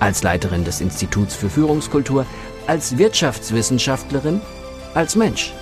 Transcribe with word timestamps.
Als 0.00 0.22
Leiterin 0.22 0.64
des 0.64 0.80
Instituts 0.80 1.34
für 1.34 1.50
Führungskultur, 1.50 2.24
als 2.66 2.96
Wirtschaftswissenschaftlerin, 2.96 4.40
als 4.94 5.14
Mensch. 5.14 5.52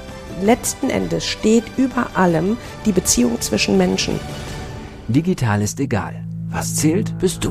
Letzten 0.42 0.91
Endes 0.91 1.27
steht 1.27 1.64
über 1.77 2.06
allem 2.14 2.56
die 2.87 2.92
Beziehung 2.92 3.41
zwischen 3.41 3.77
Menschen. 3.77 4.20
Digital 5.09 5.61
ist 5.61 5.80
egal. 5.80 6.24
Was 6.51 6.77
zählt, 6.77 7.19
bist 7.19 7.45
du. 7.45 7.51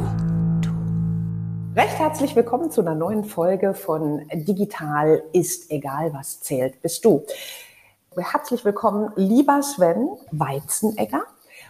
Recht 1.75 1.99
herzlich 1.99 2.35
willkommen 2.37 2.71
zu 2.71 2.79
einer 2.79 2.95
neuen 2.95 3.25
Folge 3.25 3.73
von 3.73 4.25
Digital 4.33 5.21
ist 5.33 5.69
egal, 5.69 6.13
was 6.13 6.39
zählt, 6.39 6.81
bist 6.81 7.03
du. 7.03 7.25
Herzlich 8.15 8.63
willkommen, 8.63 9.11
lieber 9.17 9.61
Sven 9.61 10.07
Weizenegger. 10.31 11.23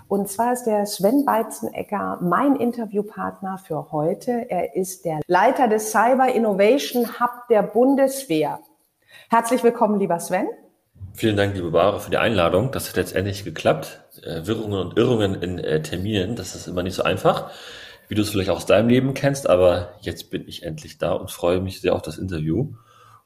Und 0.09 0.29
zwar 0.29 0.53
ist 0.53 0.63
der 0.63 0.85
Sven 0.85 1.25
Weizenegger 1.25 2.19
mein 2.21 2.55
Interviewpartner 2.55 3.57
für 3.57 3.91
heute. 3.91 4.49
Er 4.49 4.75
ist 4.75 5.03
der 5.03 5.19
Leiter 5.27 5.67
des 5.67 5.91
Cyber 5.91 6.33
Innovation 6.33 7.19
Hub 7.19 7.47
der 7.49 7.61
Bundeswehr. 7.61 8.59
Herzlich 9.29 9.63
willkommen, 9.63 9.99
lieber 9.99 10.19
Sven. 10.19 10.47
Vielen 11.13 11.35
Dank, 11.35 11.55
liebe 11.55 11.71
Barbara, 11.71 11.99
für 11.99 12.09
die 12.09 12.17
Einladung. 12.17 12.71
Das 12.71 12.87
hat 12.87 12.95
letztendlich 12.95 13.43
geklappt. 13.43 14.01
Äh, 14.23 14.47
Wirrungen 14.47 14.79
und 14.79 14.97
Irrungen 14.97 15.41
in 15.41 15.59
äh, 15.59 15.81
Terminen, 15.81 16.37
das 16.37 16.55
ist 16.55 16.67
immer 16.67 16.83
nicht 16.83 16.95
so 16.95 17.03
einfach, 17.03 17.51
wie 18.07 18.15
du 18.15 18.21
es 18.21 18.29
vielleicht 18.29 18.49
auch 18.49 18.57
aus 18.57 18.65
deinem 18.65 18.87
Leben 18.87 19.13
kennst. 19.13 19.49
Aber 19.49 19.95
jetzt 19.99 20.29
bin 20.29 20.47
ich 20.47 20.63
endlich 20.63 20.99
da 20.99 21.11
und 21.11 21.31
freue 21.31 21.59
mich 21.59 21.81
sehr 21.81 21.93
auf 21.93 22.01
das 22.01 22.17
Interview 22.17 22.69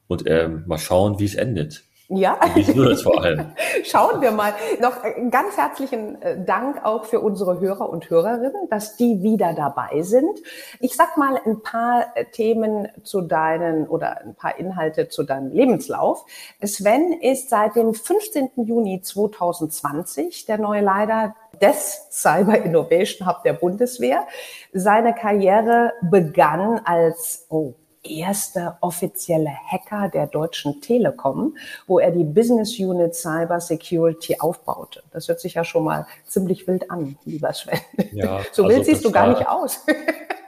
und 0.07 0.23
ähm, 0.25 0.63
mal 0.65 0.79
schauen, 0.79 1.19
wie 1.19 1.25
es 1.25 1.35
endet. 1.35 1.83
Ja. 2.13 2.37
Wie 2.55 2.61
es 2.61 3.03
vor 3.03 3.23
allem. 3.23 3.53
Schauen 3.83 4.21
wir 4.21 4.31
mal. 4.31 4.53
Noch 4.81 5.01
ganz 5.29 5.55
herzlichen 5.55 6.21
äh, 6.21 6.43
Dank 6.43 6.83
auch 6.83 7.05
für 7.05 7.21
unsere 7.21 7.59
Hörer 7.61 7.89
und 7.89 8.09
Hörerinnen, 8.09 8.67
dass 8.69 8.97
die 8.97 9.23
wieder 9.23 9.53
dabei 9.53 10.01
sind. 10.01 10.39
Ich 10.81 10.95
sag 10.95 11.15
mal 11.15 11.39
ein 11.45 11.61
paar 11.61 12.07
äh, 12.15 12.25
Themen 12.25 12.89
zu 13.03 13.21
deinen 13.21 13.87
oder 13.87 14.21
ein 14.21 14.35
paar 14.35 14.59
Inhalte 14.59 15.07
zu 15.07 15.23
deinem 15.23 15.51
Lebenslauf. 15.51 16.25
Sven 16.61 17.13
ist 17.13 17.49
seit 17.49 17.75
dem 17.75 17.93
15. 17.93 18.51
Juni 18.57 19.01
2020 19.01 20.45
der 20.45 20.57
neue 20.57 20.81
Leiter 20.81 21.35
des 21.61 22.07
Cyber 22.11 22.57
Innovation 22.57 23.27
Hub 23.27 23.43
der 23.43 23.53
Bundeswehr. 23.53 24.27
Seine 24.73 25.13
Karriere 25.13 25.93
begann 26.01 26.81
als, 26.83 27.45
oh, 27.49 27.75
erster 28.03 28.77
offizielle 28.81 29.49
Hacker 29.49 30.09
der 30.09 30.27
Deutschen 30.27 30.81
Telekom, 30.81 31.55
wo 31.87 31.99
er 31.99 32.11
die 32.11 32.23
Business 32.23 32.77
Unit 32.79 33.15
Cyber 33.15 33.59
Security 33.59 34.37
aufbaute. 34.39 35.03
Das 35.11 35.27
hört 35.27 35.39
sich 35.39 35.55
ja 35.55 35.63
schon 35.63 35.83
mal 35.83 36.07
ziemlich 36.25 36.67
wild 36.67 36.89
an, 36.89 37.17
lieber 37.25 37.53
Sven. 37.53 37.79
Ja, 38.11 38.41
so 38.51 38.63
wild 38.63 38.79
also 38.79 38.91
siehst 38.91 39.05
du 39.05 39.11
gar 39.11 39.27
war, 39.27 39.37
nicht 39.37 39.47
aus. 39.47 39.85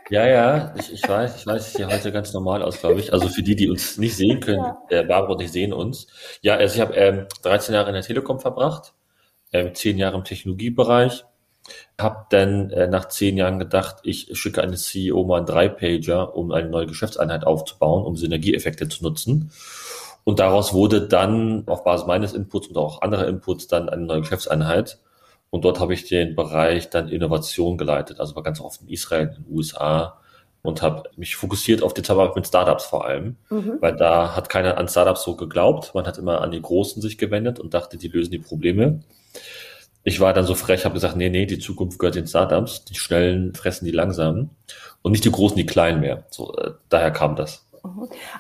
Ja, 0.10 0.28
ja, 0.28 0.76
ich, 0.78 0.94
ich 0.94 1.08
weiß, 1.08 1.38
ich 1.38 1.48
weiß, 1.48 1.68
ich 1.70 1.74
sehe 1.74 1.88
heute 1.88 2.12
ganz 2.12 2.34
normal 2.34 2.62
aus, 2.62 2.82
glaube 2.82 3.00
ich. 3.00 3.14
Also 3.14 3.30
für 3.30 3.42
die, 3.42 3.56
die 3.56 3.70
uns 3.70 3.98
nicht 3.98 4.16
sehen 4.16 4.42
können, 4.42 4.60
ja. 4.60 4.78
äh, 4.90 5.04
Barbara 5.04 5.34
und 5.34 5.42
ich 5.42 5.52
sehen 5.52 5.72
uns. 5.72 6.08
Ja, 6.42 6.56
also 6.56 6.76
ich 6.76 6.82
habe 6.82 6.94
ähm, 6.96 7.26
13 7.42 7.74
Jahre 7.74 7.88
in 7.88 7.94
der 7.94 8.04
Telekom 8.04 8.40
verbracht, 8.40 8.94
ähm, 9.54 9.74
10 9.74 9.98
Jahre 9.98 10.18
im 10.18 10.24
Technologiebereich, 10.26 11.26
habe 12.00 12.26
dann 12.30 12.72
äh, 12.72 12.88
nach 12.88 13.08
zehn 13.10 13.38
Jahren 13.38 13.60
gedacht, 13.60 13.98
ich 14.04 14.30
schicke 14.34 14.62
eine 14.62 14.76
CEO 14.76 15.24
mal 15.24 15.38
einen 15.38 15.46
Drei-Pager, 15.46 16.36
um 16.36 16.52
eine 16.52 16.70
neue 16.70 16.88
Geschäftseinheit 16.88 17.46
aufzubauen, 17.46 18.04
um 18.04 18.16
Synergieeffekte 18.16 18.90
zu 18.90 19.04
nutzen. 19.04 19.52
Und 20.24 20.40
daraus 20.40 20.74
wurde 20.74 21.08
dann 21.08 21.64
auf 21.68 21.84
Basis 21.84 22.08
meines 22.08 22.34
Inputs 22.34 22.68
und 22.68 22.78
auch 22.78 23.02
anderer 23.02 23.28
Inputs 23.28 23.68
dann 23.68 23.90
eine 23.90 24.04
neue 24.04 24.22
Geschäftseinheit. 24.22 25.00
Und 25.50 25.66
dort 25.66 25.80
habe 25.80 25.94
ich 25.94 26.08
den 26.08 26.36
Bereich 26.36 26.90
dann 26.90 27.10
Innovation 27.10 27.78
geleitet, 27.78 28.20
also 28.20 28.36
war 28.36 28.44
ganz 28.44 28.60
oft 28.60 28.82
in 28.82 28.88
Israel, 28.88 29.28
in 29.38 29.44
den 29.44 29.54
USA 29.54 30.20
und 30.64 30.82
habe 30.82 31.04
mich 31.16 31.36
fokussiert 31.36 31.84
auf 31.84 31.94
die 31.94 32.02
Zusammenarbeit 32.02 32.38
mit 32.38 32.48
Startups 32.48 32.86
vor 32.86 33.06
allem, 33.06 33.36
mhm. 33.50 33.78
weil 33.82 33.96
da 33.96 34.36
hat 34.36 34.50
keiner 34.50 34.78
an 34.78 34.88
Startups 34.88 35.24
so 35.24 35.36
geglaubt. 35.36 35.94
Man 35.94 36.08
hat 36.08 36.18
immer 36.18 36.42
an 36.42 36.52
die 36.52 36.62
Großen 36.62 37.02
sich 37.02 37.18
gewendet 37.18 37.60
und 37.60 37.74
dachte, 37.74 37.98
die 37.98 38.08
lösen 38.08 38.32
die 38.32 38.40
Probleme 38.40 39.02
ich 40.04 40.20
war 40.20 40.34
dann 40.34 40.46
so 40.46 40.56
frech, 40.56 40.86
habe 40.86 40.96
gesagt, 40.96 41.16
nee, 41.16 41.30
nee, 41.30 41.46
die 41.46 41.60
Zukunft 41.60 42.00
gehört 42.00 42.16
den 42.16 42.28
Startups, 42.28 42.86
die 42.86 42.96
Schnellen 42.96 43.54
fressen 43.56 43.86
die 43.86 43.92
Langsamen 43.92 44.50
und 45.02 45.12
nicht 45.12 45.26
die 45.26 45.32
Großen, 45.32 45.58
die 45.58 45.66
Kleinen 45.66 46.02
mehr. 46.02 46.24
So, 46.30 46.56
äh, 46.56 46.72
daher 46.90 47.12
kam 47.12 47.36
das. 47.36 47.66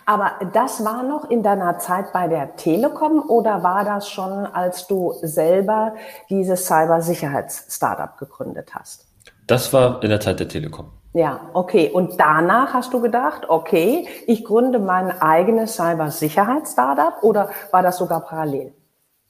Aber 0.05 0.31
das 0.53 0.85
war 0.85 1.03
noch 1.03 1.29
in 1.29 1.43
deiner 1.43 1.77
Zeit 1.77 2.13
bei 2.13 2.29
der 2.29 2.55
Telekom 2.55 3.21
oder 3.27 3.61
war 3.61 3.83
das 3.83 4.09
schon, 4.09 4.45
als 4.45 4.87
du 4.87 5.15
selber 5.21 5.95
dieses 6.29 6.65
Cybersicherheits-Startup 6.65 8.17
gegründet 8.17 8.73
hast? 8.73 9.05
Das 9.47 9.73
war 9.73 10.01
in 10.01 10.09
der 10.09 10.21
Zeit 10.21 10.39
der 10.39 10.47
Telekom. 10.47 10.91
Ja, 11.13 11.41
okay. 11.53 11.91
Und 11.91 12.19
danach 12.19 12.73
hast 12.73 12.93
du 12.93 13.01
gedacht, 13.01 13.49
okay, 13.49 14.07
ich 14.25 14.45
gründe 14.45 14.79
mein 14.79 15.21
eigenes 15.21 15.75
Cybersicherheits-Startup 15.75 17.21
oder 17.21 17.49
war 17.71 17.83
das 17.83 17.97
sogar 17.97 18.21
parallel? 18.21 18.73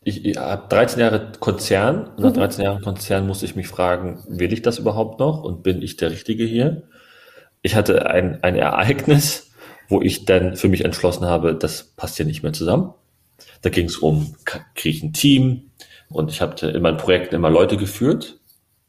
Ich, 0.03 0.25
ich 0.25 0.37
habe 0.37 0.67
13 0.69 0.99
Jahre 0.99 1.31
Konzern 1.39 2.07
und 2.15 2.23
nach 2.23 2.33
13 2.33 2.59
mhm. 2.59 2.65
Jahren 2.65 2.81
Konzern 2.81 3.27
musste 3.27 3.45
ich 3.45 3.55
mich 3.55 3.67
fragen, 3.67 4.23
will 4.27 4.53
ich 4.53 4.61
das 4.61 4.79
überhaupt 4.79 5.19
noch 5.19 5.43
und 5.43 5.63
bin 5.63 5.81
ich 5.81 5.97
der 5.97 6.11
Richtige 6.11 6.43
hier? 6.45 6.83
Ich 7.61 7.75
hatte 7.75 8.07
ein, 8.07 8.43
ein 8.43 8.55
Ereignis, 8.55 9.51
wo 9.87 10.01
ich 10.01 10.25
dann 10.25 10.55
für 10.55 10.67
mich 10.67 10.83
entschlossen 10.83 11.25
habe, 11.25 11.55
das 11.55 11.83
passt 11.83 12.17
hier 12.17 12.25
nicht 12.25 12.43
mehr 12.43 12.53
zusammen. 12.53 12.93
Da 13.61 13.69
ging 13.69 13.85
es 13.85 13.97
um, 13.97 14.35
kriege 14.75 14.97
ich 14.97 15.03
ein 15.03 15.13
Team 15.13 15.71
und 16.09 16.29
ich 16.29 16.41
habe 16.41 16.67
in 16.67 16.81
meinen 16.81 16.97
Projekten 16.97 17.35
immer 17.35 17.49
Leute 17.49 17.77
geführt 17.77 18.39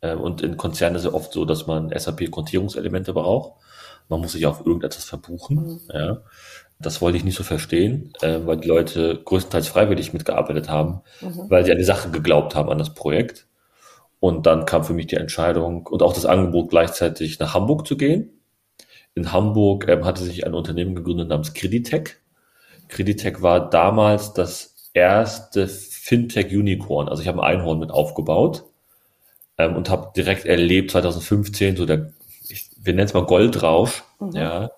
äh, 0.00 0.14
und 0.14 0.42
in 0.42 0.56
Konzernen 0.56 0.96
ist 0.96 1.04
es 1.04 1.12
oft 1.12 1.32
so, 1.32 1.44
dass 1.44 1.66
man 1.66 1.90
SAP-Kontierungselemente 1.96 3.12
braucht. 3.12 3.60
Man 4.08 4.20
muss 4.20 4.32
sich 4.32 4.46
auf 4.46 4.66
irgendetwas 4.66 5.04
verbuchen. 5.04 5.56
Mhm. 5.56 5.80
Ja. 5.92 6.22
Das 6.78 7.00
wollte 7.00 7.16
ich 7.16 7.24
nicht 7.24 7.36
so 7.36 7.44
verstehen, 7.44 8.12
äh, 8.20 8.40
weil 8.44 8.58
die 8.58 8.68
Leute 8.68 9.20
größtenteils 9.24 9.68
freiwillig 9.68 10.12
mitgearbeitet 10.12 10.68
haben, 10.68 11.00
mhm. 11.20 11.48
weil 11.48 11.64
sie 11.64 11.72
an 11.72 11.78
die 11.78 11.84
Sache 11.84 12.10
geglaubt 12.10 12.54
haben, 12.54 12.68
an 12.68 12.78
das 12.78 12.94
Projekt. 12.94 13.46
Und 14.20 14.46
dann 14.46 14.64
kam 14.64 14.84
für 14.84 14.94
mich 14.94 15.06
die 15.06 15.16
Entscheidung 15.16 15.86
und 15.86 16.02
auch 16.02 16.14
das 16.14 16.26
Angebot, 16.26 16.70
gleichzeitig 16.70 17.38
nach 17.38 17.54
Hamburg 17.54 17.86
zu 17.86 17.96
gehen. 17.96 18.30
In 19.14 19.32
Hamburg 19.32 19.86
ähm, 19.88 20.04
hatte 20.04 20.24
sich 20.24 20.46
ein 20.46 20.54
Unternehmen 20.54 20.94
gegründet 20.94 21.28
namens 21.28 21.54
Creditec. 21.54 22.20
Creditec 22.88 23.42
war 23.42 23.70
damals 23.70 24.32
das 24.32 24.90
erste 24.92 25.68
Fintech-Unicorn. 25.68 27.08
Also 27.08 27.22
ich 27.22 27.28
habe 27.28 27.42
ein 27.42 27.58
Einhorn 27.58 27.78
mit 27.78 27.90
aufgebaut 27.90 28.64
ähm, 29.58 29.76
und 29.76 29.90
habe 29.90 30.12
direkt 30.16 30.46
erlebt, 30.46 30.90
2015, 30.92 31.76
so 31.76 31.86
der, 31.86 32.12
ich, 32.48 32.70
wir 32.76 32.94
nennen 32.94 33.06
es 33.06 33.14
mal 33.14 33.26
Goldrausch, 33.26 34.04
mhm. 34.20 34.32
ja, 34.32 34.70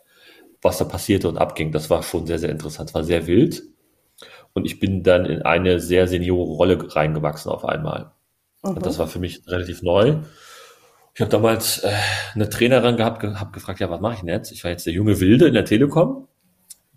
was 0.66 0.78
da 0.78 0.84
passierte 0.84 1.28
und 1.28 1.38
abging. 1.38 1.72
Das 1.72 1.88
war 1.90 2.02
schon 2.02 2.26
sehr, 2.26 2.38
sehr 2.38 2.50
interessant. 2.50 2.90
Es 2.90 2.94
war 2.94 3.04
sehr 3.04 3.26
wild. 3.26 3.62
Und 4.52 4.64
ich 4.64 4.80
bin 4.80 5.02
dann 5.02 5.26
in 5.26 5.42
eine 5.42 5.80
sehr 5.80 6.08
seniore 6.08 6.50
Rolle 6.52 6.94
reingewachsen 6.94 7.50
auf 7.50 7.64
einmal. 7.64 8.12
Mhm. 8.62 8.70
Und 8.70 8.86
das 8.86 8.98
war 8.98 9.06
für 9.06 9.18
mich 9.18 9.46
relativ 9.46 9.82
neu. 9.82 10.16
Ich 11.14 11.20
habe 11.20 11.30
damals 11.30 11.78
äh, 11.78 11.92
eine 12.34 12.48
Trainerin 12.48 12.96
gehabt, 12.96 13.20
ge 13.20 13.34
habe 13.36 13.52
gefragt, 13.52 13.80
ja, 13.80 13.90
was 13.90 14.00
mache 14.00 14.14
ich 14.14 14.20
denn 14.20 14.28
jetzt? 14.28 14.52
Ich 14.52 14.64
war 14.64 14.70
jetzt 14.70 14.86
der 14.86 14.92
junge 14.92 15.18
Wilde 15.20 15.46
in 15.46 15.54
der 15.54 15.64
Telekom, 15.64 16.28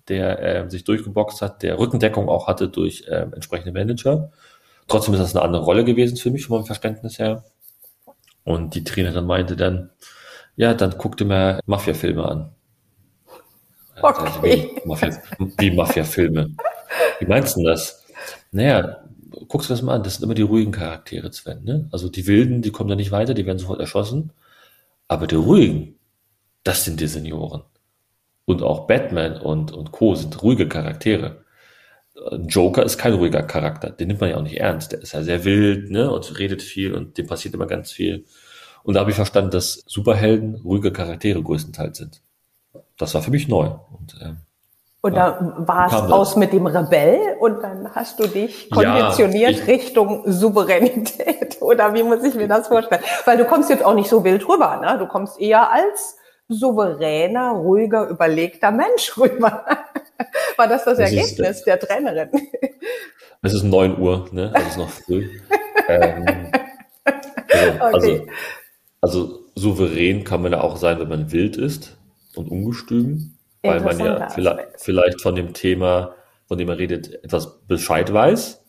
der 0.10 0.66
äh, 0.66 0.70
sich 0.70 0.84
durchgeboxt 0.84 1.42
hat, 1.42 1.64
der 1.64 1.80
Rückendeckung 1.80 2.28
auch 2.28 2.48
hatte 2.48 2.68
durch 2.68 3.06
äh, 3.08 3.28
entsprechende 3.32 3.72
Manager. 3.72 4.32
Trotzdem 4.88 5.14
ist 5.14 5.22
das 5.22 5.36
eine 5.36 5.46
andere 5.46 5.64
Rolle 5.64 5.86
gewesen 5.86 6.18
für 6.18 6.32
mich, 6.32 6.48
von 6.48 6.58
meinem 6.58 6.66
Verständnis 6.66 7.20
her. 7.20 7.44
Und 8.44 8.76
die 8.76 8.84
Trainerin 8.84 9.26
meinte 9.26 9.56
dann, 9.56 9.92
ja, 10.56 10.74
dann 10.74 10.96
guck 10.98 11.16
dir 11.16 11.26
mal 11.26 11.60
Mafia-Filme 11.66 12.26
an. 12.26 12.56
Okay. 14.02 14.72
Wie, 14.84 14.88
Mafia, 14.88 15.22
wie 15.58 15.72
Mafia-Filme. 15.72 16.52
Wie 17.20 17.26
meinst 17.26 17.58
du 17.58 17.64
das? 17.64 18.06
Naja, 18.52 19.04
guckst 19.48 19.70
du 19.70 19.74
das 19.74 19.82
mal 19.82 19.96
an, 19.96 20.04
das 20.04 20.16
sind 20.16 20.24
immer 20.24 20.36
die 20.36 20.42
ruhigen 20.42 20.72
Charaktere, 20.72 21.32
Sven. 21.32 21.64
Ne? 21.64 21.88
Also 21.92 22.10
die 22.10 22.28
Wilden, 22.28 22.62
die 22.62 22.72
kommen 22.72 22.90
da 22.90 22.96
nicht 22.96 23.12
weiter, 23.12 23.34
die 23.34 23.46
werden 23.46 23.60
sofort 23.60 23.80
erschossen. 23.80 24.32
Aber 25.08 25.28
die 25.28 25.36
ruhigen, 25.36 25.96
das 26.64 26.86
sind 26.86 27.00
die 27.00 27.08
Senioren. 27.08 27.64
Und 28.46 28.64
auch 28.64 28.88
Batman 28.88 29.40
und, 29.40 29.72
und 29.72 29.92
Co. 29.92 30.16
sind 30.16 30.42
ruhige 30.42 30.68
Charaktere. 30.68 31.44
Joker 32.48 32.84
ist 32.84 32.98
kein 32.98 33.14
ruhiger 33.14 33.44
Charakter, 33.44 33.92
den 33.92 34.08
nimmt 34.08 34.22
man 34.22 34.30
ja 34.32 34.38
auch 34.38 34.44
nicht 34.44 34.60
ernst. 34.60 34.92
Der 34.92 35.02
ist 35.02 35.14
ja 35.14 35.24
sehr 35.24 35.46
wild 35.46 35.90
ne? 35.90 36.12
und 36.12 36.38
redet 36.38 36.62
viel 36.62 36.94
und 36.94 37.18
dem 37.18 37.28
passiert 37.28 37.54
immer 37.54 37.68
ganz 37.68 37.92
viel. 37.92 38.26
Und 38.84 38.96
da 38.96 39.02
habe 39.02 39.12
ich 39.12 39.16
verstanden, 39.16 39.52
dass 39.52 39.84
Superhelden 39.86 40.56
ruhige 40.56 40.92
Charaktere 40.92 41.42
größtenteils 41.42 41.98
sind. 41.98 42.22
Das 43.00 43.14
war 43.16 43.24
für 43.24 43.32
mich 43.32 43.48
neu. 43.48 43.72
Und, 43.92 44.22
äh, 44.22 44.34
und 45.02 45.16
da 45.16 45.56
war 45.60 45.88
es 45.88 46.12
aus 46.12 46.36
mit 46.36 46.52
dem 46.52 46.68
Rebell 46.68 47.38
und 47.40 47.64
dann 47.64 47.96
hast 47.96 48.20
du 48.20 48.28
dich 48.28 48.70
konditioniert 48.70 49.52
ja, 49.52 49.62
ich, 49.62 49.68
Richtung 49.68 50.24
Souveränität. 50.26 51.58
Oder 51.62 51.94
wie 51.94 52.04
muss 52.04 52.22
ich 52.24 52.36
mir 52.36 52.50
das 52.50 52.68
vorstellen? 52.68 53.02
Weil 53.24 53.38
du 53.38 53.46
kommst 53.46 53.70
jetzt 53.70 53.84
auch 53.84 53.94
nicht 53.94 54.10
so 54.10 54.26
wild 54.26 54.48
rüber, 54.48 54.78
ne? 54.82 54.98
Du 55.00 55.08
kommst 55.08 55.40
eher 55.40 55.72
als 55.72 56.18
souveräner, 56.50 57.52
ruhiger, 57.52 58.10
überlegter 58.10 58.72
Mensch 58.72 59.14
rüber. 59.18 59.66
War 60.58 60.68
das 60.68 60.84
das, 60.84 60.98
das 60.98 61.12
Ergebnis 61.12 61.58
ist, 61.58 61.64
der 61.64 61.80
Trainerin? 61.80 62.30
Es 63.42 63.54
ist 63.54 63.64
neun 63.64 63.98
Uhr, 63.98 64.28
ne? 64.34 64.52
Das 64.54 64.68
ist 64.68 64.78
noch 64.78 64.90
früh. 64.90 65.30
ähm, 65.88 66.52
also, 67.80 68.08
okay. 68.10 68.28
also, 69.00 69.28
also 69.28 69.40
souverän 69.56 70.26
kann 70.26 70.42
man 70.42 70.52
ja 70.52 70.60
auch 70.60 70.76
sein, 70.76 71.00
wenn 71.00 71.08
man 71.08 71.32
wild 71.32 71.56
ist 71.56 71.99
und 72.40 72.50
ungestüm 72.50 73.36
weil 73.62 73.82
man 73.82 74.00
ja 74.00 74.30
vielleicht, 74.30 74.60
vielleicht 74.78 75.22
von 75.22 75.36
dem 75.36 75.54
Thema, 75.54 76.16
von 76.48 76.58
dem 76.58 76.68
man 76.68 76.78
redet, 76.78 77.24
etwas 77.24 77.62
Bescheid 77.68 78.12
weiß. 78.12 78.64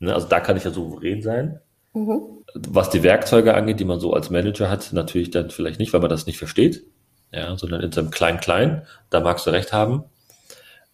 Ne? 0.00 0.14
Also 0.14 0.28
da 0.28 0.40
kann 0.40 0.56
ich 0.56 0.64
ja 0.64 0.70
souverän 0.70 1.22
sein. 1.22 1.60
Mhm. 1.94 2.20
Was 2.54 2.90
die 2.90 3.02
Werkzeuge 3.02 3.54
angeht, 3.54 3.80
die 3.80 3.84
man 3.84 4.00
so 4.00 4.12
als 4.12 4.30
Manager 4.30 4.70
hat, 4.70 4.92
natürlich 4.92 5.30
dann 5.30 5.50
vielleicht 5.50 5.78
nicht, 5.78 5.92
weil 5.92 6.00
man 6.00 6.10
das 6.10 6.26
nicht 6.26 6.38
versteht, 6.38 6.84
ja, 7.32 7.56
sondern 7.56 7.80
in 7.80 7.90
seinem 7.90 8.10
Klein-Klein, 8.10 8.86
da 9.10 9.20
magst 9.20 9.46
du 9.46 9.50
recht 9.50 9.72
haben. 9.72 10.04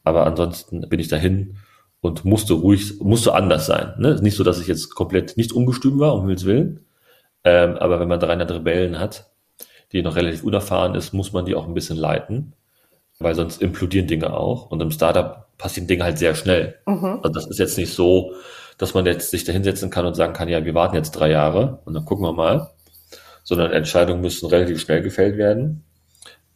Aber 0.04 0.26
ansonsten 0.26 0.88
bin 0.88 1.00
ich 1.00 1.08
dahin 1.08 1.58
und 2.00 2.24
musste 2.24 2.54
ruhig, 2.54 3.00
musste 3.00 3.34
anders 3.34 3.66
sein. 3.66 3.94
Ne? 3.98 4.18
Nicht 4.22 4.36
so, 4.36 4.44
dass 4.44 4.60
ich 4.60 4.66
jetzt 4.66 4.94
komplett 4.94 5.36
nicht 5.36 5.52
ungestüm 5.52 5.98
war, 5.98 6.14
um 6.14 6.20
Himmels 6.22 6.46
Willen. 6.46 6.86
Ähm, 7.44 7.76
aber 7.76 8.00
wenn 8.00 8.08
man 8.08 8.20
300 8.20 8.50
Rebellen 8.52 8.98
hat, 8.98 9.29
die 9.92 10.02
noch 10.02 10.16
relativ 10.16 10.44
unerfahren 10.44 10.94
ist, 10.94 11.12
muss 11.12 11.32
man 11.32 11.44
die 11.44 11.54
auch 11.54 11.66
ein 11.66 11.74
bisschen 11.74 11.96
leiten 11.96 12.54
weil 13.20 13.34
sonst 13.34 13.62
implodieren 13.62 14.08
Dinge 14.08 14.32
auch. 14.32 14.70
Und 14.70 14.80
im 14.80 14.90
Startup 14.90 15.46
passieren 15.58 15.86
Dinge 15.86 16.04
halt 16.04 16.18
sehr 16.18 16.34
schnell. 16.34 16.78
Mhm. 16.86 17.20
Also 17.22 17.28
das 17.28 17.46
ist 17.46 17.58
jetzt 17.58 17.78
nicht 17.78 17.94
so, 17.94 18.32
dass 18.78 18.94
man 18.94 19.06
jetzt 19.06 19.30
sich 19.30 19.44
da 19.44 19.52
hinsetzen 19.52 19.90
kann 19.90 20.06
und 20.06 20.14
sagen 20.14 20.32
kann, 20.32 20.48
ja, 20.48 20.64
wir 20.64 20.74
warten 20.74 20.96
jetzt 20.96 21.12
drei 21.12 21.30
Jahre 21.30 21.80
und 21.84 21.94
dann 21.94 22.06
gucken 22.06 22.24
wir 22.24 22.32
mal. 22.32 22.70
Sondern 23.44 23.72
Entscheidungen 23.72 24.20
müssen 24.20 24.46
relativ 24.46 24.80
schnell 24.80 25.02
gefällt 25.02 25.36
werden, 25.36 25.84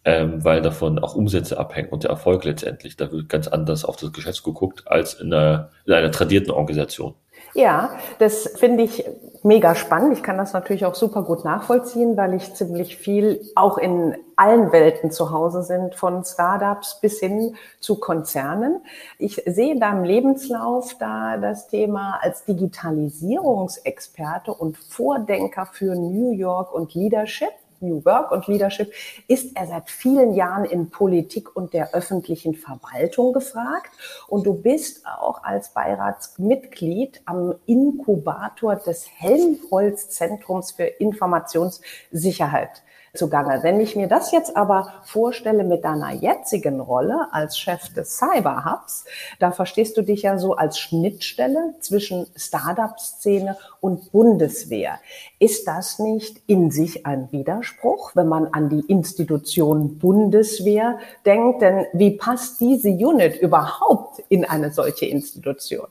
ähm, 0.05 0.45
weil 0.45 0.63
davon 0.63 0.99
auch 0.99 1.15
Umsätze 1.15 1.59
abhängen 1.59 1.89
und 1.89 2.05
der 2.05 2.11
Erfolg 2.11 2.45
letztendlich. 2.45 2.97
Da 2.97 3.11
wird 3.11 3.29
ganz 3.29 3.49
anders 3.49 3.85
auf 3.85 3.97
das 3.97 4.13
Geschäft 4.13 4.43
geguckt 4.43 4.85
als 4.87 5.15
in 5.15 5.33
einer, 5.33 5.71
in 5.87 5.93
einer 5.93 6.11
tradierten 6.11 6.51
Organisation. 6.51 7.15
Ja, 7.55 7.91
das 8.19 8.49
finde 8.57 8.83
ich 8.83 9.05
mega 9.45 9.77
spannend. 9.77 10.15
Ich 10.15 10.25
kann 10.25 10.39
das 10.39 10.53
natürlich 10.53 10.85
auch 10.87 10.97
super 10.97 11.23
gut 11.23 11.45
nachvollziehen, 11.45 12.17
weil 12.17 12.35
ich 12.35 12.53
ziemlich 12.55 12.97
viel 12.97 13.49
auch 13.55 13.79
in 13.79 14.17
allen 14.35 14.73
Welten 14.73 15.13
zu 15.13 15.31
Hause 15.31 15.63
sind, 15.63 15.95
von 15.95 16.25
Startups 16.25 16.99
bis 17.01 17.21
hin 17.21 17.55
zu 17.79 18.01
Konzernen. 18.01 18.83
Ich 19.19 19.41
sehe 19.47 19.73
in 19.73 19.79
deinem 19.79 20.03
Lebenslauf 20.03 20.97
da 20.99 21.37
das 21.37 21.69
Thema 21.69 22.19
als 22.21 22.45
Digitalisierungsexperte 22.45 24.53
und 24.53 24.77
Vordenker 24.77 25.69
für 25.71 25.95
New 25.95 26.33
York 26.33 26.75
und 26.75 26.95
Leadership. 26.95 27.53
New 27.85 28.05
Work 28.05 28.31
und 28.31 28.47
Leadership 28.47 28.93
ist 29.29 29.57
er 29.57 29.67
seit 29.67 29.91
vielen 29.91 30.35
Jahren 30.35 30.65
in 30.65 30.91
Politik 30.91 31.55
und 31.55 31.73
der 31.73 31.95
öffentlichen 31.95 32.55
Verwaltung 32.55 33.33
gefragt. 33.33 33.91
Und 34.29 34.47
du 34.47 34.55
bist 34.55 35.07
auch 35.07 35.43
als 35.45 35.71
Beiratsmitglied 35.71 37.23
am 37.25 37.55
Inkubator 37.67 38.77
des 38.77 39.07
Helmholtz 39.17 40.11
Zentrums 40.11 40.73
für 40.73 40.85
Informationssicherheit 40.85 42.83
zugange. 43.15 43.63
Wenn 43.63 43.81
ich 43.81 43.97
mir 43.97 44.09
das 44.09 44.33
jetzt 44.33 44.57
aber 44.57 44.93
vorstelle 45.05 45.65
mit 45.65 45.85
deiner 45.85 46.13
jetzigen 46.13 46.81
Rolle 46.81 47.29
als 47.33 47.59
Chef 47.59 47.93
des 47.95 48.19
Cyber 48.19 48.65
Hubs, 48.65 49.05
da 49.39 49.53
verstehst 49.53 49.97
du 49.97 50.03
dich 50.03 50.23
ja 50.23 50.39
so 50.39 50.55
als 50.55 50.79
Schnittstelle 50.79 51.75
zwischen 51.81 52.27
Startup-Szene 52.37 53.57
und 53.81 54.13
Bundeswehr. 54.13 54.99
Ist 55.39 55.67
das 55.69 55.99
nicht 55.99 56.43
in 56.47 56.71
sich 56.71 57.07
ein 57.07 57.29
Widerspruch, 57.31 58.13
wenn 58.15 58.29
man 58.29 58.49
an 58.49 58.69
die 58.69 58.85
Institution 58.89 59.99
Bundeswehr 59.99 60.99
denkt? 61.25 61.63
Denn 61.63 61.87
wie 61.93 62.13
passt 62.13 62.61
diese 62.61 62.91
Unit 62.91 63.37
überhaupt 63.41 64.23
in 64.29 64.45
eine 64.45 64.73
solche 64.73 65.07
Institution? 65.07 65.87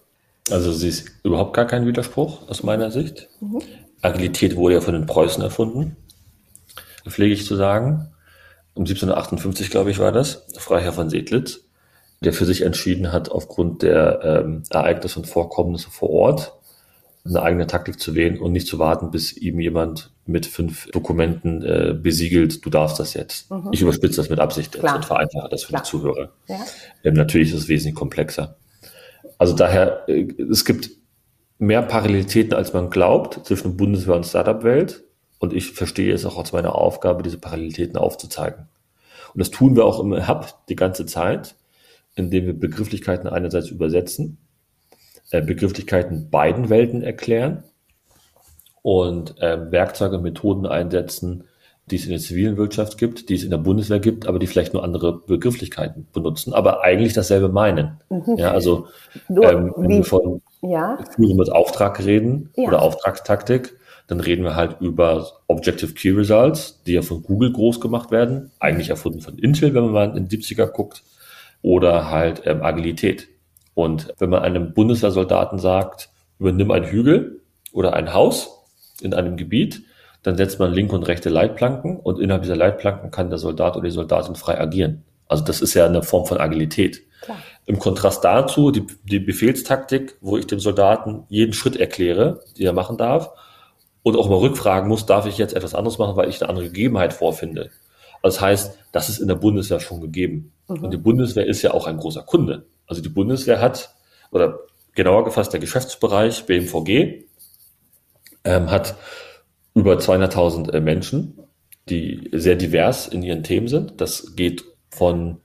Also 0.52 0.74
sie 0.74 0.90
ist 0.90 1.10
überhaupt 1.24 1.54
gar 1.54 1.66
kein 1.66 1.86
Widerspruch 1.86 2.50
aus 2.50 2.64
meiner 2.64 2.92
Sicht. 2.92 3.30
Mhm. 3.40 3.62
Agilität 4.02 4.58
wurde 4.58 4.76
ja 4.76 4.82
von 4.82 4.94
den 4.94 5.06
Preußen 5.06 5.42
erfunden 5.42 5.96
pflege 7.08 7.34
ich 7.34 7.46
zu 7.46 7.56
sagen. 7.56 8.10
Um 8.76 8.84
1758, 8.84 9.70
glaube 9.70 9.92
ich, 9.92 10.00
war 10.00 10.12
das, 10.12 10.46
Freiherr 10.58 10.94
von 10.94 11.10
Sedlitz, 11.10 11.62
der 12.22 12.34
für 12.34 12.46
sich 12.46 12.62
entschieden 12.62 13.12
hat, 13.12 13.30
aufgrund 13.30 13.84
der 13.84 14.22
ähm, 14.24 14.64
Ereignisse 14.70 15.20
und 15.20 15.28
Vorkommnisse 15.28 15.92
vor 15.92 16.10
Ort 16.10 16.54
eine 17.26 17.42
eigene 17.42 17.68
Taktik 17.68 18.00
zu 18.00 18.16
wählen 18.16 18.40
und 18.40 18.52
nicht 18.52 18.68
zu 18.68 18.80
warten, 18.80 19.12
bis 19.12 19.32
ihm 19.36 19.60
jemand 19.60 20.12
mit 20.26 20.46
fünf 20.46 20.90
Dokumenten 20.92 21.62
äh, 21.62 21.94
besiegelt, 21.94 22.66
du 22.66 22.70
darfst 22.70 23.00
das 23.00 23.14
jetzt. 23.14 23.50
Mhm. 23.50 23.70
Ich 23.72 23.82
überspitze 23.82 24.18
das 24.18 24.30
mit 24.30 24.40
Absicht 24.40 24.76
jetzt 24.76 24.94
und 24.94 25.06
vereinfache 25.06 25.50
das 25.50 25.64
für 25.64 25.70
Klar. 25.70 25.82
die 25.82 25.90
Zuhörer. 25.90 26.30
Ja. 26.48 26.60
Ähm, 27.04 27.14
natürlich 27.14 27.50
ist 27.50 27.60
es 27.60 27.68
wesentlich 27.68 27.96
komplexer. 27.96 28.58
Also 29.38 29.54
daher, 29.56 30.08
äh, 30.10 30.28
es 30.52 30.66
gibt 30.66 30.90
mehr 31.60 31.82
Parallelitäten, 31.82 32.54
als 32.54 32.74
man 32.74 32.90
glaubt, 32.90 33.46
zwischen 33.46 33.78
Bundeswehr 33.78 34.16
und 34.16 34.26
Startup-Welt. 34.26 35.04
Und 35.44 35.52
ich 35.52 35.74
verstehe 35.74 36.14
es 36.14 36.26
auch 36.26 36.38
als 36.38 36.54
meine 36.54 36.74
Aufgabe, 36.74 37.22
diese 37.22 37.38
Parallelitäten 37.38 37.98
aufzuzeigen. 37.98 38.70
Und 39.34 39.42
das 39.42 39.52
tun 39.52 39.76
wir 39.76 39.84
auch 39.84 40.00
im 40.00 40.26
Hub 40.26 40.56
die 40.70 40.78
ganze 40.78 41.06
Zeit, 41.06 41.56
indem 42.16 42.46
wir 42.46 42.58
Begrifflichkeiten 42.58 43.28
einerseits 43.28 43.68
übersetzen, 43.68 44.38
äh, 45.32 45.42
Begrifflichkeiten 45.42 46.30
beiden 46.30 46.70
Welten 46.70 47.04
erklären 47.04 47.66
und 48.84 49.38
äh, 49.42 49.70
Werkzeuge 49.70 50.16
und 50.16 50.24
Methoden 50.24 50.66
einsetzen, 50.66 51.44
die 51.88 51.98
es 51.98 52.06
in 52.06 52.12
der 52.12 52.20
zivilen 52.20 52.56
Wirtschaft 52.56 52.98
gibt, 52.98 53.28
die 53.28 53.36
es 53.36 53.44
in 53.44 53.52
der 53.52 53.58
Bundeswehr 53.58 54.00
gibt, 54.00 54.28
aber 54.28 54.40
die 54.40 54.48
vielleicht 54.48 54.74
nur 54.74 54.86
andere 54.86 55.20
Begrifflichkeiten 55.28 56.08
benutzen, 56.14 56.54
aber 56.54 56.84
eigentlich 56.84 57.12
dasselbe 57.12 57.50
meinen. 57.50 58.00
Mhm. 58.10 58.38
Ja, 58.38 58.52
also 58.52 58.88
ähm, 59.28 59.74
wenn 59.76 59.90
wir 59.90 60.04
von 60.06 60.42
ja. 60.62 61.00
Führung 61.14 61.36
mit 61.36 61.52
Auftrag 61.52 62.00
reden 62.06 62.50
ja. 62.56 62.70
oder 62.70 62.82
Auftragstaktik, 62.82 63.78
dann 64.08 64.20
reden 64.20 64.44
wir 64.44 64.56
halt 64.56 64.78
über 64.82 65.28
Objective 65.48 65.94
Key 65.94 66.12
Results, 66.12 66.82
die 66.86 66.94
ja 66.94 67.02
von 67.02 67.24
Google 67.24 67.52
groß 67.52 67.80
gemacht 67.80 68.12
werden, 68.12 68.52
eigentlich 68.60 68.90
erfunden 68.90 69.22
von 69.22 69.38
Intel, 69.38 69.74
wenn 69.74 69.84
man 69.84 69.92
mal 69.92 70.18
in 70.18 70.28
den 70.28 70.40
70er 70.40 70.68
guckt, 70.68 71.04
oder 71.62 72.12
halt 72.12 72.44
ähm, 72.46 72.62
Agilität. 72.62 73.30
Und 73.74 74.14
wenn 74.20 74.30
man 74.30 74.44
einem 74.44 74.74
Bundeswehrsoldaten 74.74 75.58
sagt, 75.58 76.10
übernimm 76.38 76.72
einen 76.72 76.86
Hügel 76.86 77.42
oder 77.72 77.94
ein 77.94 78.14
Haus 78.14 78.50
in 79.02 79.14
einem 79.14 79.38
Gebiet, 79.38 79.84
dann 80.22 80.38
setzt 80.38 80.60
man 80.60 80.72
linke 80.72 80.96
und 80.96 81.08
rechte 81.08 81.30
Leitplanken 81.30 81.98
und 81.98 82.20
innerhalb 82.20 82.44
dieser 82.44 82.56
Leitplanken 82.56 83.12
kann 83.12 83.30
der 83.30 83.40
Soldat 83.40 83.76
oder 83.76 83.86
die 83.86 83.92
Soldatin 83.92 84.36
frei 84.36 84.60
agieren. 84.60 85.04
Also 85.28 85.44
das 85.44 85.62
ist 85.62 85.74
ja 85.74 85.86
eine 85.86 86.04
Form 86.04 86.26
von 86.26 86.38
Agilität. 86.38 87.04
Klar. 87.22 87.38
Im 87.66 87.80
Kontrast 87.80 88.24
dazu 88.24 88.72
die, 88.72 88.86
die 89.04 89.20
Befehlstaktik, 89.20 90.16
wo 90.22 90.38
ich 90.38 90.48
dem 90.48 90.60
Soldaten 90.60 91.24
jeden 91.30 91.54
Schritt 91.54 91.78
erkläre, 91.78 92.42
die 92.58 92.66
er 92.66 92.74
machen 92.74 92.98
darf, 92.98 93.32
und 94.04 94.18
auch 94.18 94.30
mal 94.30 94.38
rückfragen 94.38 94.88
muss, 94.88 95.06
darf 95.06 95.26
ich 95.26 95.38
jetzt 95.38 95.56
etwas 95.56 95.74
anderes 95.74 95.98
machen, 95.98 96.16
weil 96.16 96.30
ich 96.30 96.42
eine 96.42 96.50
andere 96.50 96.68
Gegebenheit 96.68 97.14
vorfinde. 97.14 97.72
Also 98.22 98.38
das 98.38 98.42
heißt, 98.42 98.80
das 98.92 99.10
ist 99.10 99.20
in 99.20 99.28
der 99.28 99.36
Bundeswehr 99.36 99.80
schon 99.80 100.02
gegeben. 100.02 100.54
Mhm. 100.68 100.84
Und 100.84 100.92
die 100.92 100.98
Bundeswehr 100.98 101.46
ist 101.46 101.62
ja 101.62 101.74
auch 101.74 101.88
ein 101.88 101.98
großer 101.98 102.24
Kunde. 102.24 102.66
Also 102.86 103.02
die 103.02 103.10
Bundeswehr 103.10 103.60
hat, 103.60 103.96
oder 104.32 104.60
genauer 104.94 105.24
gefasst 105.24 105.54
der 105.54 105.60
Geschäftsbereich 105.60 106.46
BMVG, 106.46 107.26
ähm, 108.44 108.70
hat 108.70 108.96
über 109.74 109.96
200.000 109.96 110.72
äh, 110.72 110.80
Menschen, 110.80 111.40
die 111.90 112.30
sehr 112.32 112.56
divers 112.56 113.08
in 113.08 113.24
ihren 113.24 113.44
Themen 113.44 113.68
sind. 113.68 114.00
Das 114.00 114.36
geht 114.36 114.64
von 114.90 115.42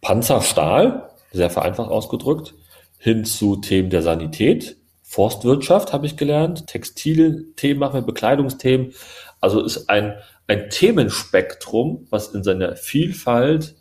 Panzerstahl, 0.00 1.10
sehr 1.32 1.50
vereinfacht 1.50 1.90
ausgedrückt, 1.90 2.54
hin 2.98 3.24
zu 3.24 3.56
Themen 3.56 3.90
der 3.90 4.02
Sanität, 4.02 4.76
Forstwirtschaft 5.12 5.92
habe 5.92 6.06
ich 6.06 6.16
gelernt, 6.16 6.68
Textilthemen 6.68 7.78
machen 7.78 7.96
wir, 7.96 8.00
Bekleidungsthemen. 8.00 8.94
Also 9.42 9.60
ist 9.60 9.90
ein, 9.90 10.14
ein 10.46 10.70
Themenspektrum, 10.70 12.06
was 12.08 12.28
in 12.28 12.42
seiner 12.42 12.76
Vielfalt 12.76 13.74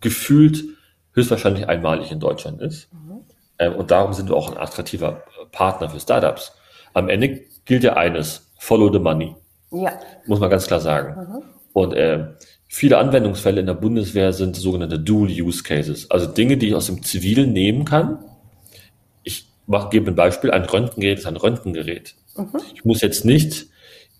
gefühlt 0.00 0.62
höchstwahrscheinlich 1.14 1.68
einmalig 1.68 2.12
in 2.12 2.20
Deutschland 2.20 2.62
ist. 2.62 2.92
Mhm. 2.92 3.24
Ähm, 3.58 3.74
und 3.74 3.90
darum 3.90 4.12
sind 4.12 4.28
wir 4.28 4.36
auch 4.36 4.52
ein 4.52 4.56
attraktiver 4.56 5.24
Partner 5.50 5.90
für 5.90 5.98
Startups. 5.98 6.52
Am 6.94 7.08
Ende 7.08 7.40
gilt 7.64 7.82
ja 7.82 7.94
eines, 7.94 8.52
follow 8.56 8.92
the 8.92 9.00
money. 9.00 9.34
Ja. 9.72 9.98
Muss 10.26 10.38
man 10.38 10.48
ganz 10.48 10.68
klar 10.68 10.78
sagen. 10.78 11.20
Mhm. 11.20 11.42
Und 11.72 11.94
äh, 11.94 12.34
viele 12.68 12.98
Anwendungsfälle 12.98 13.58
in 13.58 13.66
der 13.66 13.74
Bundeswehr 13.74 14.32
sind 14.32 14.54
sogenannte 14.54 15.00
Dual 15.00 15.28
Use 15.28 15.64
Cases. 15.64 16.08
Also 16.08 16.28
Dinge, 16.28 16.56
die 16.56 16.68
ich 16.68 16.74
aus 16.76 16.86
dem 16.86 17.02
Zivilen 17.02 17.52
nehmen 17.52 17.84
kann 17.84 18.24
mach, 19.66 19.90
gebe 19.90 20.10
ein 20.10 20.14
Beispiel, 20.14 20.50
ein 20.50 20.64
Röntgengerät 20.64 21.18
ist 21.18 21.26
ein 21.26 21.36
Röntgengerät. 21.36 22.14
Mhm. 22.36 22.60
Ich 22.74 22.84
muss 22.84 23.00
jetzt 23.00 23.24
nicht 23.24 23.66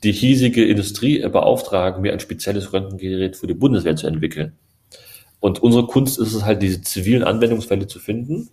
die 0.02 0.12
hiesige 0.12 0.64
Industrie 0.64 1.20
beauftragen, 1.28 2.02
mir 2.02 2.12
ein 2.12 2.20
spezielles 2.20 2.72
Röntgengerät 2.72 3.36
für 3.36 3.46
die 3.46 3.54
Bundeswehr 3.54 3.96
zu 3.96 4.06
entwickeln. 4.06 4.54
Und 5.40 5.62
unsere 5.62 5.86
Kunst 5.86 6.18
ist 6.18 6.34
es 6.34 6.44
halt, 6.44 6.62
diese 6.62 6.82
zivilen 6.82 7.24
Anwendungsfälle 7.24 7.86
zu 7.86 7.98
finden, 7.98 8.50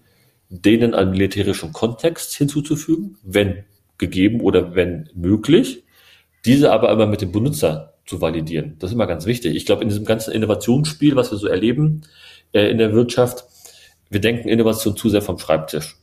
denen 0.49 0.93
einen 0.95 1.11
militärischen 1.11 1.71
Kontext 1.73 2.35
hinzuzufügen, 2.35 3.17
wenn 3.23 3.63
gegeben 3.97 4.41
oder 4.41 4.75
wenn 4.75 5.09
möglich, 5.13 5.83
diese 6.45 6.71
aber 6.71 6.91
immer 6.91 7.05
mit 7.05 7.21
dem 7.21 7.31
Benutzer 7.31 7.93
zu 8.05 8.21
validieren. 8.21 8.75
Das 8.79 8.89
ist 8.89 8.95
immer 8.95 9.05
ganz 9.05 9.25
wichtig. 9.25 9.55
Ich 9.55 9.65
glaube, 9.65 9.83
in 9.83 9.89
diesem 9.89 10.05
ganzen 10.05 10.31
Innovationsspiel, 10.31 11.15
was 11.15 11.31
wir 11.31 11.37
so 11.37 11.47
erleben 11.47 12.01
äh, 12.53 12.71
in 12.71 12.79
der 12.79 12.93
Wirtschaft, 12.93 13.45
wir 14.09 14.21
denken 14.21 14.49
Innovation 14.49 14.95
zu 14.95 15.09
sehr 15.09 15.21
vom 15.21 15.37
Schreibtisch. 15.37 15.95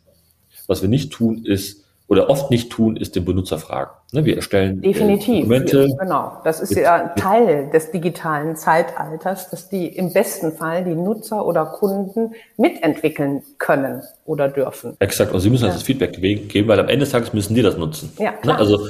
Was 0.66 0.82
wir 0.82 0.88
nicht 0.88 1.12
tun, 1.12 1.44
ist 1.44 1.86
oder 2.08 2.30
oft 2.30 2.50
nicht 2.50 2.70
tun, 2.70 2.96
ist 2.96 3.16
den 3.16 3.24
Benutzer 3.24 3.58
fragen. 3.58 3.90
Ne, 4.12 4.24
wir 4.24 4.36
erstellen 4.36 4.78
äh, 4.82 4.92
Definitiv. 4.92 5.40
Dokumente. 5.40 5.96
Genau. 5.98 6.40
Das 6.44 6.60
ist 6.60 6.74
ja 6.76 7.08
Teil 7.16 7.68
des 7.70 7.90
digitalen 7.90 8.54
Zeitalters, 8.54 9.50
dass 9.50 9.68
die 9.68 9.88
im 9.88 10.12
besten 10.12 10.52
Fall 10.52 10.84
die 10.84 10.94
Nutzer 10.94 11.44
oder 11.44 11.66
Kunden 11.66 12.34
mitentwickeln 12.56 13.42
können 13.58 14.02
oder 14.24 14.48
dürfen. 14.48 14.96
Exakt. 15.00 15.32
Und 15.32 15.40
sie 15.40 15.50
müssen 15.50 15.66
ja. 15.66 15.72
das 15.72 15.82
Feedback 15.82 16.12
geben, 16.12 16.68
weil 16.68 16.78
am 16.78 16.88
Ende 16.88 17.00
des 17.00 17.10
Tages 17.10 17.32
müssen 17.32 17.54
die 17.56 17.62
das 17.62 17.76
nutzen. 17.76 18.12
Ja, 18.18 18.34
ne. 18.44 18.56
Also 18.56 18.86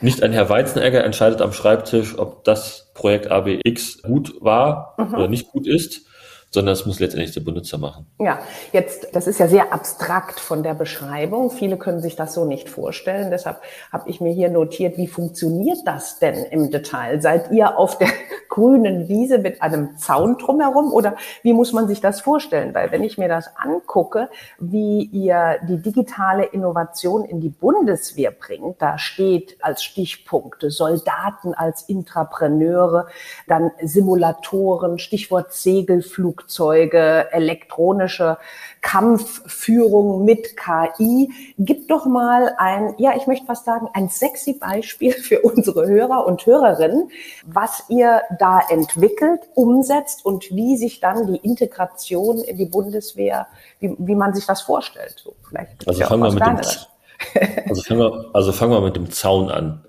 nicht 0.00 0.22
ein 0.22 0.32
Herr 0.32 0.48
Weizenegger 0.48 1.04
entscheidet 1.04 1.42
am 1.42 1.52
Schreibtisch, 1.52 2.18
ob 2.18 2.44
das 2.44 2.90
Projekt 2.94 3.30
ABX 3.30 4.02
gut 4.02 4.34
war 4.40 4.94
mhm. 4.96 5.14
oder 5.14 5.28
nicht 5.28 5.50
gut 5.50 5.66
ist, 5.66 6.06
sondern 6.50 6.72
es 6.72 6.84
muss 6.84 6.98
letztendlich 6.98 7.32
der 7.32 7.42
Benutzer 7.42 7.78
machen. 7.78 8.06
Ja, 8.18 8.40
jetzt, 8.72 9.14
das 9.14 9.28
ist 9.28 9.38
ja 9.38 9.46
sehr 9.46 9.72
abstrakt 9.72 10.40
von 10.40 10.64
der 10.64 10.74
Beschreibung. 10.74 11.50
Viele 11.50 11.76
können 11.76 12.02
sich 12.02 12.16
das 12.16 12.34
so 12.34 12.44
nicht 12.44 12.68
vorstellen. 12.68 13.30
Deshalb 13.30 13.60
habe 13.92 14.10
ich 14.10 14.20
mir 14.20 14.32
hier 14.32 14.50
notiert, 14.50 14.96
wie 14.96 15.06
funktioniert 15.06 15.78
das 15.84 16.18
denn 16.18 16.44
im 16.44 16.72
Detail? 16.72 17.22
Seid 17.22 17.52
ihr 17.52 17.78
auf 17.78 17.98
der 17.98 18.08
grünen 18.48 19.08
Wiese 19.08 19.38
mit 19.38 19.62
einem 19.62 19.96
Zaun 19.96 20.38
drumherum 20.38 20.92
oder 20.92 21.14
wie 21.42 21.52
muss 21.52 21.72
man 21.72 21.86
sich 21.86 22.00
das 22.00 22.20
vorstellen? 22.20 22.74
Weil 22.74 22.90
wenn 22.90 23.04
ich 23.04 23.16
mir 23.16 23.28
das 23.28 23.56
angucke, 23.56 24.28
wie 24.58 25.04
ihr 25.04 25.60
die 25.68 25.80
digitale 25.80 26.46
Innovation 26.46 27.24
in 27.24 27.40
die 27.40 27.48
Bundeswehr 27.48 28.32
bringt, 28.32 28.82
da 28.82 28.98
steht 28.98 29.56
als 29.60 29.84
Stichpunkte 29.84 30.70
Soldaten 30.70 31.54
als 31.54 31.82
Intrapreneure, 31.82 33.06
dann 33.46 33.70
Simulatoren, 33.82 34.98
Stichwort 34.98 35.52
Segelflug, 35.52 36.39
Flugzeuge, 36.40 37.32
elektronische 37.32 38.38
Kampfführung 38.80 40.24
mit 40.24 40.56
KI. 40.56 41.30
Gib 41.58 41.88
doch 41.88 42.06
mal 42.06 42.54
ein, 42.56 42.94
ja, 42.98 43.12
ich 43.16 43.26
möchte 43.26 43.46
fast 43.46 43.64
sagen, 43.64 43.88
ein 43.92 44.08
sexy 44.08 44.54
Beispiel 44.54 45.12
für 45.12 45.40
unsere 45.40 45.86
Hörer 45.86 46.26
und 46.26 46.44
Hörerinnen, 46.46 47.10
was 47.46 47.84
ihr 47.88 48.22
da 48.38 48.60
entwickelt, 48.70 49.40
umsetzt 49.54 50.24
und 50.24 50.50
wie 50.50 50.76
sich 50.76 51.00
dann 51.00 51.26
die 51.26 51.38
Integration 51.38 52.38
in 52.38 52.56
die 52.56 52.66
Bundeswehr, 52.66 53.46
wie, 53.80 53.94
wie 53.98 54.14
man 54.14 54.34
sich 54.34 54.46
das 54.46 54.62
vorstellt. 54.62 55.16
So, 55.22 55.34
vielleicht 55.48 55.86
also 55.86 56.04
fangen 56.04 56.22
wir 56.22 56.32
mit 56.32 56.42
dem, 56.42 56.56
also 57.68 57.82
fangen 57.82 58.00
wir, 58.00 58.30
also 58.32 58.52
fangen 58.52 58.72
wir 58.72 58.80
mit 58.80 58.96
dem 58.96 59.10
Zaun 59.10 59.50
an. 59.50 59.84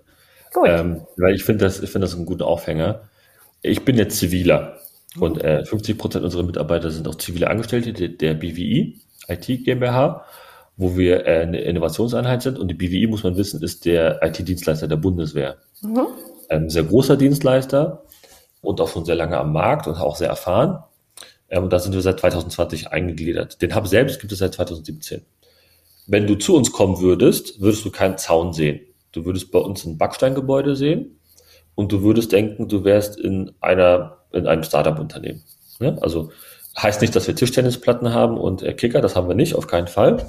Gut. 0.53 0.67
Ähm, 0.67 1.01
weil 1.15 1.33
ich 1.33 1.45
finde 1.45 1.63
das, 1.63 1.79
ich 1.79 1.89
finde 1.89 2.07
das 2.07 2.15
einen 2.15 2.25
guten 2.25 2.43
Aufhänger. 2.43 3.03
Ich 3.61 3.85
bin 3.85 3.95
jetzt 3.95 4.17
Ziviler. 4.17 4.80
Und 5.17 5.43
äh, 5.43 5.65
50 5.65 5.97
Prozent 5.97 6.23
unserer 6.23 6.43
Mitarbeiter 6.43 6.89
sind 6.89 7.07
auch 7.07 7.15
zivile 7.15 7.49
Angestellte 7.49 7.91
der, 7.91 8.09
der 8.09 8.33
BWI, 8.33 8.99
IT 9.27 9.45
GmbH, 9.65 10.25
wo 10.77 10.95
wir 10.95 11.25
äh, 11.27 11.41
eine 11.41 11.61
Innovationseinheit 11.61 12.41
sind. 12.41 12.57
Und 12.57 12.69
die 12.69 12.75
BWI, 12.75 13.07
muss 13.07 13.23
man 13.23 13.35
wissen, 13.35 13.61
ist 13.61 13.85
der 13.85 14.23
IT-Dienstleister 14.23 14.87
der 14.87 14.95
Bundeswehr. 14.95 15.57
Mhm. 15.81 16.07
Ein 16.49 16.69
sehr 16.69 16.83
großer 16.83 17.17
Dienstleister 17.17 18.03
und 18.61 18.79
auch 18.79 18.87
schon 18.87 19.05
sehr 19.05 19.15
lange 19.15 19.37
am 19.37 19.51
Markt 19.51 19.87
und 19.87 19.95
auch 19.95 20.15
sehr 20.15 20.29
erfahren. 20.29 20.83
Ähm, 21.49 21.63
und 21.63 21.73
da 21.73 21.79
sind 21.79 21.93
wir 21.93 22.01
seit 22.01 22.19
2020 22.19 22.91
eingegliedert. 22.91 23.61
Den 23.61 23.75
Hub 23.75 23.87
selbst 23.87 24.21
gibt 24.21 24.31
es 24.31 24.39
seit 24.39 24.53
2017. 24.53 25.21
Wenn 26.07 26.25
du 26.25 26.35
zu 26.35 26.55
uns 26.55 26.71
kommen 26.71 26.99
würdest, 26.99 27.61
würdest 27.61 27.85
du 27.85 27.91
keinen 27.91 28.17
Zaun 28.17 28.53
sehen. 28.53 28.79
Du 29.11 29.25
würdest 29.25 29.51
bei 29.51 29.59
uns 29.59 29.85
ein 29.85 29.97
Backsteingebäude 29.97 30.75
sehen 30.75 31.19
und 31.75 31.91
du 31.91 32.01
würdest 32.01 32.31
denken, 32.31 32.69
du 32.69 32.83
wärst 32.83 33.19
in 33.19 33.51
einer 33.59 34.20
in 34.33 34.47
einem 34.47 34.63
Startup-Unternehmen. 34.63 35.43
Ja? 35.79 35.95
Also 36.01 36.31
heißt 36.77 37.01
nicht, 37.01 37.15
dass 37.15 37.27
wir 37.27 37.35
Tischtennisplatten 37.35 38.13
haben 38.13 38.37
und 38.37 38.63
äh, 38.63 38.73
Kicker, 38.73 39.01
das 39.01 39.15
haben 39.15 39.27
wir 39.27 39.35
nicht, 39.35 39.55
auf 39.55 39.67
keinen 39.67 39.87
Fall. 39.87 40.25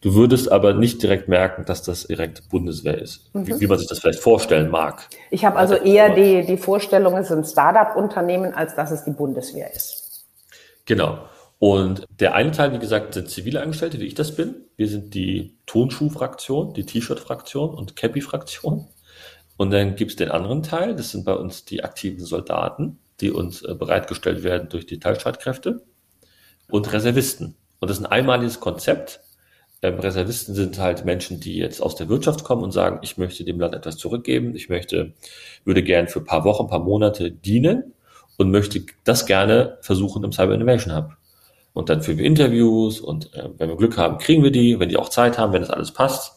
Du 0.00 0.14
würdest 0.14 0.52
aber 0.52 0.74
nicht 0.74 1.02
direkt 1.02 1.26
merken, 1.28 1.64
dass 1.64 1.82
das 1.82 2.06
direkt 2.06 2.48
Bundeswehr 2.50 3.00
ist, 3.00 3.34
mhm. 3.34 3.46
wie, 3.46 3.60
wie, 3.60 3.66
man 3.66 3.78
sich 3.78 3.88
das 3.88 4.00
vielleicht 4.00 4.20
vorstellen 4.20 4.70
mag. 4.70 5.08
Ich 5.30 5.44
habe 5.44 5.56
also 5.56 5.74
eher 5.74 6.14
die, 6.14 6.44
die 6.44 6.58
Vorstellung, 6.58 7.16
es 7.16 7.32
ein 7.32 7.44
Startup-Unternehmen, 7.44 8.52
als 8.52 8.74
dass 8.74 8.90
es 8.90 9.04
die 9.04 9.12
Bundeswehr 9.12 9.72
ist. 9.74 10.26
Genau. 10.84 11.18
Und 11.58 12.04
der 12.20 12.34
eine 12.34 12.52
Teil, 12.52 12.72
wie 12.74 12.78
gesagt, 12.78 13.14
sind 13.14 13.30
zivile 13.30 13.62
Angestellte, 13.62 13.98
wie 13.98 14.06
ich 14.06 14.14
das 14.14 14.36
bin. 14.36 14.56
Wir 14.76 14.88
sind 14.88 15.14
die 15.14 15.56
Tonschuh-Fraktion, 15.64 16.74
die 16.74 16.84
T-Shirt-Fraktion 16.84 17.70
und 17.70 17.96
Cappy-Fraktion. 17.96 18.86
Und 19.56 19.70
dann 19.70 19.96
gibt 19.96 20.10
es 20.10 20.16
den 20.16 20.30
anderen 20.30 20.62
Teil, 20.62 20.94
das 20.94 21.12
sind 21.12 21.24
bei 21.24 21.32
uns 21.32 21.64
die 21.64 21.82
aktiven 21.82 22.22
Soldaten 22.22 22.98
die 23.20 23.30
uns 23.30 23.62
äh, 23.62 23.74
bereitgestellt 23.74 24.42
werden 24.42 24.68
durch 24.68 24.86
die 24.86 24.98
Teilstreitkräfte 24.98 25.82
und 26.70 26.92
Reservisten. 26.92 27.56
Und 27.80 27.90
das 27.90 27.98
ist 27.98 28.04
ein 28.04 28.10
einmaliges 28.12 28.60
Konzept. 28.60 29.20
Ähm, 29.82 29.98
Reservisten 29.98 30.54
sind 30.54 30.78
halt 30.78 31.04
Menschen, 31.04 31.40
die 31.40 31.56
jetzt 31.56 31.82
aus 31.82 31.94
der 31.94 32.08
Wirtschaft 32.08 32.44
kommen 32.44 32.62
und 32.62 32.72
sagen, 32.72 33.00
ich 33.02 33.18
möchte 33.18 33.44
dem 33.44 33.60
Land 33.60 33.74
etwas 33.74 33.96
zurückgeben, 33.96 34.54
ich 34.54 34.68
möchte, 34.68 35.12
würde 35.64 35.82
gern 35.82 36.08
für 36.08 36.20
ein 36.20 36.24
paar 36.24 36.44
Wochen, 36.44 36.64
ein 36.64 36.70
paar 36.70 36.82
Monate 36.82 37.30
dienen 37.30 37.94
und 38.36 38.50
möchte 38.50 38.82
das 39.04 39.26
gerne 39.26 39.78
versuchen 39.80 40.24
im 40.24 40.32
Cyber 40.32 40.54
Innovation 40.54 40.94
Hub. 40.94 41.16
Und 41.72 41.90
dann 41.90 42.02
führen 42.02 42.18
wir 42.18 42.24
Interviews 42.24 43.00
und 43.00 43.34
äh, 43.34 43.50
wenn 43.58 43.68
wir 43.68 43.76
Glück 43.76 43.98
haben, 43.98 44.18
kriegen 44.18 44.42
wir 44.42 44.50
die, 44.50 44.80
wenn 44.80 44.88
die 44.88 44.96
auch 44.96 45.10
Zeit 45.10 45.36
haben, 45.38 45.52
wenn 45.52 45.60
das 45.60 45.70
alles 45.70 45.92
passt, 45.92 46.32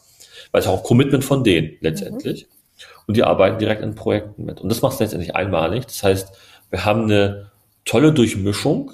weil 0.52 0.60
es 0.60 0.66
auch 0.66 0.82
Commitment 0.82 1.24
von 1.24 1.44
denen 1.44 1.76
letztendlich. 1.80 2.42
Mhm. 2.42 2.60
Und 3.06 3.16
die 3.16 3.24
arbeiten 3.24 3.58
direkt 3.58 3.82
in 3.82 3.94
Projekten 3.94 4.44
mit. 4.44 4.60
Und 4.60 4.68
das 4.68 4.82
macht 4.82 4.94
es 4.94 5.00
letztendlich 5.00 5.34
einmalig. 5.34 5.86
Das 5.86 6.02
heißt, 6.02 6.32
wir 6.70 6.84
haben 6.84 7.04
eine 7.04 7.50
tolle 7.84 8.12
Durchmischung 8.12 8.92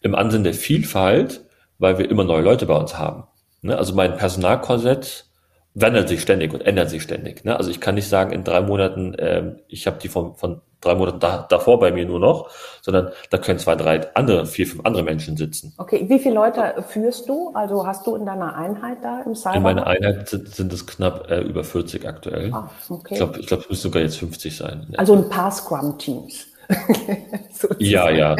im 0.00 0.14
Ansinn 0.14 0.44
der 0.44 0.54
Vielfalt, 0.54 1.44
weil 1.78 1.98
wir 1.98 2.10
immer 2.10 2.24
neue 2.24 2.42
Leute 2.42 2.66
bei 2.66 2.76
uns 2.76 2.98
haben. 2.98 3.24
Ne? 3.62 3.76
Also 3.76 3.94
mein 3.94 4.16
Personalkorsett 4.16 5.26
wandelt 5.74 6.08
sich 6.08 6.20
ständig 6.20 6.52
und 6.52 6.60
ändert 6.60 6.90
sich 6.90 7.02
ständig. 7.02 7.44
Ne? 7.44 7.56
Also 7.56 7.70
ich 7.70 7.80
kann 7.80 7.94
nicht 7.94 8.08
sagen, 8.08 8.32
in 8.32 8.44
drei 8.44 8.60
Monaten, 8.60 9.14
ähm, 9.18 9.56
ich 9.68 9.86
habe 9.86 9.98
die 9.98 10.08
von, 10.08 10.34
von 10.36 10.60
drei 10.80 10.94
Monaten 10.96 11.20
da, 11.20 11.46
davor 11.48 11.78
bei 11.78 11.92
mir 11.92 12.04
nur 12.04 12.18
noch, 12.18 12.50
sondern 12.82 13.10
da 13.30 13.38
können 13.38 13.58
zwei, 13.58 13.76
drei 13.76 14.14
andere, 14.14 14.44
vier, 14.46 14.66
fünf 14.66 14.84
andere 14.84 15.02
Menschen 15.02 15.36
sitzen. 15.36 15.72
Okay, 15.78 16.04
wie 16.08 16.18
viele 16.18 16.34
Leute 16.34 16.84
führst 16.88 17.28
du? 17.28 17.52
Also 17.54 17.86
hast 17.86 18.06
du 18.06 18.16
in 18.16 18.26
deiner 18.26 18.54
Einheit 18.54 18.98
da 19.02 19.22
im 19.22 19.34
Cyber? 19.34 19.56
In 19.56 19.62
meiner 19.62 19.86
Einheit 19.86 20.28
sind, 20.28 20.48
sind 20.48 20.72
es 20.72 20.86
knapp 20.86 21.30
äh, 21.30 21.40
über 21.40 21.64
40 21.64 22.06
aktuell. 22.06 22.52
Ah, 22.52 22.68
okay. 22.88 23.14
Ich 23.14 23.18
glaube, 23.18 23.40
ich 23.40 23.46
glaub, 23.46 23.60
es 23.60 23.70
müssen 23.70 23.82
sogar 23.82 24.02
jetzt 24.02 24.18
50 24.18 24.56
sein. 24.56 24.92
Also 24.96 25.14
ein 25.14 25.28
paar 25.28 25.50
Scrum-Teams. 25.50 26.51
ja, 27.78 28.10
ja. 28.10 28.36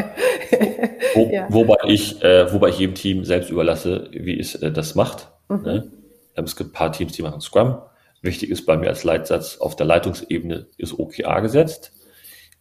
Wo, 1.13 1.29
ja. 1.31 1.47
Wobei 1.49 1.77
ich, 1.87 2.21
äh, 2.23 2.51
wobei 2.53 2.69
ich 2.69 2.79
jedem 2.79 2.95
Team 2.95 3.25
selbst 3.25 3.49
überlasse, 3.49 4.09
wie 4.11 4.39
es 4.39 4.55
äh, 4.55 4.71
das 4.71 4.95
macht. 4.95 5.29
Mhm. 5.49 5.61
Ne? 5.63 5.91
Ähm, 6.35 6.45
es 6.45 6.55
gibt 6.55 6.71
ein 6.71 6.73
paar 6.73 6.91
Teams, 6.91 7.13
die 7.13 7.21
machen 7.21 7.41
Scrum. 7.41 7.77
Wichtig 8.21 8.49
ist 8.49 8.65
bei 8.65 8.77
mir 8.77 8.87
als 8.87 9.03
Leitsatz, 9.03 9.57
auf 9.57 9.75
der 9.75 9.85
Leitungsebene 9.85 10.67
ist 10.77 10.97
OKR 10.97 11.41
gesetzt. 11.41 11.91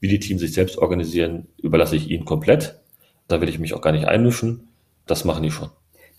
Wie 0.00 0.08
die 0.08 0.18
Teams 0.18 0.40
sich 0.40 0.52
selbst 0.52 0.78
organisieren, 0.78 1.46
überlasse 1.58 1.94
ich 1.96 2.10
ihnen 2.10 2.24
komplett. 2.24 2.80
Da 3.28 3.40
will 3.40 3.48
ich 3.48 3.60
mich 3.60 3.74
auch 3.74 3.80
gar 3.80 3.92
nicht 3.92 4.06
einmischen. 4.06 4.68
Das 5.06 5.24
machen 5.24 5.42
die 5.42 5.52
schon 5.52 5.70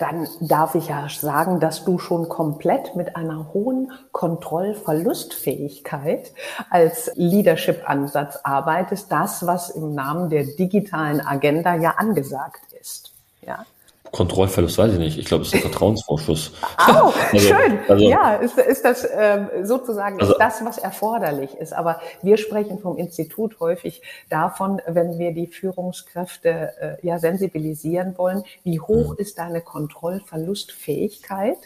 dann 0.03 0.27
darf 0.41 0.75
ich 0.75 0.89
ja 0.89 1.07
sagen, 1.07 1.62
dass 1.62 1.86
du 1.86 1.98
schon 1.98 2.27
komplett 2.27 2.98
mit 2.98 3.15
einer 3.15 3.53
hohen 3.53 3.93
Kontrollverlustfähigkeit 4.12 6.33
als 6.69 7.10
Leadership-Ansatz 7.15 8.41
arbeitest. 8.43 9.10
Das, 9.10 9.48
was 9.48 9.69
im 9.69 9.95
Namen 9.95 10.29
der 10.29 10.43
digitalen 10.43 11.25
Agenda 11.25 11.75
ja 11.75 11.91
angesagt 11.91 12.60
ist. 12.81 13.13
Ja. 13.48 13.65
Kontrollverlust 14.13 14.77
weiß 14.77 14.93
ich 14.93 15.00
nicht. 15.00 15.17
Ich 15.17 15.25
glaube, 15.25 15.41
es 15.41 15.48
ist 15.50 15.55
ein 15.55 15.62
Vertrauensvorschuss. 15.72 16.51
Oh, 16.88 17.12
also, 17.32 17.39
schön. 17.39 17.79
Also, 17.89 18.08
ja, 18.08 18.36
ist, 18.36 18.58
ist 18.60 18.86
das 18.86 19.08
ähm, 19.12 19.50
sozusagen 19.63 20.22
also, 20.22 20.36
das, 20.38 20.63
was 20.63 20.77
erforderlich 20.77 21.55
ist. 21.55 21.74
Aber 21.74 22.00
wir 22.22 22.38
sprechen 22.38 22.77
vom 22.79 22.98
Institut 22.98 23.60
häufig 23.60 24.03
davon, 24.29 24.79
wenn 24.86 25.17
wir 25.17 25.34
die 25.34 25.48
Führungskräfte 25.48 27.00
äh, 27.01 27.08
ja 27.08 27.17
sensibilisieren 27.17 28.15
wollen, 28.15 28.43
wie 28.63 28.79
hoch 28.79 29.13
mhm. 29.13 29.17
ist 29.17 29.39
deine 29.39 29.62
Kontrollverlustfähigkeit? 29.62 31.58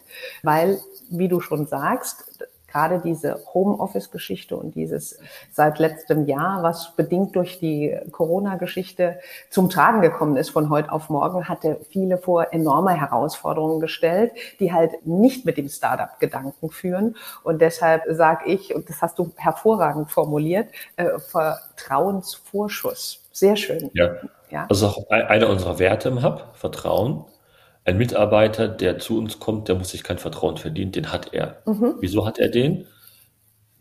Weil, 0.42 0.80
wie 1.10 1.28
du 1.28 1.42
schon 1.42 1.68
sagst, 1.68 2.48
gerade 2.68 3.00
diese 3.00 3.40
Homeoffice-Geschichte 3.54 4.56
und 4.56 4.76
dieses 4.76 5.20
seit 5.52 5.80
letztem 5.80 6.26
Jahr, 6.26 6.64
was 6.64 6.96
bedingt 6.96 7.36
durch 7.36 7.60
die 7.60 7.98
Corona-Geschichte 8.12 9.20
zum 9.50 9.70
Tragen 9.70 10.02
gekommen 10.02 10.38
ist 10.38 10.50
von 10.50 10.70
heute 10.70 10.92
auf 10.92 11.10
morgen, 11.10 11.48
hatte 11.48 11.80
viele 11.90 12.18
vor 12.18 12.54
enorme 12.54 12.92
Herausforderungen 12.92 13.80
gestellt, 13.80 14.32
die 14.60 14.74
halt 14.74 15.06
nicht 15.06 15.46
mit 15.46 15.58
dem 15.58 15.70
Startup-Gedanken 15.70 16.70
führen. 16.70 17.16
Und 17.44 17.62
deshalb 17.62 18.04
sage 18.10 18.46
ich, 18.46 18.76
und 18.76 18.90
das 18.90 19.02
hast 19.02 19.18
du 19.18 19.32
hervorragend 19.38 20.12
formuliert, 20.12 20.68
äh, 20.98 21.18
Vertrauensvorschuss. 21.20 23.24
Sehr 23.32 23.56
schön. 23.56 23.90
Ja, 23.94 24.16
Ja. 24.50 24.66
Also 24.70 24.88
auch 24.88 25.10
einer 25.10 25.50
unserer 25.50 25.80
Werte 25.80 26.10
im 26.10 26.24
Hub, 26.24 26.50
Vertrauen. 26.54 27.26
Ein 27.88 27.98
Mitarbeiter, 27.98 28.68
der 28.68 29.00
zu 29.00 29.18
uns 29.18 29.40
kommt, 29.40 29.70
der 29.70 29.76
muss 29.76 29.92
sich 29.92 30.04
kein 30.04 30.18
Vertrauen 30.18 30.58
verdienen, 30.58 30.92
den 30.92 31.14
hat 31.14 31.34
er. 31.34 31.62
Mhm. 31.66 31.96
Wieso 32.02 32.26
hat 32.26 32.38
er 32.38 32.50
den? 32.50 32.86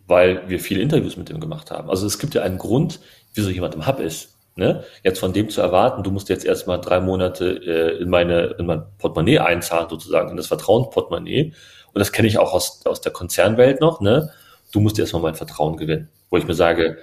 Weil 0.07 0.49
wir 0.49 0.61
viele 0.61 0.81
Interviews 0.81 1.17
mit 1.17 1.29
ihm 1.29 1.41
gemacht 1.41 1.73
haben. 1.73 1.91
Also 1.91 2.07
es 2.07 2.21
gibt 2.21 2.33
ja 2.35 2.43
einen 2.43 2.57
Grund, 2.57 3.01
wieso 3.35 3.51
jemand 3.51 3.75
im 3.75 3.85
Hub 3.85 3.99
ist. 3.99 4.37
Ne? 4.55 4.85
Jetzt 5.03 5.19
von 5.19 5.33
dem 5.33 5.51
zu 5.51 5.61
erwarten, 5.61 6.05
du 6.05 6.13
musst 6.13 6.29
jetzt 6.29 6.45
erstmal 6.45 6.81
drei 6.81 7.01
Monate 7.01 7.49
äh, 7.67 8.01
in 8.01 8.09
meine 8.09 8.55
in 8.61 8.67
mein 8.67 8.85
Portemonnaie 8.99 9.41
einzahlen, 9.41 9.89
sozusagen, 9.91 10.31
in 10.31 10.37
das 10.37 10.47
Vertrauensportemonnaie. 10.47 11.53
Und 11.93 11.99
das 11.99 12.13
kenne 12.13 12.29
ich 12.29 12.39
auch 12.39 12.53
aus, 12.53 12.87
aus 12.87 13.01
der 13.01 13.11
Konzernwelt 13.11 13.81
noch, 13.81 14.01
ne? 14.01 14.31
Du 14.71 14.79
musst 14.79 15.01
erstmal 15.01 15.23
mein 15.23 15.35
Vertrauen 15.35 15.77
gewinnen. 15.77 16.11
Wo 16.31 16.37
ich 16.37 16.47
mir 16.47 16.55
sage, 16.55 16.99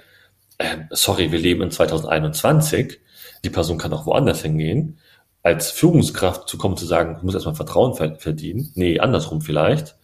äh, 0.56 0.78
sorry, 0.88 1.32
wir 1.32 1.38
leben 1.38 1.60
in 1.60 1.70
2021, 1.70 2.98
die 3.44 3.50
Person 3.50 3.76
kann 3.76 3.92
auch 3.92 4.06
woanders 4.06 4.40
hingehen. 4.40 4.98
Als 5.44 5.70
Führungskraft 5.70 6.48
zu 6.48 6.58
kommen, 6.58 6.76
zu 6.76 6.86
sagen, 6.86 7.18
du 7.20 7.24
musst 7.24 7.34
erstmal 7.34 7.54
Vertrauen 7.54 7.94
verdienen. 7.94 8.72
Nee, 8.74 8.98
andersrum 8.98 9.42
vielleicht. 9.42 9.94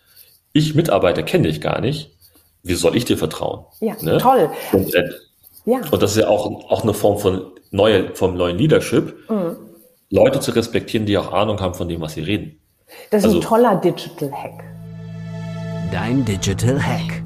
Ich 0.53 0.75
Mitarbeiter 0.75 1.23
kenne 1.23 1.49
dich 1.49 1.61
gar 1.61 1.81
nicht. 1.81 2.17
Wie 2.63 2.75
soll 2.75 2.95
ich 2.95 3.07
dir 3.07 3.17
vertrauen? 3.17 3.65
Ja, 3.81 3.97
ne? 4.03 4.19
toll. 4.19 4.51
Und, 4.73 4.95
äh, 4.95 5.11
ja. 5.65 5.81
und 5.91 6.03
das 6.03 6.13
ist 6.13 6.19
ja 6.19 6.29
auch, 6.29 6.47
auch 6.71 6.83
eine 6.83 6.93
Form 6.93 7.19
von 7.19 7.53
neue, 7.71 8.15
vom 8.15 8.37
neuen 8.37 8.59
Leadership. 8.59 9.17
Mhm. 9.31 9.57
Leute 10.11 10.41
zu 10.41 10.51
respektieren, 10.51 11.07
die 11.07 11.17
auch 11.17 11.33
Ahnung 11.33 11.59
haben 11.61 11.75
von 11.75 11.89
dem, 11.89 12.01
was 12.01 12.15
sie 12.15 12.21
reden. 12.21 12.61
Das 13.11 13.21
ist 13.21 13.27
also, 13.27 13.39
ein 13.39 13.43
toller 13.43 13.77
Digital 13.77 14.31
Hack. 14.33 14.65
Dein 15.91 16.25
Digital 16.25 16.79
Hack. 16.83 17.23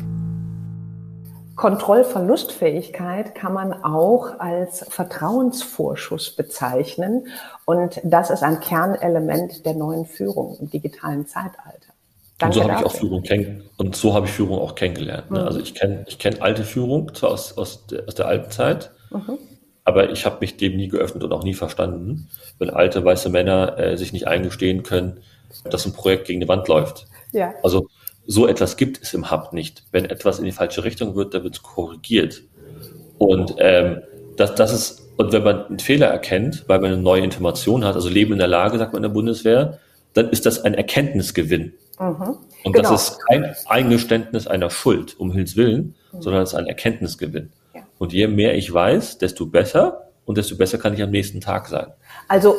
Kontrollverlustfähigkeit 1.57 3.35
kann 3.35 3.53
man 3.53 3.85
auch 3.85 4.39
als 4.39 4.87
Vertrauensvorschuss 4.89 6.35
bezeichnen. 6.35 7.29
Und 7.65 8.01
das 8.03 8.31
ist 8.31 8.43
ein 8.43 8.61
Kernelement 8.61 9.65
der 9.65 9.75
neuen 9.75 10.07
Führung 10.07 10.57
im 10.61 10.71
digitalen 10.71 11.27
Zeitalter. 11.27 11.95
Danke 12.39 12.59
und 12.59 12.65
so 12.65 12.71
habe 12.71 12.81
ich 12.81 12.87
auch 12.87 12.95
Führung 12.95 13.23
kenn 13.23 13.63
und 13.77 13.95
so 13.95 14.15
habe 14.15 14.27
ich 14.27 14.33
Führung 14.33 14.59
auch 14.59 14.75
kennengelernt. 14.75 15.31
Ne? 15.31 15.41
Mhm. 15.41 15.47
Also 15.47 15.61
ich 15.61 15.75
kenne 15.75 16.05
ich 16.09 16.19
kenn 16.19 16.43
alte 16.43 16.65
Führung, 16.65 17.15
zwar 17.15 17.31
aus, 17.31 17.57
aus, 17.57 17.87
der, 17.87 18.09
aus 18.09 18.15
der 18.17 18.27
alten 18.27 18.51
Zeit, 18.51 18.91
mhm. 19.11 19.39
aber 19.85 20.11
ich 20.11 20.27
habe 20.27 20.39
mich 20.41 20.57
dem 20.57 20.77
nie 20.77 20.89
geöffnet 20.89 21.23
und 21.23 21.33
auch 21.33 21.45
nie 21.45 21.55
verstanden, 21.55 22.29
wenn 22.59 22.71
alte 22.71 23.05
weiße 23.05 23.29
Männer 23.29 23.79
äh, 23.79 23.97
sich 23.97 24.13
nicht 24.13 24.27
eingestehen 24.27 24.83
können, 24.83 25.21
dass 25.71 25.87
ein 25.87 25.93
Projekt 25.93 26.27
gegen 26.27 26.41
die 26.41 26.49
Wand 26.49 26.67
läuft. 26.67 27.07
Ja. 27.31 27.55
Also 27.63 27.87
so 28.26 28.47
etwas 28.47 28.76
gibt 28.76 29.02
es 29.02 29.14
im 29.14 29.31
Hub 29.31 29.52
nicht. 29.52 29.85
Wenn 29.93 30.07
etwas 30.07 30.38
in 30.38 30.45
die 30.45 30.52
falsche 30.52 30.85
Richtung 30.85 31.14
wird, 31.14 31.35
dann 31.35 31.45
wird 31.45 31.57
es 31.57 31.62
korrigiert. 31.62 32.43
Und 33.19 33.54
ähm, 33.59 34.02
das, 34.37 34.54
das 34.54 34.73
ist, 34.73 35.09
und 35.16 35.33
wenn 35.33 35.45
man 35.45 35.66
einen 35.66 35.78
Fehler 35.78 36.07
erkennt, 36.07 36.64
weil 36.66 36.81
man 36.81 36.93
eine 36.93 37.02
neue 37.02 37.23
Information 37.23 37.85
hat, 37.85 37.95
also 37.95 38.09
Leben 38.09 38.33
in 38.33 38.38
der 38.38 38.49
Lage, 38.49 38.78
sagt 38.78 38.93
man 38.93 39.00
in 39.02 39.09
der 39.09 39.14
Bundeswehr, 39.14 39.78
dann 40.14 40.31
ist 40.31 40.47
das 40.47 40.64
ein 40.64 40.75
Erkenntnisgewinn. 40.75 41.75
Mhm. 41.99 42.38
Und 42.64 42.73
genau. 42.73 42.90
das 42.90 43.11
ist 43.11 43.19
kein 43.28 43.54
Eingeständnis 43.66 44.47
einer 44.47 44.71
Schuld, 44.71 45.19
um 45.19 45.31
Himmels 45.31 45.57
Willen, 45.57 45.95
mhm. 46.12 46.23
sondern 46.23 46.43
es 46.43 46.50
ist 46.50 46.59
ein 46.59 46.66
Erkenntnisgewinn. 46.66 47.52
Ja. 47.75 47.83
Und 47.99 48.12
je 48.12 48.26
mehr 48.26 48.57
ich 48.57 48.73
weiß, 48.73 49.19
desto 49.19 49.47
besser 49.47 50.09
und 50.25 50.38
desto 50.38 50.57
besser 50.57 50.78
kann 50.78 50.95
ich 50.95 51.02
am 51.02 51.11
nächsten 51.11 51.40
Tag 51.40 51.69
sein. 51.69 51.88
Also 52.28 52.57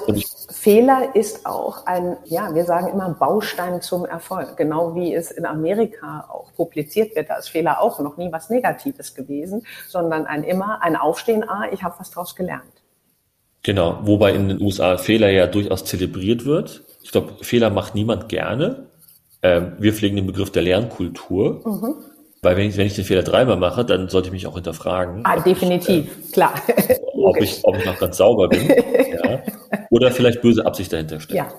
Fehler 0.51 1.15
ist 1.15 1.45
auch 1.45 1.85
ein, 1.85 2.17
ja, 2.25 2.53
wir 2.53 2.65
sagen 2.65 2.87
immer 2.87 3.09
Baustein 3.09 3.81
zum 3.81 4.05
Erfolg. 4.05 4.57
Genau 4.57 4.95
wie 4.95 5.13
es 5.13 5.31
in 5.31 5.45
Amerika 5.45 6.27
auch 6.29 6.53
publiziert 6.53 7.15
wird, 7.15 7.29
da 7.29 7.37
ist 7.37 7.49
Fehler 7.49 7.81
auch 7.81 7.99
noch 7.99 8.17
nie 8.17 8.31
was 8.31 8.49
Negatives 8.49 9.15
gewesen, 9.15 9.65
sondern 9.87 10.25
ein 10.25 10.43
immer 10.43 10.81
ein 10.81 10.95
Aufstehen, 10.95 11.47
ah, 11.47 11.63
ich 11.71 11.83
habe 11.83 11.95
was 11.99 12.11
draus 12.11 12.35
gelernt. 12.35 12.63
Genau, 13.63 13.99
wobei 14.03 14.33
in 14.33 14.47
den 14.47 14.61
USA 14.61 14.97
Fehler 14.97 15.29
ja 15.29 15.47
durchaus 15.47 15.85
zelebriert 15.85 16.45
wird. 16.45 16.83
Ich 17.01 17.11
glaube, 17.11 17.33
Fehler 17.41 17.71
macht 17.71 17.95
niemand 17.95 18.29
gerne. 18.29 18.85
Ähm, 19.41 19.73
wir 19.79 19.93
pflegen 19.93 20.15
den 20.15 20.27
Begriff 20.27 20.51
der 20.51 20.61
Lernkultur. 20.61 21.61
Mhm. 21.65 21.95
Weil 22.43 22.57
wenn 22.57 22.69
ich, 22.69 22.77
wenn 22.77 22.85
ich 22.85 22.93
den 22.93 23.05
Fehler 23.05 23.23
dreimal 23.23 23.57
mache, 23.57 23.83
dann 23.83 24.07
sollte 24.07 24.27
ich 24.27 24.31
mich 24.31 24.45
auch 24.45 24.53
hinterfragen. 24.53 25.21
Ah, 25.23 25.39
definitiv, 25.39 26.05
ich, 26.05 26.29
äh, 26.29 26.31
klar. 26.31 26.53
Ob 27.13 27.41
ich, 27.41 27.59
ob 27.63 27.75
ich 27.75 27.85
noch 27.85 27.97
ganz 27.97 28.17
sauber 28.17 28.47
bin. 28.47 28.69
Oder 29.95 30.11
vielleicht 30.11 30.41
böse 30.41 30.65
Absicht 30.65 30.91
dahinter 30.91 31.21
steckt. 31.21 31.37
Ja. 31.37 31.53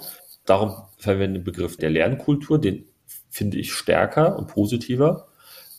Darum 0.45 0.75
verwende 0.99 1.39
ich 1.39 1.45
den 1.45 1.53
Begriff 1.53 1.79
der 1.79 1.89
Lernkultur, 1.89 2.61
den 2.61 2.85
finde 3.31 3.57
ich 3.57 3.73
stärker 3.73 4.39
und 4.39 4.49
positiver. 4.49 5.29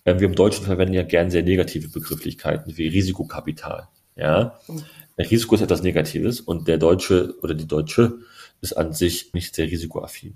Ähm, 0.06 0.20
wir 0.20 0.28
im 0.28 0.34
Deutschen 0.34 0.66
verwenden 0.66 0.96
ja 0.96 1.04
gern 1.04 1.30
sehr 1.30 1.44
negative 1.44 1.90
Begrifflichkeiten 1.90 2.76
wie 2.76 2.88
Risikokapital. 2.88 3.90
Ja. 4.16 4.60
Mhm. 4.68 4.84
Risiko 5.20 5.54
ist 5.54 5.62
etwas 5.62 5.84
Negatives 5.84 6.42
und 6.42 6.68
der 6.68 6.80
Deutsche 6.80 7.36
oder 7.44 7.54
die 7.54 7.68
Deutsche 7.68 8.22
ist 8.62 8.74
an 8.74 8.92
sich 8.92 9.36
nicht 9.36 9.54
sehr 9.54 9.68
risikoaffin, 9.68 10.36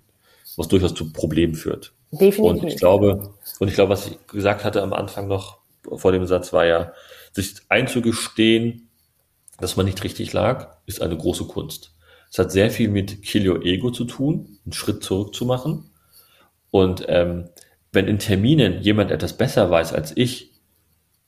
was 0.58 0.68
durchaus 0.68 0.94
zu 0.94 1.12
Problemen 1.12 1.56
führt. 1.56 1.92
Definitiv. 2.12 2.62
Und 2.62 2.68
ich 2.68 2.78
glaube, 2.78 3.34
und 3.58 3.68
ich 3.68 3.74
glaube, 3.74 3.94
was 3.94 4.06
ich 4.06 4.28
gesagt 4.28 4.64
hatte 4.64 4.84
am 4.84 4.94
Anfang 4.94 5.28
noch 5.28 5.58
vor 5.96 6.12
dem 6.12 6.28
Satz 6.28 6.54
war 6.54 6.66
ja, 6.68 6.94
sich 7.32 7.56
einzugestehen, 7.68 8.90
dass 9.60 9.76
man 9.76 9.88
nicht 9.88 10.04
richtig 10.04 10.34
lag, 10.34 10.78
ist 10.86 11.02
eine 11.02 11.18
große 11.18 11.46
Kunst. 11.46 11.96
Es 12.32 12.40
hat 12.40 12.52
sehr 12.52 12.72
viel 12.72 12.90
mit 12.90 13.24
Kill 13.24 13.48
Your 13.50 13.64
Ego 13.66 13.92
zu 13.92 14.06
tun, 14.06 14.58
einen 14.66 14.72
Schritt 14.72 15.04
zurück 15.04 15.36
zu 15.36 15.46
machen. 15.46 15.92
Und 16.72 17.06
ähm, 17.10 17.50
wenn 17.92 18.08
in 18.08 18.20
Terminen 18.20 18.82
jemand 18.82 19.12
etwas 19.12 19.34
besser 19.34 19.70
weiß 19.70 19.92
als 19.94 20.16
ich, 20.16 20.54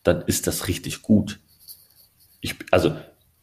dann 0.03 0.21
ist 0.21 0.47
das 0.47 0.69
richtig 0.69 1.01
gut. 1.01 1.39
Ich, 2.39 2.55
also, 2.71 2.95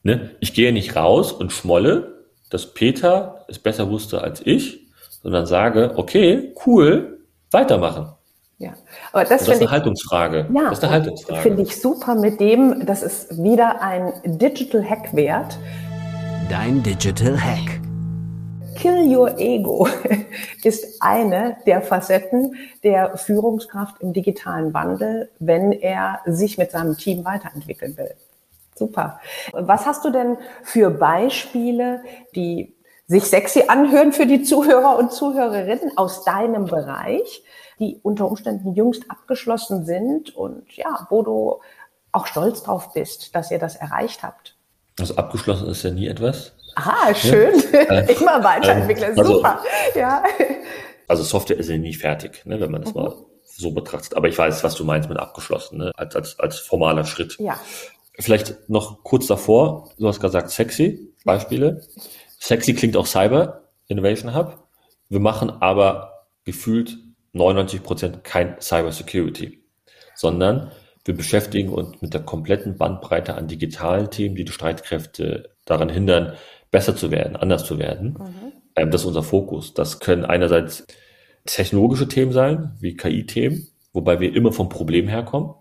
ne, 0.03 0.31
ich 0.40 0.55
gehe 0.55 0.73
nicht 0.73 0.96
raus 0.96 1.33
und 1.33 1.53
schmolle, 1.53 2.25
dass 2.49 2.73
Peter 2.73 3.44
es 3.49 3.59
besser 3.59 3.90
wusste 3.90 4.23
als 4.23 4.40
ich, 4.44 4.87
sondern 5.23 5.44
sage, 5.44 5.92
okay, 5.96 6.55
cool, 6.64 7.20
weitermachen. 7.51 8.12
Ja, 8.57 8.75
aber 9.12 9.25
das, 9.25 9.31
das 9.31 9.42
ist 9.42 9.55
eine 9.57 9.64
ich, 9.64 9.70
Haltungsfrage. 9.70 10.49
Ja, 10.55 10.68
das 10.70 10.79
ist 10.79 10.85
eine 10.85 10.92
Haltungsfrage. 10.92 11.40
Finde 11.40 11.62
ich 11.62 11.81
super 11.81 12.14
mit 12.14 12.40
dem, 12.40 12.87
das 12.87 13.03
ist 13.03 13.42
wieder 13.42 13.83
ein 13.83 14.12
Digital 14.25 14.85
Hack 14.85 15.14
wert. 15.14 15.59
Dein 16.51 16.83
Digital 16.83 17.41
Hack. 17.41 17.81
Kill 18.75 19.17
Your 19.17 19.39
Ego 19.39 19.87
ist 20.65 21.01
eine 21.01 21.59
der 21.65 21.81
Facetten 21.81 22.57
der 22.83 23.17
Führungskraft 23.17 24.01
im 24.01 24.13
digitalen 24.13 24.75
Wandel, 24.75 25.31
wenn 25.39 25.71
er 25.71 26.23
sich 26.27 26.59
mit 26.59 26.73
seinem 26.73 26.97
Team 26.97 27.25
weiterentwickeln 27.25 27.97
will. 27.97 28.17
Super. 28.75 29.21
Was 29.53 29.87
hast 29.87 30.05
du 30.05 30.11
denn 30.11 30.39
für 30.65 30.91
Beispiele, 30.91 32.03
die 32.35 32.75
sich 33.07 33.27
sexy 33.27 33.67
anhören 33.69 34.13
für 34.13 34.27
die 34.27 34.43
Zuhörer 34.43 34.99
und 34.99 35.13
Zuhörerinnen 35.13 35.97
aus 35.97 36.25
deinem 36.25 36.65
Bereich, 36.65 37.45
die 37.79 38.01
unter 38.03 38.29
Umständen 38.29 38.75
jüngst 38.75 39.09
abgeschlossen 39.09 39.85
sind 39.85 40.35
und 40.35 40.77
ja, 40.77 41.07
wo 41.11 41.23
du 41.23 41.61
auch 42.11 42.27
stolz 42.27 42.65
drauf 42.65 42.93
bist, 42.93 43.37
dass 43.37 43.53
ihr 43.53 43.61
das 43.61 43.77
erreicht 43.77 44.25
habt. 44.25 44.57
Also 45.01 45.17
abgeschlossen 45.17 45.69
ist 45.69 45.83
ja 45.83 45.91
nie 45.91 46.07
etwas. 46.07 46.53
Aha, 46.75 47.15
schön. 47.15 47.63
Ja. 47.73 48.01
Immer 48.01 48.45
weiterentwickeln, 48.45 49.19
also, 49.19 49.35
super. 49.35 49.61
Ja. 49.95 50.23
Also 51.09 51.23
Software 51.23 51.59
ist 51.59 51.69
ja 51.69 51.77
nie 51.77 51.95
fertig, 51.95 52.45
ne, 52.45 52.61
wenn 52.61 52.71
man 52.71 52.83
das 52.83 52.95
mhm. 52.95 53.03
mal 53.03 53.15
so 53.43 53.73
betrachtet. 53.73 54.17
Aber 54.17 54.29
ich 54.29 54.39
weiß, 54.39 54.63
was 54.63 54.75
du 54.75 54.85
meinst 54.85 55.09
mit 55.09 55.19
abgeschlossen, 55.19 55.79
ne, 55.79 55.93
als, 55.97 56.15
als, 56.15 56.39
als 56.39 56.59
formaler 56.59 57.05
Schritt. 57.05 57.37
Ja. 57.39 57.59
Vielleicht 58.19 58.69
noch 58.69 59.03
kurz 59.03 59.27
davor, 59.27 59.91
du 59.99 60.07
hast 60.07 60.21
gesagt 60.21 60.51
sexy, 60.51 61.15
Beispiele. 61.25 61.83
Sexy 62.39 62.75
klingt 62.75 62.97
auch 62.97 63.07
Cyber 63.07 63.65
Innovation 63.89 64.35
Hub. 64.35 64.69
Wir 65.09 65.21
machen 65.21 65.51
aber 65.61 66.27
gefühlt 66.45 66.97
99 67.33 67.83
Prozent 67.83 68.25
kein 68.25 68.61
Cyber 68.61 68.93
Security, 68.93 69.65
sondern 70.15 70.71
wir 71.05 71.15
beschäftigen 71.17 71.71
uns 71.71 72.01
mit 72.03 72.15
der 72.15 72.23
kompletten 72.23 72.77
Bandbreite 72.77 73.35
an 73.35 73.49
digitalen 73.49 74.11
Themen, 74.11 74.35
die 74.35 74.45
die 74.45 74.53
Streitkräfte 74.53 75.51
daran 75.65 75.89
hindern, 75.89 76.35
besser 76.71 76.95
zu 76.95 77.11
werden, 77.11 77.37
anders 77.37 77.65
zu 77.65 77.79
werden. 77.79 78.17
Mhm. 78.19 78.53
Ähm, 78.77 78.91
das 78.91 79.03
ist 79.03 79.07
unser 79.07 79.23
Fokus. 79.23 79.75
Das 79.75 80.01
können 80.01 80.25
einerseits 80.25 80.87
technologische 81.47 82.09
Themen 82.09 82.33
sein, 82.33 82.73
wie 82.81 82.97
KI-Themen, 82.97 83.69
wobei 83.93 84.21
wir 84.21 84.35
immer 84.35 84.53
vom 84.53 84.69
Problem 84.69 85.09
herkommen 85.09 85.55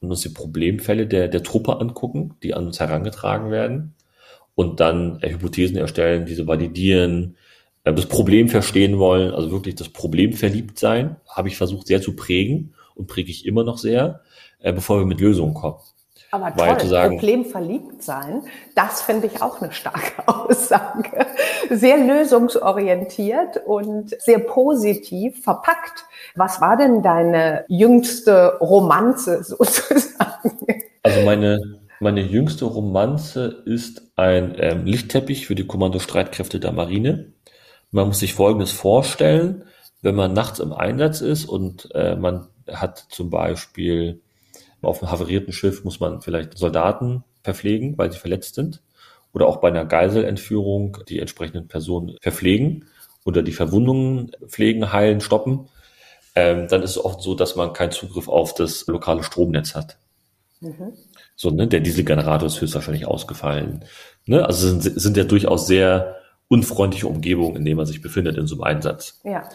und 0.00 0.10
uns 0.10 0.20
die 0.20 0.28
Problemfälle 0.28 1.06
der, 1.06 1.28
der 1.28 1.42
Truppe 1.42 1.80
angucken, 1.80 2.36
die 2.42 2.54
an 2.54 2.66
uns 2.66 2.78
herangetragen 2.78 3.50
werden 3.50 3.94
und 4.54 4.80
dann 4.80 5.20
äh, 5.22 5.30
Hypothesen 5.30 5.76
erstellen, 5.78 6.26
diese 6.26 6.46
validieren, 6.46 7.36
äh, 7.84 7.94
das 7.94 8.06
Problem 8.06 8.48
verstehen 8.48 8.98
wollen, 8.98 9.32
also 9.32 9.50
wirklich 9.50 9.74
das 9.74 9.88
Problem 9.88 10.34
verliebt 10.34 10.78
sein, 10.78 11.16
habe 11.28 11.48
ich 11.48 11.56
versucht 11.56 11.86
sehr 11.86 12.02
zu 12.02 12.14
prägen 12.14 12.74
und 12.96 13.06
präge 13.06 13.30
ich 13.30 13.46
immer 13.46 13.64
noch 13.64 13.78
sehr, 13.78 14.20
äh, 14.60 14.72
bevor 14.72 14.98
wir 14.98 15.06
mit 15.06 15.20
Lösungen 15.20 15.54
kommen. 15.54 15.78
Aber 16.32 16.54
toll, 16.54 16.78
zu 16.78 16.88
sagen, 16.88 17.16
Problem 17.16 17.44
verliebt 17.44 18.02
sein, 18.02 18.42
das 18.74 19.00
finde 19.02 19.28
ich 19.28 19.40
auch 19.42 19.62
eine 19.62 19.72
starke 19.72 20.26
Aussage. 20.26 21.26
Sehr 21.70 21.98
lösungsorientiert 21.98 23.62
und 23.64 24.14
sehr 24.20 24.40
positiv 24.40 25.42
verpackt. 25.42 26.04
Was 26.34 26.60
war 26.60 26.76
denn 26.76 27.02
deine 27.02 27.64
jüngste 27.68 28.58
Romanze 28.60 29.44
sozusagen? 29.44 30.50
Also 31.02 31.22
meine, 31.24 31.78
Meine 32.00 32.20
jüngste 32.20 32.66
Romanze 32.66 33.62
ist 33.64 34.02
ein 34.16 34.56
ähm, 34.58 34.84
Lichtteppich 34.84 35.46
für 35.46 35.54
die 35.54 35.66
Kommandostreitkräfte 35.66 36.60
der 36.60 36.72
Marine. 36.72 37.32
Man 37.90 38.08
muss 38.08 38.18
sich 38.18 38.34
Folgendes 38.34 38.72
vorstellen, 38.72 39.64
wenn 40.02 40.14
man 40.14 40.34
nachts 40.34 40.58
im 40.58 40.72
Einsatz 40.72 41.20
ist 41.20 41.46
und 41.46 41.88
äh, 41.94 42.16
man 42.16 42.48
hat 42.72 43.06
zum 43.10 43.30
Beispiel 43.30 44.20
auf 44.82 45.02
einem 45.02 45.10
haverierten 45.10 45.52
Schiff 45.52 45.84
muss 45.84 46.00
man 46.00 46.20
vielleicht 46.20 46.56
Soldaten 46.56 47.24
verpflegen, 47.42 47.98
weil 47.98 48.12
sie 48.12 48.18
verletzt 48.18 48.54
sind 48.54 48.82
oder 49.32 49.46
auch 49.46 49.56
bei 49.58 49.68
einer 49.68 49.84
Geiselentführung 49.84 50.98
die 51.08 51.18
entsprechenden 51.18 51.68
Personen 51.68 52.16
verpflegen 52.20 52.86
oder 53.24 53.42
die 53.42 53.52
Verwundungen 53.52 54.32
pflegen, 54.46 54.92
heilen, 54.92 55.20
stoppen, 55.20 55.68
ähm, 56.34 56.68
dann 56.68 56.82
ist 56.82 56.90
es 56.90 57.04
oft 57.04 57.22
so, 57.22 57.34
dass 57.34 57.56
man 57.56 57.72
keinen 57.72 57.90
Zugriff 57.90 58.28
auf 58.28 58.54
das 58.54 58.86
lokale 58.86 59.22
Stromnetz 59.22 59.74
hat. 59.74 59.96
Mhm. 60.60 60.92
So, 61.34 61.50
ne, 61.50 61.66
der 61.66 61.80
Dieselgenerator 61.80 62.46
ist 62.46 62.60
höchstwahrscheinlich 62.60 63.06
ausgefallen. 63.06 63.84
Ne? 64.24 64.44
Also 64.44 64.68
sind, 64.68 65.00
sind 65.00 65.16
ja 65.16 65.24
durchaus 65.24 65.66
sehr 65.66 66.16
unfreundliche 66.48 67.08
Umgebungen, 67.08 67.56
in 67.56 67.64
denen 67.64 67.76
man 67.76 67.86
sich 67.86 68.00
befindet 68.00 68.38
in 68.38 68.46
so 68.46 68.54
einem 68.54 68.76
Einsatz. 68.76 69.20
Ja. 69.24 69.48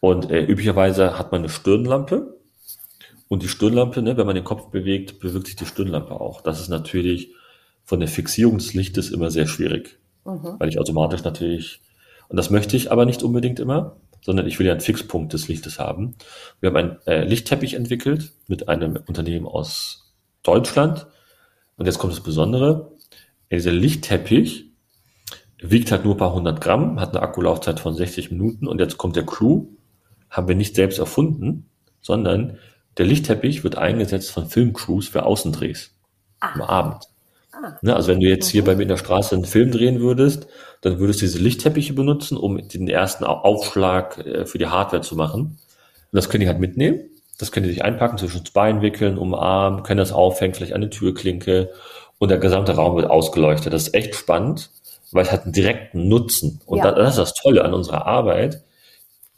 Und 0.00 0.30
äh, 0.30 0.44
üblicherweise 0.44 1.18
hat 1.18 1.32
man 1.32 1.40
eine 1.40 1.48
Stirnlampe. 1.48 2.37
Und 3.28 3.42
die 3.42 3.48
Stirnlampe, 3.48 4.02
ne, 4.02 4.16
wenn 4.16 4.26
man 4.26 4.34
den 4.34 4.44
Kopf 4.44 4.70
bewegt, 4.70 5.20
bewegt 5.20 5.46
sich 5.46 5.56
die 5.56 5.66
Stirnlampe 5.66 6.18
auch. 6.20 6.40
Das 6.40 6.60
ist 6.60 6.68
natürlich 6.68 7.34
von 7.84 8.00
der 8.00 8.08
Fixierung 8.08 8.58
des 8.58 8.74
Lichtes 8.74 9.10
immer 9.10 9.30
sehr 9.30 9.46
schwierig. 9.46 9.98
Mhm. 10.24 10.56
Weil 10.58 10.68
ich 10.68 10.78
automatisch 10.78 11.24
natürlich, 11.24 11.80
und 12.28 12.36
das 12.36 12.50
möchte 12.50 12.76
ich 12.76 12.90
aber 12.90 13.04
nicht 13.04 13.22
unbedingt 13.22 13.60
immer, 13.60 13.96
sondern 14.22 14.46
ich 14.46 14.58
will 14.58 14.66
ja 14.66 14.72
einen 14.72 14.80
Fixpunkt 14.80 15.32
des 15.32 15.48
Lichtes 15.48 15.78
haben. 15.78 16.14
Wir 16.60 16.70
haben 16.70 16.76
einen 16.76 16.98
äh, 17.06 17.24
Lichtteppich 17.24 17.74
entwickelt 17.74 18.32
mit 18.46 18.68
einem 18.68 18.98
Unternehmen 19.06 19.46
aus 19.46 20.12
Deutschland. 20.42 21.06
Und 21.76 21.86
jetzt 21.86 21.98
kommt 21.98 22.12
das 22.12 22.22
Besondere. 22.22 22.92
Dieser 23.50 23.72
Lichtteppich 23.72 24.72
wiegt 25.60 25.90
halt 25.92 26.04
nur 26.04 26.14
ein 26.14 26.18
paar 26.18 26.34
hundert 26.34 26.60
Gramm, 26.60 27.00
hat 27.00 27.16
eine 27.16 27.22
Akkulaufzeit 27.22 27.80
von 27.80 27.94
60 27.94 28.30
Minuten. 28.30 28.66
Und 28.66 28.80
jetzt 28.80 28.98
kommt 28.98 29.16
der 29.16 29.26
Clou. 29.26 29.68
Haben 30.30 30.48
wir 30.48 30.56
nicht 30.56 30.74
selbst 30.74 30.98
erfunden, 30.98 31.70
sondern 32.02 32.58
der 32.98 33.06
Lichtteppich 33.06 33.64
wird 33.64 33.78
eingesetzt 33.78 34.30
von 34.30 34.46
Filmcrews 34.46 35.08
für 35.08 35.24
Außendrehs 35.24 35.90
ah. 36.40 36.52
am 36.54 36.62
Abend. 36.62 37.04
Ah. 37.52 37.78
Ne, 37.82 37.94
also 37.94 38.08
wenn 38.08 38.20
du 38.20 38.26
jetzt 38.26 38.48
hier 38.48 38.62
mhm. 38.62 38.66
bei 38.66 38.76
mir 38.76 38.82
in 38.82 38.88
der 38.88 38.96
Straße 38.96 39.34
einen 39.34 39.44
Film 39.44 39.70
drehen 39.70 40.00
würdest, 40.00 40.46
dann 40.80 40.98
würdest 40.98 41.20
du 41.20 41.26
diese 41.26 41.38
Lichtteppiche 41.38 41.92
benutzen, 41.92 42.36
um 42.36 42.68
den 42.68 42.88
ersten 42.88 43.24
Aufschlag 43.24 44.18
äh, 44.18 44.46
für 44.46 44.58
die 44.58 44.66
Hardware 44.66 45.02
zu 45.02 45.16
machen. 45.16 45.40
Und 45.42 46.16
das 46.16 46.28
können 46.28 46.42
die 46.42 46.48
halt 46.48 46.60
mitnehmen. 46.60 47.00
Das 47.38 47.52
können 47.52 47.66
die 47.66 47.72
sich 47.72 47.84
einpacken, 47.84 48.18
zwischen 48.18 48.42
das 48.42 48.50
Bein 48.50 48.82
wickeln, 48.82 49.16
umarmen, 49.16 49.84
können 49.84 49.98
das 49.98 50.12
aufhängen, 50.12 50.54
vielleicht 50.54 50.72
eine 50.72 50.90
Türklinke 50.90 51.70
und 52.18 52.30
der 52.30 52.38
gesamte 52.38 52.72
Raum 52.72 52.96
wird 52.96 53.08
ausgeleuchtet. 53.08 53.72
Das 53.72 53.86
ist 53.86 53.94
echt 53.94 54.16
spannend, 54.16 54.70
weil 55.12 55.22
es 55.22 55.30
hat 55.30 55.44
einen 55.44 55.52
direkten 55.52 56.08
Nutzen. 56.08 56.60
Und 56.66 56.78
ja. 56.78 56.90
das 56.90 57.10
ist 57.10 57.18
das 57.18 57.34
Tolle 57.34 57.64
an 57.64 57.74
unserer 57.74 58.06
Arbeit. 58.06 58.62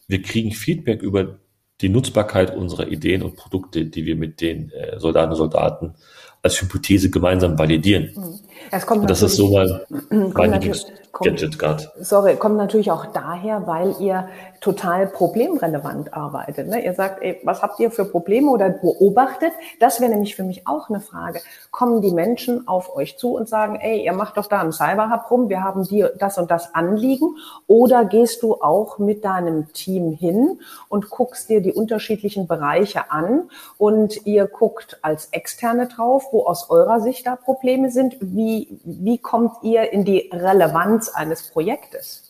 Wir 0.08 0.22
kriegen 0.22 0.52
Feedback 0.52 1.02
über 1.02 1.36
die 1.80 1.88
Nutzbarkeit 1.88 2.56
unserer 2.56 2.88
Ideen 2.88 3.22
und 3.22 3.36
Produkte, 3.36 3.84
die 3.84 4.04
wir 4.04 4.16
mit 4.16 4.40
den 4.40 4.70
äh, 4.70 4.98
Soldaten 4.98 5.32
und 5.32 5.36
Soldaten 5.36 5.94
als 6.42 6.60
Hypothese 6.60 7.10
gemeinsam 7.10 7.58
validieren. 7.58 8.12
Mhm. 8.14 8.40
Es 8.70 8.86
kommt 8.86 9.08
das 9.10 9.22
ist 9.22 9.36
so 9.36 9.50
mein, 9.50 9.80
mein 10.34 10.52
Gadget 10.52 11.58
gerade. 11.58 11.90
Sorry, 12.00 12.36
kommt 12.36 12.56
natürlich 12.56 12.90
auch 12.90 13.06
daher, 13.06 13.66
weil 13.66 13.94
ihr 14.00 14.28
total 14.60 15.06
problemrelevant 15.06 16.12
arbeitet. 16.12 16.68
Ne? 16.68 16.84
Ihr 16.84 16.92
sagt, 16.92 17.22
ey, 17.22 17.40
was 17.44 17.62
habt 17.62 17.80
ihr 17.80 17.90
für 17.90 18.04
Probleme 18.04 18.50
oder 18.50 18.68
beobachtet? 18.68 19.52
Das 19.78 20.00
wäre 20.00 20.10
nämlich 20.10 20.36
für 20.36 20.42
mich 20.42 20.66
auch 20.66 20.90
eine 20.90 21.00
Frage. 21.00 21.40
Kommen 21.70 22.02
die 22.02 22.10
Menschen 22.10 22.68
auf 22.68 22.94
euch 22.94 23.16
zu 23.16 23.34
und 23.34 23.48
sagen, 23.48 23.76
ey, 23.76 24.04
ihr 24.04 24.12
macht 24.12 24.36
doch 24.36 24.46
da 24.46 24.60
einen 24.60 24.72
Cyberhub 24.72 25.30
rum, 25.30 25.48
wir 25.48 25.64
haben 25.64 25.84
dir 25.84 26.12
das 26.18 26.36
und 26.36 26.50
das 26.50 26.74
Anliegen? 26.74 27.36
Oder 27.66 28.04
gehst 28.04 28.42
du 28.42 28.60
auch 28.60 28.98
mit 28.98 29.24
deinem 29.24 29.72
Team 29.72 30.12
hin 30.12 30.60
und 30.88 31.08
guckst 31.08 31.48
dir 31.48 31.62
die 31.62 31.72
unterschiedlichen 31.72 32.46
Bereiche 32.46 33.10
an 33.10 33.48
und 33.78 34.26
ihr 34.26 34.46
guckt 34.46 34.98
als 35.00 35.28
Externe 35.32 35.88
drauf, 35.88 36.28
wo 36.32 36.44
aus 36.44 36.68
eurer 36.68 37.00
Sicht 37.00 37.26
da 37.26 37.36
Probleme 37.36 37.90
sind? 37.90 38.16
Wie, 38.20 38.78
wie 38.84 39.18
kommt 39.18 39.62
ihr 39.62 39.90
in 39.92 40.04
die 40.04 40.30
Relevanz 40.32 41.08
eines 41.08 41.48
Projektes? 41.50 42.29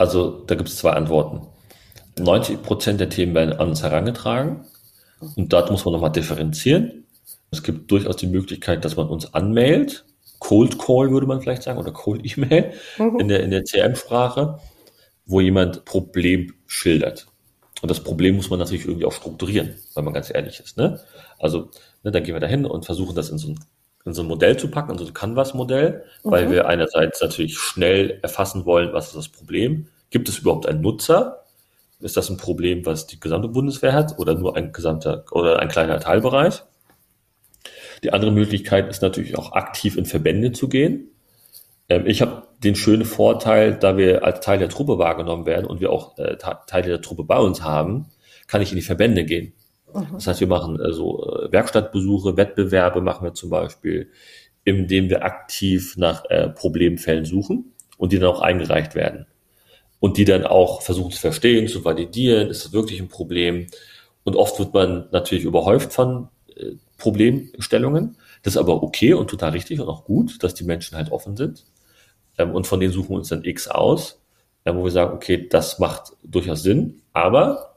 Also 0.00 0.42
da 0.46 0.54
gibt 0.54 0.70
es 0.70 0.76
zwei 0.76 0.92
Antworten. 0.92 1.46
90 2.18 2.62
Prozent 2.62 3.00
der 3.00 3.10
Themen 3.10 3.34
werden 3.34 3.52
an 3.52 3.68
uns 3.68 3.82
herangetragen 3.82 4.64
und 5.36 5.52
dort 5.52 5.70
muss 5.70 5.84
man 5.84 5.92
nochmal 5.92 6.10
differenzieren. 6.10 7.04
Es 7.50 7.62
gibt 7.62 7.90
durchaus 7.90 8.16
die 8.16 8.26
Möglichkeit, 8.26 8.82
dass 8.86 8.96
man 8.96 9.08
uns 9.08 9.34
anmailt. 9.34 10.06
Cold 10.38 10.78
Call 10.78 11.10
würde 11.10 11.26
man 11.26 11.42
vielleicht 11.42 11.64
sagen 11.64 11.78
oder 11.78 11.92
Cold 11.92 12.22
E-Mail 12.24 12.72
mhm. 12.96 13.20
in 13.20 13.28
der, 13.28 13.40
in 13.40 13.50
der 13.50 13.62
CRM-Sprache, 13.62 14.58
wo 15.26 15.42
jemand 15.42 15.84
Problem 15.84 16.54
schildert. 16.66 17.26
Und 17.82 17.90
das 17.90 18.00
Problem 18.00 18.36
muss 18.36 18.48
man 18.48 18.58
natürlich 18.58 18.86
irgendwie 18.86 19.04
auch 19.04 19.12
strukturieren, 19.12 19.74
wenn 19.94 20.04
man 20.04 20.14
ganz 20.14 20.32
ehrlich 20.32 20.60
ist. 20.60 20.78
Ne? 20.78 20.98
Also, 21.38 21.68
ne, 22.04 22.10
dann 22.10 22.22
gehen 22.22 22.34
wir 22.34 22.40
dahin 22.40 22.64
und 22.64 22.86
versuchen 22.86 23.14
das 23.14 23.28
in 23.28 23.36
so 23.36 23.48
ein 23.48 23.60
in 24.04 24.14
so 24.14 24.22
ein 24.22 24.28
Modell 24.28 24.56
zu 24.56 24.68
packen, 24.68 24.92
in 24.92 24.98
so 24.98 25.06
ein 25.06 25.14
Canvas-Modell, 25.14 26.04
mhm. 26.24 26.30
weil 26.30 26.50
wir 26.50 26.66
einerseits 26.66 27.20
natürlich 27.20 27.58
schnell 27.58 28.18
erfassen 28.22 28.64
wollen, 28.64 28.92
was 28.92 29.08
ist 29.08 29.16
das 29.16 29.28
Problem? 29.28 29.88
Gibt 30.10 30.28
es 30.28 30.38
überhaupt 30.38 30.66
einen 30.66 30.80
Nutzer? 30.80 31.44
Ist 32.00 32.16
das 32.16 32.30
ein 32.30 32.38
Problem, 32.38 32.86
was 32.86 33.06
die 33.06 33.20
gesamte 33.20 33.48
Bundeswehr 33.48 33.92
hat 33.92 34.18
oder 34.18 34.34
nur 34.34 34.56
ein 34.56 34.72
gesamter 34.72 35.24
oder 35.32 35.58
ein 35.58 35.68
kleiner 35.68 36.00
Teilbereich? 36.00 36.62
Die 38.02 38.12
andere 38.12 38.32
Möglichkeit 38.32 38.88
ist 38.88 39.02
natürlich 39.02 39.36
auch 39.36 39.52
aktiv 39.52 39.96
in 39.98 40.06
Verbände 40.06 40.52
zu 40.52 40.68
gehen. 40.68 41.10
Ähm, 41.90 42.06
ich 42.06 42.22
habe 42.22 42.44
den 42.64 42.74
schönen 42.74 43.04
Vorteil, 43.04 43.74
da 43.74 43.98
wir 43.98 44.24
als 44.24 44.40
Teil 44.40 44.58
der 44.58 44.70
Truppe 44.70 44.98
wahrgenommen 44.98 45.44
werden 45.44 45.66
und 45.66 45.80
wir 45.80 45.92
auch 45.92 46.16
äh, 46.18 46.36
Teile 46.36 46.88
der 46.88 47.02
Truppe 47.02 47.24
bei 47.24 47.38
uns 47.38 47.62
haben, 47.62 48.06
kann 48.46 48.62
ich 48.62 48.70
in 48.70 48.76
die 48.76 48.82
Verbände 48.82 49.24
gehen. 49.24 49.52
Mhm. 49.94 50.14
Das 50.14 50.26
heißt, 50.26 50.40
wir 50.40 50.48
machen 50.48 50.78
so 50.92 51.24
äh, 51.24 51.52
Werkstattbesuche, 51.52 52.36
Wettbewerbe 52.36 53.00
machen 53.00 53.24
wir 53.24 53.34
zum 53.34 53.50
Beispiel, 53.50 54.10
indem 54.64 55.08
wir 55.08 55.24
aktiv 55.24 55.96
nach 55.96 56.24
äh, 56.30 56.48
Problemfällen 56.48 57.24
suchen 57.24 57.72
und 57.98 58.12
die 58.12 58.18
dann 58.18 58.30
auch 58.30 58.40
eingereicht 58.40 58.94
werden. 58.94 59.26
Und 59.98 60.16
die 60.16 60.24
dann 60.24 60.46
auch 60.46 60.82
versuchen 60.82 61.10
zu 61.10 61.20
verstehen, 61.20 61.68
zu 61.68 61.84
validieren, 61.84 62.48
ist 62.48 62.64
das 62.64 62.72
wirklich 62.72 63.00
ein 63.00 63.08
Problem? 63.08 63.66
Und 64.24 64.36
oft 64.36 64.58
wird 64.58 64.72
man 64.72 65.08
natürlich 65.12 65.44
überhäuft 65.44 65.92
von 65.92 66.28
äh, 66.56 66.72
Problemstellungen. 66.96 68.16
Das 68.42 68.54
ist 68.54 68.58
aber 68.58 68.82
okay 68.82 69.12
und 69.14 69.28
total 69.28 69.50
richtig 69.50 69.80
und 69.80 69.88
auch 69.88 70.04
gut, 70.04 70.42
dass 70.42 70.54
die 70.54 70.64
Menschen 70.64 70.96
halt 70.96 71.12
offen 71.12 71.36
sind. 71.36 71.64
Ähm, 72.38 72.52
und 72.54 72.66
von 72.66 72.80
denen 72.80 72.92
suchen 72.92 73.10
wir 73.10 73.16
uns 73.16 73.28
dann 73.28 73.44
X 73.44 73.68
aus, 73.68 74.20
äh, 74.64 74.74
wo 74.74 74.84
wir 74.84 74.90
sagen, 74.90 75.14
okay, 75.14 75.46
das 75.48 75.78
macht 75.78 76.12
durchaus 76.22 76.62
Sinn, 76.62 77.02
aber 77.12 77.69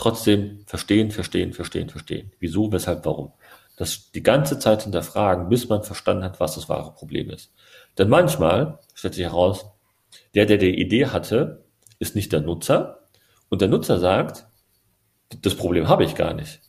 trotzdem 0.00 0.60
verstehen, 0.66 1.10
verstehen, 1.10 1.52
verstehen, 1.52 1.90
verstehen. 1.90 2.32
Wieso, 2.38 2.72
weshalb, 2.72 3.04
warum. 3.04 3.32
Das 3.76 4.10
die 4.12 4.22
ganze 4.22 4.58
Zeit 4.58 4.82
hinterfragen, 4.82 5.48
bis 5.48 5.68
man 5.68 5.82
verstanden 5.82 6.24
hat, 6.24 6.40
was 6.40 6.54
das 6.54 6.68
wahre 6.68 6.92
Problem 6.92 7.30
ist. 7.30 7.52
Denn 7.98 8.08
manchmal 8.08 8.78
stellt 8.94 9.14
sich 9.14 9.24
heraus, 9.24 9.66
der, 10.34 10.46
der 10.46 10.56
die 10.56 10.80
Idee 10.80 11.06
hatte, 11.06 11.64
ist 11.98 12.14
nicht 12.14 12.32
der 12.32 12.40
Nutzer. 12.40 13.08
Und 13.48 13.60
der 13.60 13.68
Nutzer 13.68 13.98
sagt, 13.98 14.46
das 15.42 15.54
Problem 15.54 15.88
habe 15.88 16.04
ich 16.04 16.14
gar 16.14 16.34
nicht. 16.34 16.60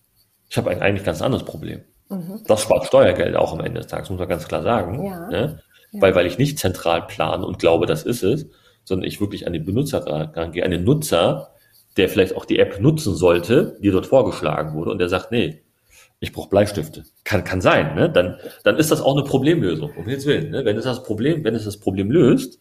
Ich 0.49 0.57
habe 0.57 0.69
ein 0.69 0.81
eigentlich 0.81 1.05
ganz 1.05 1.21
anderes 1.21 1.45
Problem. 1.45 1.81
Mhm. 2.09 2.43
Das 2.47 2.61
spart 2.61 2.85
Steuergeld 2.85 3.35
auch 3.35 3.53
am 3.53 3.61
Ende 3.61 3.79
des 3.79 3.87
Tages, 3.87 4.09
muss 4.09 4.19
man 4.19 4.27
ganz 4.27 4.47
klar 4.47 4.61
sagen. 4.61 5.05
Ja. 5.05 5.27
Ne? 5.29 5.61
Ja. 5.93 6.01
Weil, 6.01 6.15
weil 6.15 6.25
ich 6.25 6.37
nicht 6.37 6.59
zentral 6.59 7.07
plane 7.07 7.45
und 7.45 7.59
glaube, 7.59 7.85
das 7.85 8.03
ist 8.03 8.23
es, 8.23 8.47
sondern 8.83 9.07
ich 9.07 9.21
wirklich 9.21 9.47
an 9.47 9.53
den 9.53 9.65
Benutzer 9.65 10.05
rangehe, 10.05 10.65
an 10.65 10.71
den 10.71 10.83
Nutzer, 10.83 11.50
der 11.97 12.09
vielleicht 12.09 12.35
auch 12.35 12.45
die 12.45 12.59
App 12.59 12.79
nutzen 12.79 13.15
sollte, 13.15 13.77
die 13.81 13.91
dort 13.91 14.05
vorgeschlagen 14.05 14.73
wurde, 14.73 14.91
und 14.91 14.99
der 14.99 15.09
sagt, 15.09 15.31
nee, 15.31 15.61
ich 16.19 16.31
brauche 16.31 16.49
Bleistifte. 16.49 17.03
Kann, 17.23 17.43
kann 17.43 17.61
sein, 17.61 17.95
ne? 17.95 18.09
Dann, 18.09 18.37
dann 18.63 18.77
ist 18.77 18.91
das 18.91 19.01
auch 19.01 19.17
eine 19.17 19.25
Problemlösung, 19.25 19.91
um 19.97 20.07
jetzt 20.07 20.25
Willen. 20.27 20.51
Ne? 20.51 20.63
Wenn 20.65 20.77
es 20.77 20.85
das 20.85 21.03
Problem, 21.03 21.43
wenn 21.43 21.55
es 21.55 21.65
das 21.65 21.77
Problem 21.77 22.11
löst, 22.11 22.59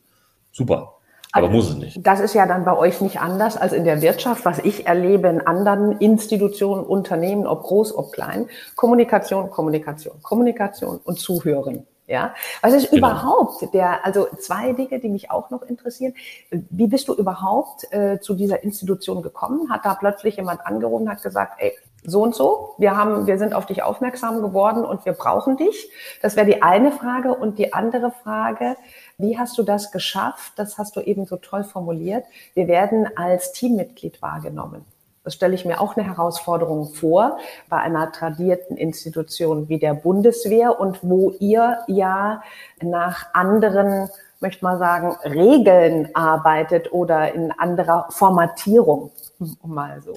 super. 0.50 0.94
Aber 1.32 1.46
also, 1.46 1.56
muss 1.56 1.70
es 1.70 1.76
nicht. 1.76 1.98
Das 2.04 2.20
ist 2.20 2.34
ja 2.34 2.46
dann 2.46 2.64
bei 2.64 2.76
euch 2.76 3.00
nicht 3.00 3.20
anders 3.20 3.56
als 3.56 3.72
in 3.72 3.84
der 3.84 4.02
Wirtschaft, 4.02 4.44
was 4.44 4.58
ich 4.60 4.86
erlebe 4.86 5.28
in 5.28 5.40
anderen 5.40 5.98
Institutionen, 5.98 6.84
Unternehmen, 6.84 7.46
ob 7.46 7.62
groß, 7.62 7.94
ob 7.96 8.12
klein. 8.12 8.48
Kommunikation, 8.74 9.50
Kommunikation, 9.50 10.14
Kommunikation 10.22 10.98
und 11.04 11.20
Zuhören. 11.20 11.86
Ja, 12.10 12.34
was 12.60 12.72
ist 12.72 12.90
genau. 12.90 13.06
überhaupt 13.08 13.72
der, 13.72 14.04
also 14.04 14.26
zwei 14.40 14.72
Dinge, 14.72 14.98
die 14.98 15.08
mich 15.08 15.30
auch 15.30 15.50
noch 15.50 15.62
interessieren. 15.62 16.12
Wie 16.50 16.88
bist 16.88 17.06
du 17.06 17.14
überhaupt 17.14 17.86
äh, 17.92 18.18
zu 18.18 18.34
dieser 18.34 18.64
Institution 18.64 19.22
gekommen? 19.22 19.70
Hat 19.70 19.84
da 19.84 19.94
plötzlich 19.94 20.34
jemand 20.34 20.66
angerufen, 20.66 21.08
hat 21.08 21.22
gesagt, 21.22 21.58
ey, 21.58 21.72
so 22.02 22.24
und 22.24 22.34
so, 22.34 22.74
wir 22.78 22.96
haben, 22.96 23.28
wir 23.28 23.38
sind 23.38 23.54
auf 23.54 23.66
dich 23.66 23.84
aufmerksam 23.84 24.42
geworden 24.42 24.84
und 24.84 25.04
wir 25.04 25.12
brauchen 25.12 25.56
dich. 25.56 25.88
Das 26.20 26.34
wäre 26.34 26.46
die 26.46 26.62
eine 26.62 26.90
Frage. 26.90 27.32
Und 27.32 27.60
die 27.60 27.72
andere 27.72 28.10
Frage, 28.10 28.76
wie 29.16 29.38
hast 29.38 29.56
du 29.56 29.62
das 29.62 29.92
geschafft? 29.92 30.54
Das 30.56 30.78
hast 30.78 30.96
du 30.96 31.00
eben 31.00 31.26
so 31.26 31.36
toll 31.36 31.62
formuliert. 31.62 32.24
Wir 32.54 32.66
werden 32.66 33.08
als 33.16 33.52
Teammitglied 33.52 34.20
wahrgenommen. 34.20 34.84
Das 35.30 35.36
stelle 35.36 35.54
ich 35.54 35.64
mir 35.64 35.80
auch 35.80 35.96
eine 35.96 36.04
Herausforderung 36.04 36.92
vor 36.92 37.38
bei 37.68 37.76
einer 37.76 38.10
tradierten 38.10 38.76
Institution 38.76 39.68
wie 39.68 39.78
der 39.78 39.94
Bundeswehr 39.94 40.80
und 40.80 40.98
wo 41.04 41.30
ihr 41.38 41.78
ja 41.86 42.42
nach 42.82 43.32
anderen 43.32 44.08
möchte 44.40 44.64
mal 44.64 44.76
sagen, 44.76 45.16
Regeln 45.24 46.08
arbeitet 46.16 46.92
oder 46.92 47.32
in 47.32 47.52
anderer 47.52 48.08
Formatierung, 48.10 49.12
um 49.38 49.72
mal 49.72 50.02
so 50.02 50.14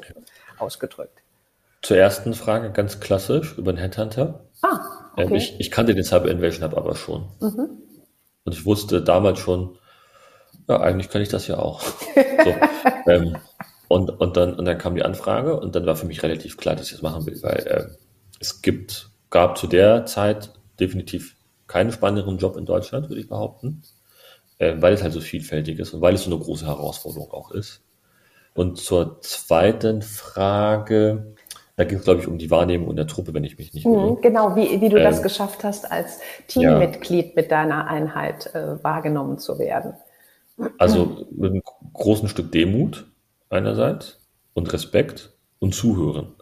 ausgedrückt. 0.58 1.22
Zur 1.84 1.98
ersten 1.98 2.34
Frage 2.34 2.72
ganz 2.72 3.00
klassisch 3.00 3.56
über 3.56 3.72
den 3.72 3.78
Headhunter. 3.78 4.46
Ah, 4.64 4.80
ähm, 5.16 5.26
okay. 5.28 5.36
ich, 5.36 5.60
ich 5.60 5.70
kannte 5.70 5.94
den 5.94 6.04
Cyber 6.04 6.32
Invasion 6.32 6.64
Hub 6.64 6.76
aber 6.76 6.96
schon. 6.96 7.28
Mhm. 7.40 7.70
Und 8.46 8.52
ich 8.52 8.66
wusste 8.66 9.04
damals 9.04 9.38
schon, 9.38 9.78
ja, 10.68 10.80
eigentlich 10.80 11.12
kann 11.12 11.22
ich 11.22 11.30
das 11.30 11.46
ja 11.46 11.60
auch. 11.60 11.82
so, 12.44 12.56
ähm, 13.12 13.38
und, 13.94 14.10
und, 14.10 14.38
dann, 14.38 14.56
und 14.56 14.66
dann 14.66 14.80
kam 14.80 14.96
die 14.96 15.04
Anfrage 15.04 15.60
und 15.60 15.76
dann 15.76 15.86
war 15.86 15.96
für 15.96 16.08
mich 16.08 16.24
relativ 16.24 16.58
klar, 16.58 16.76
dass 16.76 16.88
ich 16.88 16.94
das 16.94 17.04
machen 17.04 17.28
will, 17.28 17.38
weil 17.44 17.68
äh, 17.68 17.86
es 18.40 18.64
gibt, 18.64 19.12
gab 19.30 19.56
zu 19.56 19.68
der 19.68 20.08
Zeit 20.08 20.52
definitiv 20.80 21.36
keinen 21.68 21.92
spannenderen 21.92 22.40
Job 22.40 22.58
in 22.58 22.66
Deutschland, 22.66 23.10
würde 23.10 23.22
ich 23.22 23.30
behaupten, 23.30 23.84
äh, 24.58 24.74
weil 24.80 24.94
es 24.94 25.04
halt 25.04 25.14
so 25.14 25.22
vielfältig 25.22 25.78
ist 25.78 25.94
und 25.94 26.02
weil 26.02 26.16
es 26.16 26.24
so 26.24 26.32
eine 26.32 26.44
große 26.44 26.66
Herausforderung 26.66 27.30
auch 27.30 27.52
ist. 27.52 27.84
Und 28.56 28.80
zur 28.80 29.22
zweiten 29.22 30.02
Frage, 30.02 31.36
da 31.76 31.84
ging 31.84 32.00
es, 32.00 32.04
glaube 32.04 32.22
ich, 32.22 32.28
um 32.28 32.40
die 32.40 32.50
Wahrnehmung 32.50 32.90
in 32.90 32.96
der 32.96 33.06
Truppe, 33.06 33.36
wenn 33.36 33.44
ich 33.44 33.60
mich 33.60 33.76
nicht 33.76 33.86
irre. 33.86 34.14
Mhm, 34.14 34.22
genau, 34.22 34.56
wie, 34.56 34.82
wie 34.82 34.90
du 34.90 34.98
ähm, 34.98 35.04
das 35.04 35.22
geschafft 35.22 35.64
hast, 35.64 35.92
als 35.92 36.20
Teammitglied 36.48 37.28
ja. 37.28 37.32
mit 37.36 37.52
deiner 37.52 37.86
Einheit 37.88 38.56
äh, 38.56 38.84
wahrgenommen 38.84 39.38
zu 39.38 39.60
werden. 39.60 39.94
Also 40.80 41.28
mit 41.30 41.52
einem 41.52 41.62
großen 41.94 42.28
Stück 42.28 42.52
Demut 42.52 43.06
einerseits 43.54 44.20
und 44.54 44.72
Respekt 44.74 45.32
und 45.60 45.74
Zuhören. 45.74 46.34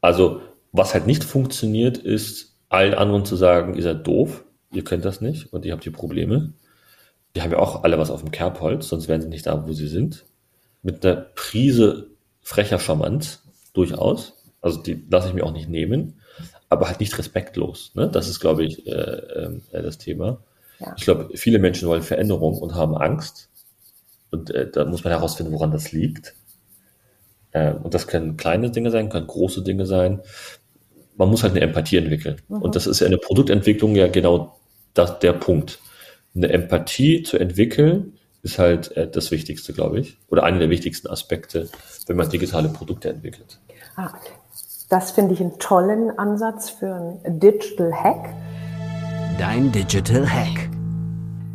Also 0.00 0.40
was 0.72 0.94
halt 0.94 1.06
nicht 1.06 1.24
funktioniert, 1.24 1.98
ist 1.98 2.54
allen 2.68 2.94
anderen 2.94 3.24
zu 3.24 3.36
sagen, 3.36 3.74
ihr 3.74 3.82
seid 3.82 4.06
doof, 4.06 4.44
ihr 4.72 4.84
könnt 4.84 5.04
das 5.04 5.20
nicht 5.20 5.52
und 5.52 5.64
ihr 5.64 5.72
habt 5.72 5.84
hier 5.84 5.92
Probleme. 5.92 6.52
Die 7.34 7.42
haben 7.42 7.52
ja 7.52 7.58
auch 7.58 7.84
alle 7.84 7.98
was 7.98 8.10
auf 8.10 8.22
dem 8.22 8.30
Kerbholz, 8.30 8.88
sonst 8.88 9.08
wären 9.08 9.20
sie 9.20 9.28
nicht 9.28 9.46
da, 9.46 9.66
wo 9.66 9.72
sie 9.72 9.88
sind. 9.88 10.24
Mit 10.82 11.04
einer 11.04 11.16
Prise 11.16 12.08
frecher 12.40 12.78
Charmant, 12.78 13.40
durchaus. 13.72 14.34
Also 14.60 14.80
die 14.82 15.04
lasse 15.10 15.28
ich 15.28 15.34
mir 15.34 15.44
auch 15.44 15.52
nicht 15.52 15.68
nehmen, 15.68 16.20
aber 16.68 16.88
halt 16.88 17.00
nicht 17.00 17.16
respektlos. 17.18 17.92
Ne? 17.94 18.08
Das 18.08 18.28
ist, 18.28 18.40
glaube 18.40 18.64
ich, 18.64 18.86
äh, 18.86 18.90
äh, 18.90 19.82
das 19.82 19.98
Thema. 19.98 20.38
Ja. 20.80 20.94
Ich 20.96 21.04
glaube, 21.04 21.30
viele 21.34 21.58
Menschen 21.58 21.88
wollen 21.88 22.02
Veränderung 22.02 22.58
und 22.58 22.74
haben 22.74 22.96
Angst. 22.96 23.48
Und 24.36 24.50
äh, 24.50 24.70
da 24.70 24.84
muss 24.84 25.04
man 25.04 25.12
herausfinden, 25.12 25.52
woran 25.52 25.70
das 25.70 25.92
liegt. 25.92 26.34
Äh, 27.52 27.72
und 27.72 27.94
das 27.94 28.06
können 28.06 28.36
kleine 28.36 28.70
Dinge 28.70 28.90
sein, 28.90 29.08
können 29.08 29.26
große 29.26 29.62
Dinge 29.62 29.86
sein. 29.86 30.20
Man 31.16 31.30
muss 31.30 31.42
halt 31.42 31.52
eine 31.52 31.62
Empathie 31.62 31.96
entwickeln. 31.96 32.36
Mhm. 32.48 32.62
Und 32.62 32.76
das 32.76 32.86
ist 32.86 33.00
ja 33.00 33.06
in 33.06 33.12
der 33.12 33.18
Produktentwicklung 33.18 33.94
ja 33.96 34.08
genau 34.08 34.58
das, 34.94 35.18
der 35.20 35.32
Punkt. 35.32 35.78
Eine 36.34 36.50
Empathie 36.50 37.22
zu 37.22 37.38
entwickeln, 37.38 38.18
ist 38.42 38.58
halt 38.58 38.96
äh, 38.96 39.10
das 39.10 39.30
Wichtigste, 39.30 39.72
glaube 39.72 40.00
ich. 40.00 40.18
Oder 40.28 40.44
einer 40.44 40.58
der 40.58 40.70
wichtigsten 40.70 41.08
Aspekte, 41.08 41.68
wenn 42.06 42.16
man 42.16 42.28
digitale 42.28 42.68
Produkte 42.68 43.08
entwickelt. 43.08 43.58
Ah, 43.96 44.12
das 44.88 45.12
finde 45.12 45.34
ich 45.34 45.40
einen 45.40 45.58
tollen 45.58 46.16
Ansatz 46.18 46.70
für 46.70 46.94
einen 47.24 47.40
Digital 47.40 47.92
Hack. 47.92 48.34
Dein 49.38 49.72
Digital 49.72 50.28
Hack. 50.28 50.70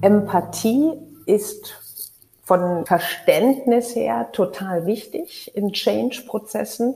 Empathie 0.02 0.91
ist 1.28 1.81
von 2.52 2.86
Verständnis 2.86 3.96
her 3.96 4.28
total 4.34 4.86
wichtig 4.86 5.56
in 5.56 5.72
Change-Prozessen. 5.72 6.96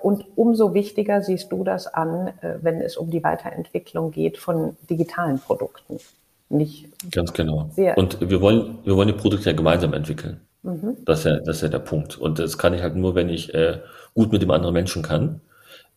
Und 0.00 0.24
umso 0.34 0.74
wichtiger 0.74 1.22
siehst 1.22 1.52
du 1.52 1.62
das 1.62 1.86
an, 1.86 2.32
äh, 2.40 2.54
wenn 2.60 2.80
es 2.80 2.96
um 2.96 3.08
die 3.08 3.22
Weiterentwicklung 3.22 4.10
geht 4.10 4.36
von 4.36 4.76
digitalen 4.90 5.38
Produkten. 5.38 6.00
Nicht 6.48 6.88
Ganz 7.12 7.32
genau. 7.32 7.70
Und 7.94 8.18
wir 8.28 8.40
wollen, 8.40 8.78
wir 8.82 8.96
wollen 8.96 9.06
die 9.06 9.14
Produkte 9.14 9.50
ja 9.50 9.56
gemeinsam 9.56 9.92
entwickeln. 9.92 10.40
Mhm. 10.64 10.96
Das, 11.04 11.20
ist 11.20 11.26
ja, 11.26 11.38
das 11.38 11.56
ist 11.58 11.62
ja 11.62 11.68
der 11.68 11.78
Punkt. 11.78 12.18
Und 12.18 12.40
das 12.40 12.58
kann 12.58 12.74
ich 12.74 12.82
halt 12.82 12.96
nur, 12.96 13.14
wenn 13.14 13.28
ich 13.28 13.54
äh, 13.54 13.78
gut 14.12 14.32
mit 14.32 14.42
dem 14.42 14.50
anderen 14.50 14.74
Menschen 14.74 15.02
kann 15.02 15.40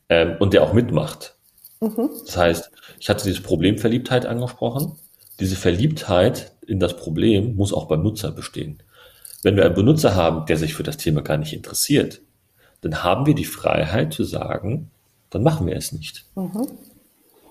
ähm, 0.09 0.35
und 0.37 0.53
der 0.53 0.61
auch 0.61 0.73
mitmacht. 0.73 1.33
Mhm. 1.81 2.11
Das 2.27 2.37
heißt, 2.37 2.71
ich 2.99 3.09
hatte 3.09 3.23
dieses 3.23 3.41
Problem 3.41 3.79
Verliebtheit 3.79 4.27
angesprochen. 4.27 4.99
Diese 5.39 5.55
Verliebtheit 5.55 6.51
in 6.67 6.79
das 6.79 6.95
Problem 6.95 7.55
muss 7.55 7.73
auch 7.73 7.87
beim 7.87 8.03
Nutzer 8.03 8.31
bestehen. 8.31 8.83
Wenn 9.43 9.55
wir 9.55 9.65
einen 9.65 9.75
Benutzer 9.75 10.15
haben, 10.15 10.45
der 10.45 10.57
sich 10.57 10.73
für 10.73 10.83
das 10.83 10.97
Thema 10.97 11.21
gar 11.21 11.37
nicht 11.37 11.53
interessiert, 11.53 12.21
dann 12.81 13.03
haben 13.03 13.25
wir 13.25 13.35
die 13.35 13.45
Freiheit 13.45 14.13
zu 14.13 14.23
sagen, 14.23 14.91
dann 15.29 15.43
machen 15.43 15.67
wir 15.67 15.75
es 15.75 15.91
nicht. 15.91 16.25
Mhm. 16.35 16.67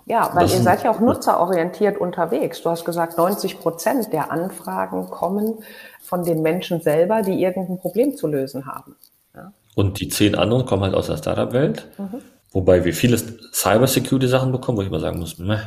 Ja, 0.07 0.31
weil 0.35 0.45
das 0.45 0.55
ihr 0.55 0.63
seid 0.63 0.85
ja 0.85 0.91
auch 0.91 1.01
nutzerorientiert 1.01 1.99
unterwegs. 1.99 2.63
Du 2.63 2.71
hast 2.71 2.87
gesagt, 2.87 3.19
90 3.19 3.61
Prozent 3.61 4.13
der 4.13 4.33
Anfragen 4.33 5.11
kommen 5.11 5.59
von 6.01 6.25
den 6.25 6.41
Menschen 6.41 6.81
selber, 6.81 7.21
die 7.21 7.43
irgendein 7.43 7.79
Problem 7.79 8.17
zu 8.17 8.27
lösen 8.27 8.67
haben. 8.67 8.97
Ja. 9.35 9.53
Und 9.75 10.01
die 10.01 10.09
zehn 10.09 10.35
anderen 10.35 10.65
kommen 10.65 10.83
halt 10.83 10.95
aus 10.95 11.09
der 11.09 11.19
Startup-Welt, 11.19 11.89
mhm. 11.99 12.23
wobei 12.53 12.87
wir 12.87 12.95
viele 12.95 13.19
Cybersecurity-Sachen 13.19 14.51
bekommen, 14.51 14.79
wo 14.79 14.83
ich 14.83 14.91
mal 14.91 15.01
sagen 15.01 15.19
muss, 15.19 15.39
meh, 15.39 15.59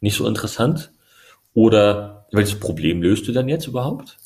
nicht 0.00 0.16
so 0.16 0.26
interessant. 0.26 0.92
Oder 1.54 2.26
welches 2.32 2.60
Problem 2.60 3.02
löst 3.02 3.26
du 3.26 3.32
denn 3.32 3.48
jetzt 3.48 3.66
überhaupt? 3.66 4.18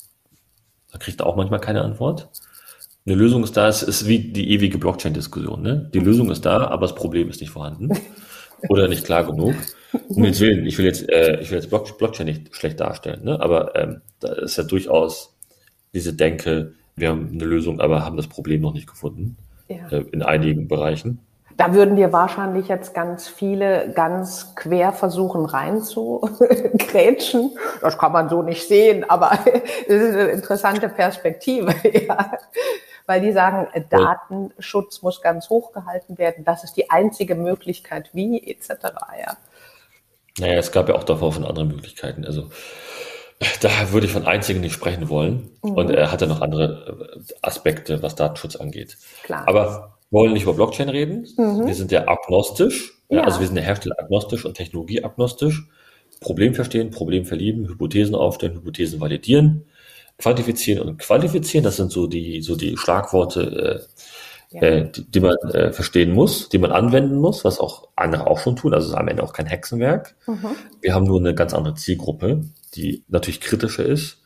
Da 0.95 0.99
kriegt 0.99 1.19
er 1.19 1.27
auch 1.27 1.35
manchmal 1.35 1.59
keine 1.59 1.81
Antwort. 1.81 2.29
Eine 3.05 3.17
Lösung 3.17 3.43
ist 3.43 3.57
da, 3.57 3.67
es 3.67 3.83
ist 3.83 4.07
wie 4.07 4.31
die 4.31 4.51
ewige 4.51 4.77
Blockchain-Diskussion. 4.77 5.61
Ne? 5.61 5.91
Die 5.93 5.99
Lösung 5.99 6.31
ist 6.31 6.45
da, 6.45 6.67
aber 6.67 6.87
das 6.87 6.95
Problem 6.95 7.29
ist 7.29 7.41
nicht 7.41 7.49
vorhanden 7.49 7.89
oder 8.69 8.87
nicht 8.87 9.03
klar 9.03 9.25
genug. 9.25 9.55
Um 10.07 10.23
den 10.23 10.39
Willen, 10.39 10.65
ich 10.65 10.77
will 10.77 10.85
jetzt, 10.85 11.09
äh, 11.09 11.41
ich 11.41 11.51
will 11.51 11.59
jetzt 11.59 11.69
Blockchain 11.69 12.27
nicht 12.27 12.55
schlecht 12.55 12.79
darstellen, 12.79 13.25
ne? 13.25 13.41
aber 13.41 13.75
ähm, 13.75 14.01
da 14.21 14.31
ist 14.35 14.55
ja 14.55 14.63
durchaus 14.63 15.35
diese 15.93 16.13
Denke, 16.13 16.71
wir 16.95 17.09
haben 17.09 17.31
eine 17.33 17.43
Lösung, 17.43 17.81
aber 17.81 18.05
haben 18.05 18.15
das 18.15 18.27
Problem 18.27 18.61
noch 18.61 18.73
nicht 18.73 18.87
gefunden 18.87 19.35
ja. 19.67 19.89
äh, 19.89 20.05
in 20.13 20.21
einigen 20.21 20.69
Bereichen. 20.69 21.19
Da 21.57 21.73
würden 21.73 21.95
dir 21.95 22.11
wahrscheinlich 22.11 22.67
jetzt 22.67 22.93
ganz 22.93 23.29
viele 23.29 23.93
ganz 23.93 24.55
quer 24.55 24.91
versuchen 24.91 25.45
reinzugrätschen. 25.45 27.57
Das 27.81 27.97
kann 27.97 28.11
man 28.11 28.27
so 28.27 28.41
nicht 28.41 28.67
sehen, 28.67 29.09
aber 29.09 29.39
es 29.87 30.01
ist 30.01 30.13
eine 30.13 30.31
interessante 30.31 30.89
Perspektive. 30.89 31.73
Ja. 32.07 32.31
Weil 33.07 33.21
die 33.21 33.31
sagen, 33.31 33.67
Datenschutz 33.89 35.03
muss 35.03 35.21
ganz 35.21 35.49
hoch 35.49 35.71
gehalten 35.73 36.17
werden. 36.17 36.43
Das 36.43 36.63
ist 36.63 36.73
die 36.73 36.89
einzige 36.89 37.35
Möglichkeit, 37.35 38.09
wie 38.13 38.51
etc. 38.51 38.69
Ja. 39.19 39.37
Naja, 40.39 40.57
es 40.57 40.71
gab 40.71 40.89
ja 40.89 40.95
auch 40.95 41.03
davor 41.03 41.31
schon 41.31 41.45
andere 41.45 41.65
Möglichkeiten. 41.65 42.25
Also 42.25 42.49
da 43.61 43.91
würde 43.91 44.07
ich 44.07 44.13
von 44.13 44.25
einzigen 44.25 44.61
nicht 44.61 44.73
sprechen 44.73 45.09
wollen. 45.09 45.51
Mhm. 45.61 45.73
Und 45.73 45.89
er 45.91 46.11
hatte 46.11 46.27
noch 46.27 46.41
andere 46.41 47.21
Aspekte, 47.41 48.01
was 48.01 48.15
Datenschutz 48.15 48.55
angeht. 48.55 48.97
Klar. 49.23 49.47
Aber 49.47 49.94
wollen 50.11 50.33
nicht 50.33 50.43
über 50.43 50.53
Blockchain 50.53 50.89
reden. 50.89 51.27
Mhm. 51.37 51.67
Wir 51.67 51.75
sind 51.75 51.91
ja 51.91 52.07
agnostisch. 52.07 53.01
Ja. 53.09 53.23
Also 53.23 53.39
wir 53.39 53.47
sind 53.47 53.57
ja 53.57 53.63
herstelleragnostisch 53.63 54.45
und 54.45 54.55
technologieagnostisch. 54.55 55.67
Problem 56.19 56.53
verstehen, 56.53 56.91
Problem 56.91 57.25
verlieben, 57.25 57.67
Hypothesen 57.67 58.15
aufstellen, 58.15 58.55
Hypothesen 58.55 58.99
validieren, 58.99 59.65
quantifizieren 60.17 60.87
und 60.87 60.97
qualifizieren. 60.97 61.63
Das 61.63 61.75
sind 61.75 61.91
so 61.91 62.07
die, 62.07 62.41
so 62.41 62.55
die 62.55 62.77
Schlagworte, 62.77 63.85
äh, 64.51 64.55
ja. 64.55 64.61
äh, 64.61 64.91
die, 64.91 65.11
die, 65.11 65.19
man 65.19 65.35
äh, 65.53 65.71
verstehen 65.73 66.13
muss, 66.13 66.49
die 66.49 66.57
man 66.57 66.71
anwenden 66.71 67.17
muss, 67.17 67.43
was 67.43 67.59
auch 67.59 67.89
andere 67.95 68.27
auch 68.27 68.39
schon 68.39 68.55
tun. 68.55 68.73
Also 68.73 68.87
es 68.87 68.93
ist 68.93 68.97
am 68.97 69.07
Ende 69.07 69.23
auch 69.23 69.33
kein 69.33 69.45
Hexenwerk. 69.45 70.15
Mhm. 70.25 70.55
Wir 70.81 70.93
haben 70.93 71.05
nur 71.05 71.19
eine 71.19 71.35
ganz 71.35 71.53
andere 71.53 71.75
Zielgruppe, 71.75 72.41
die 72.75 73.03
natürlich 73.07 73.41
kritischer 73.41 73.85
ist. 73.85 74.23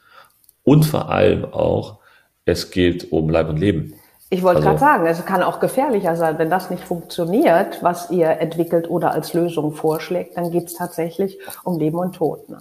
Und 0.63 0.86
vor 0.86 1.10
allem 1.10 1.46
auch, 1.46 2.00
es 2.46 2.72
geht 2.72 3.12
um 3.12 3.30
Leib 3.30 3.50
und 3.50 3.58
Leben. 3.58 3.96
Ich 4.32 4.44
wollte 4.44 4.58
also, 4.58 4.70
gerade 4.70 4.80
sagen, 4.80 5.06
es 5.08 5.26
kann 5.26 5.42
auch 5.42 5.60
gefährlicher 5.60 6.15
sein, 6.15 6.38
wenn 6.38 6.52
das 6.52 6.70
nicht 6.70 6.84
funktioniert, 6.84 7.82
was 7.82 8.12
ihr 8.12 8.30
entwickelt 8.30 8.89
oder 8.89 9.12
als 9.12 9.34
Lösung 9.34 9.74
vorschlägt, 9.74 10.38
dann 10.38 10.52
geht 10.52 10.68
es 10.68 10.76
tatsächlich 10.76 11.39
um 11.63 11.80
Leben 11.80 11.98
und 11.98 12.15
Tod. 12.15 12.48
Ne? 12.48 12.60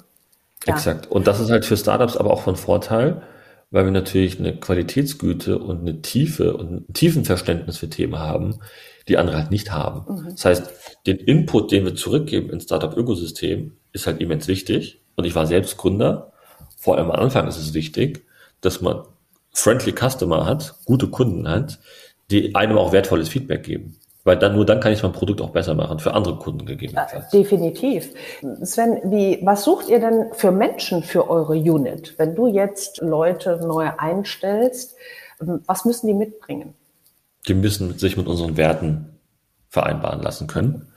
Ja. 0.67 0.75
Exakt. 0.75 1.11
Und 1.11 1.27
das 1.27 1.41
ist 1.41 1.51
halt 1.51 1.67
für 1.67 1.77
Startups 1.77 2.17
aber 2.17 2.31
auch 2.31 2.41
von 2.41 2.57
Vorteil, 2.57 3.23
weil 3.71 3.85
wir 3.85 3.93
natürlich 3.93 4.39
eine 4.39 4.57
Qualitätsgüte 4.57 5.59
und 5.59 5.81
eine 5.81 6.01
Tiefe 6.01 6.57
und 6.57 6.89
ein 6.89 6.93
Tiefenverständnis 6.95 7.77
für 7.77 7.91
Themen 7.91 8.19
haben, 8.19 8.61
die 9.09 9.19
andere 9.19 9.37
halt 9.37 9.51
nicht 9.51 9.71
haben. 9.71 10.23
Mhm. 10.23 10.29
Das 10.31 10.45
heißt, 10.47 10.71
den 11.07 11.19
Input, 11.19 11.71
den 11.71 11.85
wir 11.85 11.95
zurückgeben 11.95 12.49
ins 12.49 12.65
Startup-Ökosystem, 12.65 13.73
ist 13.93 14.07
halt 14.07 14.21
immens 14.21 14.49
wichtig. 14.49 15.03
Und 15.17 15.25
ich 15.25 15.35
war 15.35 15.47
selbst 15.47 15.77
Gründer. 15.77 16.33
Vor 16.79 16.97
allem 16.97 17.11
am 17.11 17.21
Anfang 17.21 17.47
ist 17.47 17.59
es 17.59 17.75
wichtig, 17.75 18.25
dass 18.63 18.81
man 18.81 19.03
friendly 19.59 19.93
Customer 19.93 20.47
hat, 20.47 20.75
gute 20.85 21.09
Kunden 21.09 21.49
hat, 21.49 21.79
die 22.31 22.55
einem 22.55 22.79
auch 22.79 22.93
wertvolles 22.93 23.29
Feedback 23.29 23.65
geben. 23.65 23.97
Weil 24.25 24.37
dann 24.37 24.55
nur 24.55 24.67
dann 24.67 24.81
kann 24.81 24.93
ich 24.93 25.03
mein 25.03 25.13
Produkt 25.13 25.41
auch 25.41 25.51
besser 25.51 25.75
machen, 25.75 26.01
für 26.01 26.13
andere 26.13 26.37
Kunden 26.37 26.67
gegebenenfalls. 26.67 27.31
Definitiv. 27.31 28.11
Sven, 28.63 29.01
wie, 29.05 29.39
was 29.43 29.65
sucht 29.65 29.89
ihr 29.89 30.01
denn 30.01 30.27
für 30.33 30.51
Menschen 30.51 31.03
für 31.03 31.31
eure 31.31 31.55
Unit? 31.55 32.15
Wenn 32.19 32.35
du 32.35 32.47
jetzt 32.47 32.99
Leute 33.01 33.59
neu 33.67 33.91
einstellst, 33.97 34.97
was 35.39 35.85
müssen 35.85 36.09
die 36.09 36.15
mitbringen? 36.15 36.75
die 37.49 37.55
müssen 37.55 37.99
sich 37.99 38.17
mit 38.17 38.27
unseren 38.27 38.57
Werten 38.57 39.19
vereinbaren 39.69 40.23
lassen 40.23 40.47
können. 40.47 40.93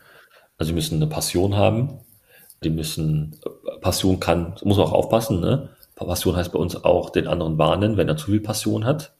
Also 0.57 0.69
sie 0.69 0.75
müssen 0.75 0.95
eine 0.95 1.07
Passion 1.07 1.55
haben. 1.55 1.99
Die 2.63 2.69
müssen, 2.69 3.39
Passion 3.81 4.19
kann, 4.19 4.55
muss 4.63 4.77
man 4.77 4.87
auch 4.87 4.93
aufpassen, 4.93 5.39
ne? 5.39 5.69
Passion 6.05 6.35
heißt 6.35 6.51
bei 6.51 6.59
uns 6.59 6.83
auch 6.83 7.09
den 7.09 7.27
anderen 7.27 7.57
warnen, 7.57 7.97
wenn 7.97 8.07
er 8.07 8.17
zu 8.17 8.27
viel 8.27 8.41
Passion 8.41 8.85
hat. 8.85 9.13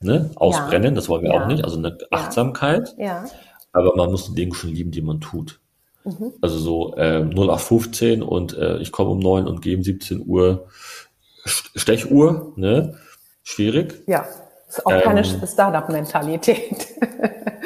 Ne? 0.00 0.30
Ausbrennen, 0.36 0.90
ja. 0.90 0.94
das 0.94 1.08
wollen 1.08 1.22
wir 1.22 1.32
ja. 1.32 1.42
auch 1.42 1.46
nicht. 1.46 1.64
Also 1.64 1.78
eine 1.78 1.96
Achtsamkeit. 2.10 2.94
Ja. 2.98 3.24
Aber 3.72 3.96
man 3.96 4.10
muss 4.10 4.26
die 4.28 4.34
Dinge 4.34 4.54
schon 4.54 4.70
lieben, 4.70 4.90
die 4.90 5.02
man 5.02 5.20
tut. 5.20 5.60
Mhm. 6.04 6.32
Also 6.40 6.58
so 6.58 6.96
äh, 6.96 7.20
0815 7.20 8.22
und 8.22 8.56
äh, 8.56 8.78
ich 8.78 8.92
komme 8.92 9.10
um 9.10 9.18
9 9.18 9.46
und 9.46 9.60
gehe 9.60 9.76
um 9.76 9.82
17 9.82 10.26
Uhr 10.26 10.68
Stechuhr, 11.44 12.52
ne? 12.56 12.96
Schwierig. 13.42 14.02
Ja, 14.06 14.26
ist 14.68 14.84
auch 14.84 15.02
keine 15.02 15.24
ähm, 15.24 15.46
Startup-Mentalität. 15.46 16.88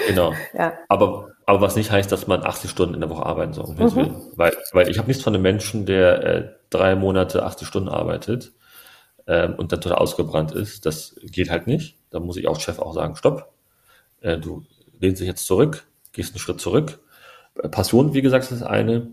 genau. 0.06 0.34
Ja. 0.54 0.74
Aber, 0.88 1.29
aber 1.50 1.62
was 1.62 1.74
nicht 1.74 1.90
heißt, 1.90 2.12
dass 2.12 2.28
man 2.28 2.44
80 2.44 2.70
Stunden 2.70 2.94
in 2.94 3.00
der 3.00 3.10
Woche 3.10 3.26
arbeiten 3.26 3.52
soll, 3.52 3.74
mhm. 3.74 4.14
Weil, 4.36 4.56
weil 4.70 4.88
ich 4.88 4.98
habe 4.98 5.08
nichts 5.08 5.24
von 5.24 5.34
einem 5.34 5.42
Menschen, 5.42 5.84
der 5.84 6.22
äh, 6.24 6.48
drei 6.70 6.94
Monate 6.94 7.42
80 7.42 7.66
Stunden 7.66 7.88
arbeitet 7.88 8.52
ähm, 9.26 9.56
und 9.56 9.72
dann 9.72 9.80
total 9.80 9.98
ausgebrannt 9.98 10.52
ist. 10.52 10.86
Das 10.86 11.16
geht 11.24 11.50
halt 11.50 11.66
nicht. 11.66 11.96
Da 12.10 12.20
muss 12.20 12.36
ich 12.36 12.46
auch 12.46 12.60
Chef 12.60 12.78
auch 12.78 12.94
sagen, 12.94 13.16
stopp. 13.16 13.52
Äh, 14.20 14.38
du 14.38 14.64
lehnst 15.00 15.20
dich 15.20 15.26
jetzt 15.26 15.44
zurück, 15.44 15.88
gehst 16.12 16.34
einen 16.34 16.38
Schritt 16.38 16.60
zurück. 16.60 17.00
Passion, 17.72 18.14
wie 18.14 18.22
gesagt, 18.22 18.44
ist 18.44 18.52
das 18.52 18.62
eine. 18.62 19.08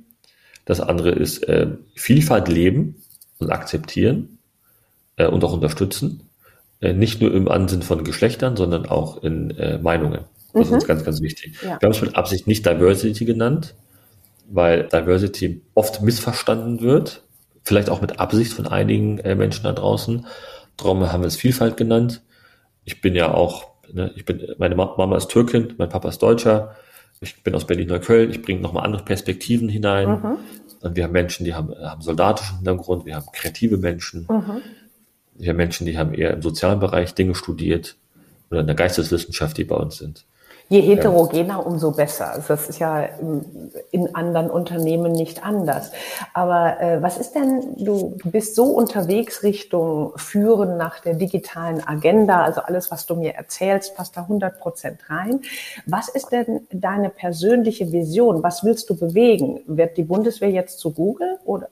Das 0.64 0.80
andere 0.80 1.10
ist 1.10 1.40
äh, 1.48 1.70
Vielfalt 1.96 2.50
leben 2.50 3.02
und 3.40 3.50
akzeptieren 3.50 4.38
äh, 5.16 5.26
und 5.26 5.44
auch 5.44 5.54
unterstützen. 5.54 6.30
Äh, 6.82 6.94
nicht 6.94 7.20
nur 7.20 7.34
im 7.34 7.48
Ansinn 7.48 7.82
von 7.82 8.04
Geschlechtern, 8.04 8.56
sondern 8.56 8.86
auch 8.86 9.24
in 9.24 9.50
äh, 9.58 9.80
Meinungen. 9.80 10.26
Das 10.58 10.70
mhm. 10.70 10.78
ist 10.78 10.88
ganz, 10.88 11.04
ganz 11.04 11.22
wichtig. 11.22 11.56
Ja. 11.62 11.80
Wir 11.80 11.88
haben 11.88 11.92
es 11.92 12.02
mit 12.02 12.16
Absicht 12.16 12.48
nicht 12.48 12.66
Diversity 12.66 13.26
genannt, 13.26 13.76
weil 14.50 14.84
Diversity 14.88 15.62
oft 15.74 16.02
missverstanden 16.02 16.82
wird. 16.82 17.24
Vielleicht 17.64 17.90
auch 17.90 18.02
mit 18.02 18.20
Absicht 18.20 18.54
von 18.54 18.68
einigen 18.68 19.20
äh, 19.20 19.36
Menschen 19.36 19.64
da 19.64 19.74
draußen. 19.74 20.26
Darum 20.78 21.12
haben 21.12 21.22
wir 21.22 21.28
es 21.28 21.36
Vielfalt 21.36 21.76
genannt. 21.76 22.22
Ich 22.86 23.02
bin 23.02 23.16
ja 23.16 23.34
auch, 23.34 23.72
ne, 23.92 24.12
ich 24.16 24.24
bin, 24.26 24.42
meine 24.58 24.76
Mama 24.76 25.18
ist 25.18 25.28
Türkin, 25.28 25.74
mein 25.78 25.90
Papa 25.90 26.08
ist 26.10 26.20
Deutscher. 26.20 26.76
Ich 27.20 27.44
bin 27.44 27.56
aus 27.56 27.66
Berlin-Neukölln. 27.66 28.30
Ich 28.30 28.42
bringe 28.42 28.62
nochmal 28.62 28.86
andere 28.86 29.04
Perspektiven 29.04 29.70
hinein. 29.70 30.10
Mhm. 30.10 30.38
Und 30.82 30.96
wir 30.96 31.04
haben 31.04 31.12
Menschen, 31.12 31.44
die 31.44 31.56
haben, 31.56 31.74
haben 31.82 32.02
soldatischen 32.02 32.58
Hintergrund. 32.58 33.06
Wir 33.06 33.16
haben 33.16 33.26
kreative 33.34 33.78
Menschen. 33.78 34.28
Mhm. 34.30 34.62
Wir 35.34 35.50
haben 35.50 35.58
Menschen, 35.58 35.86
die 35.86 35.98
haben 35.98 36.14
eher 36.14 36.32
im 36.34 36.42
sozialen 36.42 36.80
Bereich 36.80 37.14
Dinge 37.16 37.36
studiert 37.36 37.98
oder 38.50 38.62
in 38.62 38.68
der 38.68 38.76
Geisteswissenschaft, 38.76 39.58
die 39.58 39.64
bei 39.64 39.76
uns 39.76 39.98
sind. 39.98 40.26
Je 40.70 40.82
heterogener, 40.82 41.66
umso 41.66 41.92
besser. 41.92 42.32
Also 42.32 42.50
das 42.50 42.68
ist 42.68 42.80
ja 42.80 43.08
in 43.92 44.16
anderen 44.16 44.50
Unternehmen 44.50 45.14
nicht 45.14 45.46
anders. 45.46 45.92
Aber 46.34 46.82
äh, 46.82 47.02
was 47.02 47.18
ist 47.18 47.36
denn, 47.36 47.76
du, 47.78 48.18
du 48.22 48.32
bist 48.32 48.56
so 48.56 48.66
unterwegs 48.66 49.44
Richtung 49.44 50.12
Führen 50.18 50.76
nach 50.76 51.00
der 51.00 51.14
digitalen 51.14 51.86
Agenda, 51.88 52.44
also 52.44 52.62
alles, 52.62 52.92
was 52.92 53.06
du 53.06 53.16
mir 53.16 53.36
erzählst, 53.36 53.96
passt 53.96 54.18
da 54.18 54.22
100 54.24 54.60
Prozent 54.60 55.00
rein. 55.10 55.40
Was 55.86 56.10
ist 56.10 56.32
denn 56.34 56.68
deine 56.70 57.10
persönliche 57.10 57.92
Vision? 57.94 58.44
Was 58.44 58.66
willst 58.66 58.90
du 58.90 58.98
bewegen? 58.98 59.62
Wird 59.68 59.96
die 59.98 60.04
Bundeswehr 60.04 60.52
jetzt 60.52 60.80
zu 60.80 60.92
Google 60.92 61.38
oder? 61.46 61.70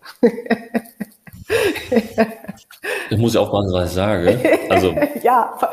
Ich 3.09 3.17
muss 3.17 3.33
ja 3.33 3.41
auch 3.41 3.51
mal 3.51 3.67
was 3.71 3.93
sagen. 3.93 4.39
Also, 4.69 4.93
ja. 5.23 5.53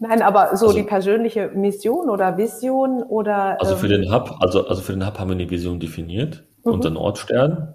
Nein, 0.00 0.22
aber 0.22 0.56
so 0.56 0.68
also, 0.68 0.78
die 0.78 0.82
persönliche 0.82 1.48
Mission 1.48 2.08
oder 2.08 2.38
Vision 2.38 3.02
oder. 3.02 3.60
Also 3.60 3.76
für 3.76 3.86
ähm, 3.86 4.02
den 4.02 4.12
Hub, 4.12 4.34
also, 4.40 4.66
also 4.66 4.80
für 4.80 4.92
den 4.92 5.06
Hub 5.06 5.18
haben 5.18 5.28
wir 5.28 5.34
eine 5.34 5.50
Vision 5.50 5.78
definiert, 5.78 6.44
mhm. 6.64 6.72
unseren 6.72 6.96
Ortstern, 6.96 7.74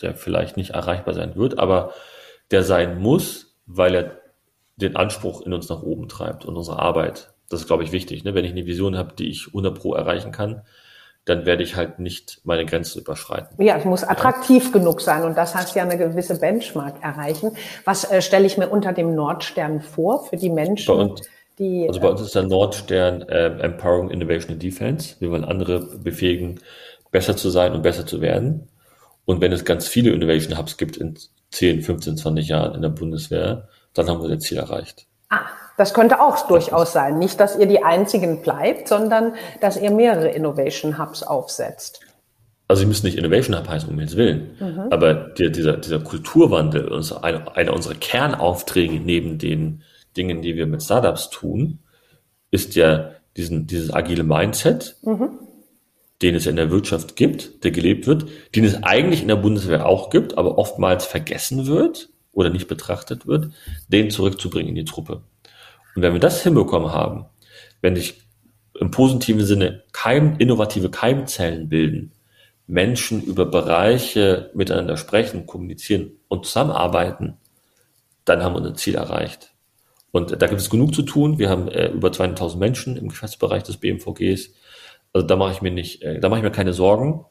der 0.00 0.14
vielleicht 0.14 0.56
nicht 0.56 0.70
erreichbar 0.70 1.12
sein 1.12 1.36
wird, 1.36 1.58
aber 1.58 1.92
der 2.50 2.62
sein 2.62 2.98
muss, 2.98 3.58
weil 3.66 3.94
er 3.94 4.10
den 4.76 4.96
Anspruch 4.96 5.42
in 5.42 5.52
uns 5.52 5.68
nach 5.68 5.82
oben 5.82 6.08
treibt 6.08 6.46
und 6.46 6.56
unsere 6.56 6.78
Arbeit. 6.78 7.34
Das 7.50 7.60
ist, 7.60 7.66
glaube 7.66 7.84
ich, 7.84 7.92
wichtig. 7.92 8.24
Ne? 8.24 8.34
Wenn 8.34 8.44
ich 8.44 8.52
eine 8.52 8.66
Vision 8.66 8.96
habe, 8.96 9.14
die 9.14 9.28
ich 9.28 9.48
100 9.48 9.78
Pro 9.78 9.94
erreichen 9.94 10.32
kann, 10.32 10.62
dann 11.26 11.44
werde 11.44 11.62
ich 11.62 11.76
halt 11.76 11.98
nicht 11.98 12.40
meine 12.44 12.64
Grenzen 12.64 13.00
überschreiten. 13.00 13.62
Ja, 13.62 13.76
es 13.76 13.84
muss 13.84 14.04
attraktiv 14.04 14.66
ja. 14.66 14.70
genug 14.70 15.00
sein 15.00 15.24
und 15.24 15.36
das 15.36 15.54
heißt 15.54 15.74
ja 15.74 15.82
eine 15.82 15.98
gewisse 15.98 16.38
Benchmark 16.38 17.02
erreichen. 17.02 17.50
Was 17.84 18.10
äh, 18.10 18.22
stelle 18.22 18.46
ich 18.46 18.56
mir 18.56 18.68
unter 18.68 18.92
dem 18.92 19.14
Nordstern 19.14 19.80
vor 19.80 20.24
für 20.24 20.36
die 20.36 20.50
Menschen? 20.50 20.86
Bei 20.86 21.02
uns, 21.02 21.22
die, 21.58 21.86
also 21.88 22.00
bei 22.00 22.08
uns 22.08 22.20
ist 22.20 22.34
der 22.34 22.42
Nordstern 22.42 23.22
äh, 23.22 23.46
Empowering 23.60 24.10
Innovation 24.10 24.52
and 24.52 24.62
Defense. 24.62 25.16
Wir 25.20 25.30
wollen 25.30 25.44
andere 25.44 25.80
befähigen, 25.98 26.60
besser 27.10 27.36
zu 27.36 27.48
sein 27.50 27.72
und 27.72 27.82
besser 27.82 28.06
zu 28.06 28.20
werden. 28.20 28.68
Und 29.24 29.40
wenn 29.40 29.52
es 29.52 29.64
ganz 29.64 29.88
viele 29.88 30.10
Innovation 30.10 30.58
Hubs 30.58 30.76
gibt 30.76 30.96
in 30.96 31.18
10, 31.50 31.82
15, 31.82 32.16
20 32.18 32.48
Jahren 32.48 32.74
in 32.74 32.82
der 32.82 32.90
Bundeswehr, 32.90 33.68
dann 33.94 34.08
haben 34.08 34.22
wir 34.22 34.28
das 34.28 34.44
Ziel 34.44 34.58
erreicht. 34.58 35.06
Ah, 35.30 35.46
das 35.78 35.94
könnte 35.94 36.20
auch 36.20 36.46
durchaus 36.46 36.92
sein. 36.92 37.18
Nicht, 37.18 37.40
dass 37.40 37.58
ihr 37.58 37.66
die 37.66 37.82
einzigen 37.82 38.42
bleibt, 38.42 38.88
sondern 38.88 39.34
dass 39.60 39.76
ihr 39.76 39.90
mehrere 39.90 40.28
Innovation 40.28 40.98
Hubs 40.98 41.22
aufsetzt. 41.22 42.00
Also 42.68 42.80
sie 42.80 42.86
müssen 42.86 43.06
nicht 43.06 43.16
Innovation 43.16 43.56
Hub 43.56 43.68
heißen, 43.68 43.88
um 43.88 43.98
jetzt 43.98 44.16
Willen. 44.16 44.56
Mhm. 44.60 44.86
Aber 44.90 45.14
der, 45.14 45.50
dieser, 45.50 45.76
dieser 45.76 46.00
Kulturwandel, 46.00 46.92
einer, 47.22 47.56
einer 47.56 47.72
unserer 47.72 47.94
Kernaufträge 47.94 49.00
neben 49.00 49.38
den 49.38 49.82
Dingen, 50.16 50.42
die 50.42 50.56
wir 50.56 50.66
mit 50.66 50.82
Startups 50.82 51.30
tun, 51.30 51.80
ist 52.50 52.74
ja 52.74 53.12
diesen, 53.36 53.66
dieses 53.66 53.92
agile 53.92 54.22
Mindset, 54.22 54.96
mhm. 55.02 55.38
den 56.22 56.34
es 56.34 56.46
in 56.46 56.56
der 56.56 56.70
Wirtschaft 56.70 57.16
gibt, 57.16 57.64
der 57.64 57.70
gelebt 57.70 58.06
wird, 58.06 58.26
den 58.54 58.64
es 58.64 58.82
eigentlich 58.82 59.22
in 59.22 59.28
der 59.28 59.36
Bundeswehr 59.36 59.86
auch 59.86 60.10
gibt, 60.10 60.38
aber 60.38 60.58
oftmals 60.58 61.04
vergessen 61.04 61.66
wird 61.66 62.08
oder 62.32 62.50
nicht 62.50 62.68
betrachtet 62.68 63.26
wird, 63.26 63.52
den 63.88 64.10
zurückzubringen 64.10 64.70
in 64.70 64.74
die 64.74 64.84
Truppe. 64.84 65.22
Und 65.94 66.02
wenn 66.02 66.12
wir 66.12 66.20
das 66.20 66.42
hinbekommen 66.42 66.92
haben, 66.92 67.26
wenn 67.80 67.96
sich 67.96 68.22
im 68.78 68.90
positiven 68.90 69.44
Sinne 69.44 69.84
Keim, 69.92 70.36
innovative 70.38 70.90
Keimzellen 70.90 71.68
bilden, 71.68 72.12
Menschen 72.66 73.22
über 73.22 73.46
Bereiche 73.46 74.50
miteinander 74.54 74.96
sprechen, 74.96 75.46
kommunizieren 75.46 76.12
und 76.28 76.46
zusammenarbeiten, 76.46 77.36
dann 78.24 78.42
haben 78.42 78.54
wir 78.54 78.58
unser 78.58 78.74
Ziel 78.74 78.96
erreicht. 78.96 79.55
Und 80.16 80.40
da 80.40 80.46
gibt 80.46 80.62
es 80.62 80.70
genug 80.70 80.94
zu 80.94 81.02
tun. 81.02 81.38
Wir 81.38 81.50
haben 81.50 81.68
äh, 81.68 81.88
über 81.88 82.08
200.000 82.08 82.56
Menschen 82.56 82.96
im 82.96 83.08
Geschäftsbereich 83.08 83.64
des 83.64 83.76
BMVGs. 83.76 84.48
Also 85.12 85.26
da 85.26 85.36
mache 85.36 85.52
ich 85.52 85.60
mir 85.60 85.70
nicht, 85.70 86.02
äh, 86.02 86.20
da 86.20 86.30
mache 86.30 86.38
ich 86.38 86.42
mir 86.42 86.50
keine 86.50 86.72
Sorgen. 86.72 87.26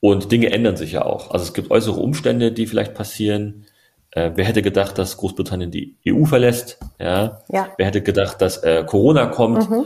Und 0.00 0.32
Dinge 0.32 0.50
ändern 0.50 0.78
sich 0.78 0.92
ja 0.92 1.04
auch. 1.04 1.30
Also 1.30 1.44
es 1.44 1.52
gibt 1.52 1.70
äußere 1.70 2.00
Umstände, 2.00 2.52
die 2.52 2.66
vielleicht 2.66 2.94
passieren. 2.94 3.66
Äh, 4.12 4.30
wer 4.34 4.46
hätte 4.46 4.62
gedacht, 4.62 4.96
dass 4.96 5.18
Großbritannien 5.18 5.70
die 5.70 5.98
EU 6.08 6.24
verlässt? 6.24 6.78
Ja. 6.98 7.42
ja. 7.50 7.68
Wer 7.76 7.86
hätte 7.86 8.00
gedacht, 8.00 8.40
dass 8.40 8.62
äh, 8.62 8.82
Corona 8.86 9.26
kommt? 9.26 9.68
Mhm. 9.68 9.84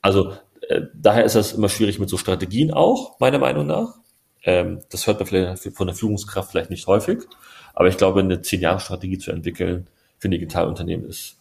Also 0.00 0.32
äh, 0.70 0.80
daher 0.94 1.24
ist 1.24 1.36
das 1.36 1.52
immer 1.52 1.68
schwierig 1.68 1.98
mit 1.98 2.08
so 2.08 2.16
Strategien 2.16 2.72
auch, 2.72 3.20
meiner 3.20 3.38
Meinung 3.38 3.66
nach. 3.66 3.96
Ähm, 4.44 4.80
das 4.88 5.06
hört 5.06 5.18
man 5.18 5.26
vielleicht 5.26 5.76
von 5.76 5.88
der 5.88 5.94
Führungskraft 5.94 6.52
vielleicht 6.52 6.70
nicht 6.70 6.86
häufig. 6.86 7.18
Aber 7.74 7.88
ich 7.88 7.98
glaube, 7.98 8.20
eine 8.20 8.40
zehn 8.40 8.62
Jahre 8.62 8.80
Strategie 8.80 9.18
zu 9.18 9.30
entwickeln 9.30 9.88
für 10.16 10.28
ein 10.28 10.30
Digitalunternehmen 10.30 11.04
ist 11.04 11.36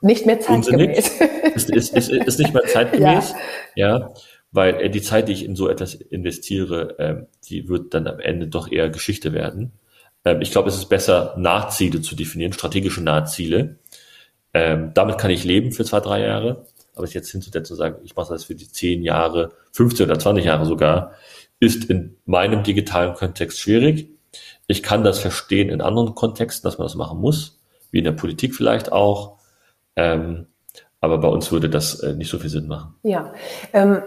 nicht 0.00 0.26
mehr 0.26 0.40
zeitgemäß. 0.40 1.20
ist, 1.54 1.70
ist, 1.70 1.94
ist, 1.94 2.10
ist, 2.10 2.38
nicht 2.38 2.54
mehr 2.54 2.64
zeitgemäß. 2.66 3.34
ja. 3.74 3.98
ja 3.98 4.14
weil 4.50 4.80
äh, 4.80 4.90
die 4.90 5.02
Zeit, 5.02 5.28
die 5.28 5.32
ich 5.32 5.44
in 5.44 5.56
so 5.56 5.68
etwas 5.68 5.94
investiere, 5.94 6.98
äh, 6.98 7.26
die 7.48 7.68
wird 7.68 7.94
dann 7.94 8.06
am 8.06 8.20
Ende 8.20 8.48
doch 8.48 8.70
eher 8.70 8.88
Geschichte 8.88 9.32
werden. 9.32 9.72
Ähm, 10.24 10.40
ich 10.40 10.50
glaube, 10.50 10.68
es 10.68 10.76
ist 10.76 10.88
besser, 10.88 11.34
Nahziele 11.38 12.00
zu 12.00 12.16
definieren, 12.16 12.52
strategische 12.52 13.02
Nahziele. 13.02 13.78
Ähm, 14.54 14.92
damit 14.94 15.18
kann 15.18 15.30
ich 15.30 15.44
leben 15.44 15.72
für 15.72 15.84
zwei, 15.84 16.00
drei 16.00 16.20
Jahre. 16.20 16.66
Aber 16.94 17.04
es 17.04 17.14
jetzt 17.14 17.30
hinzusetzen 17.30 17.66
zu 17.66 17.74
sagen, 17.76 17.96
ich 18.04 18.16
mache 18.16 18.32
das 18.32 18.44
für 18.44 18.56
die 18.56 18.68
zehn 18.68 19.02
Jahre, 19.02 19.52
15 19.72 20.06
oder 20.06 20.18
20 20.18 20.44
Jahre 20.44 20.64
sogar, 20.64 21.12
ist 21.60 21.84
in 21.84 22.16
meinem 22.24 22.64
digitalen 22.64 23.14
Kontext 23.14 23.60
schwierig. 23.60 24.08
Ich 24.66 24.82
kann 24.82 25.04
das 25.04 25.20
verstehen 25.20 25.68
in 25.68 25.80
anderen 25.80 26.14
Kontexten, 26.14 26.68
dass 26.68 26.78
man 26.78 26.86
das 26.86 26.96
machen 26.96 27.20
muss, 27.20 27.60
wie 27.92 27.98
in 27.98 28.04
der 28.04 28.12
Politik 28.12 28.54
vielleicht 28.54 28.90
auch. 28.90 29.37
Ähm, 29.98 30.46
aber 31.00 31.18
bei 31.18 31.28
uns 31.28 31.52
würde 31.52 31.68
das 31.68 32.00
äh, 32.00 32.14
nicht 32.14 32.30
so 32.30 32.38
viel 32.38 32.50
Sinn 32.50 32.66
machen. 32.66 32.94
Ja, 33.02 33.32
ähm, 33.72 34.02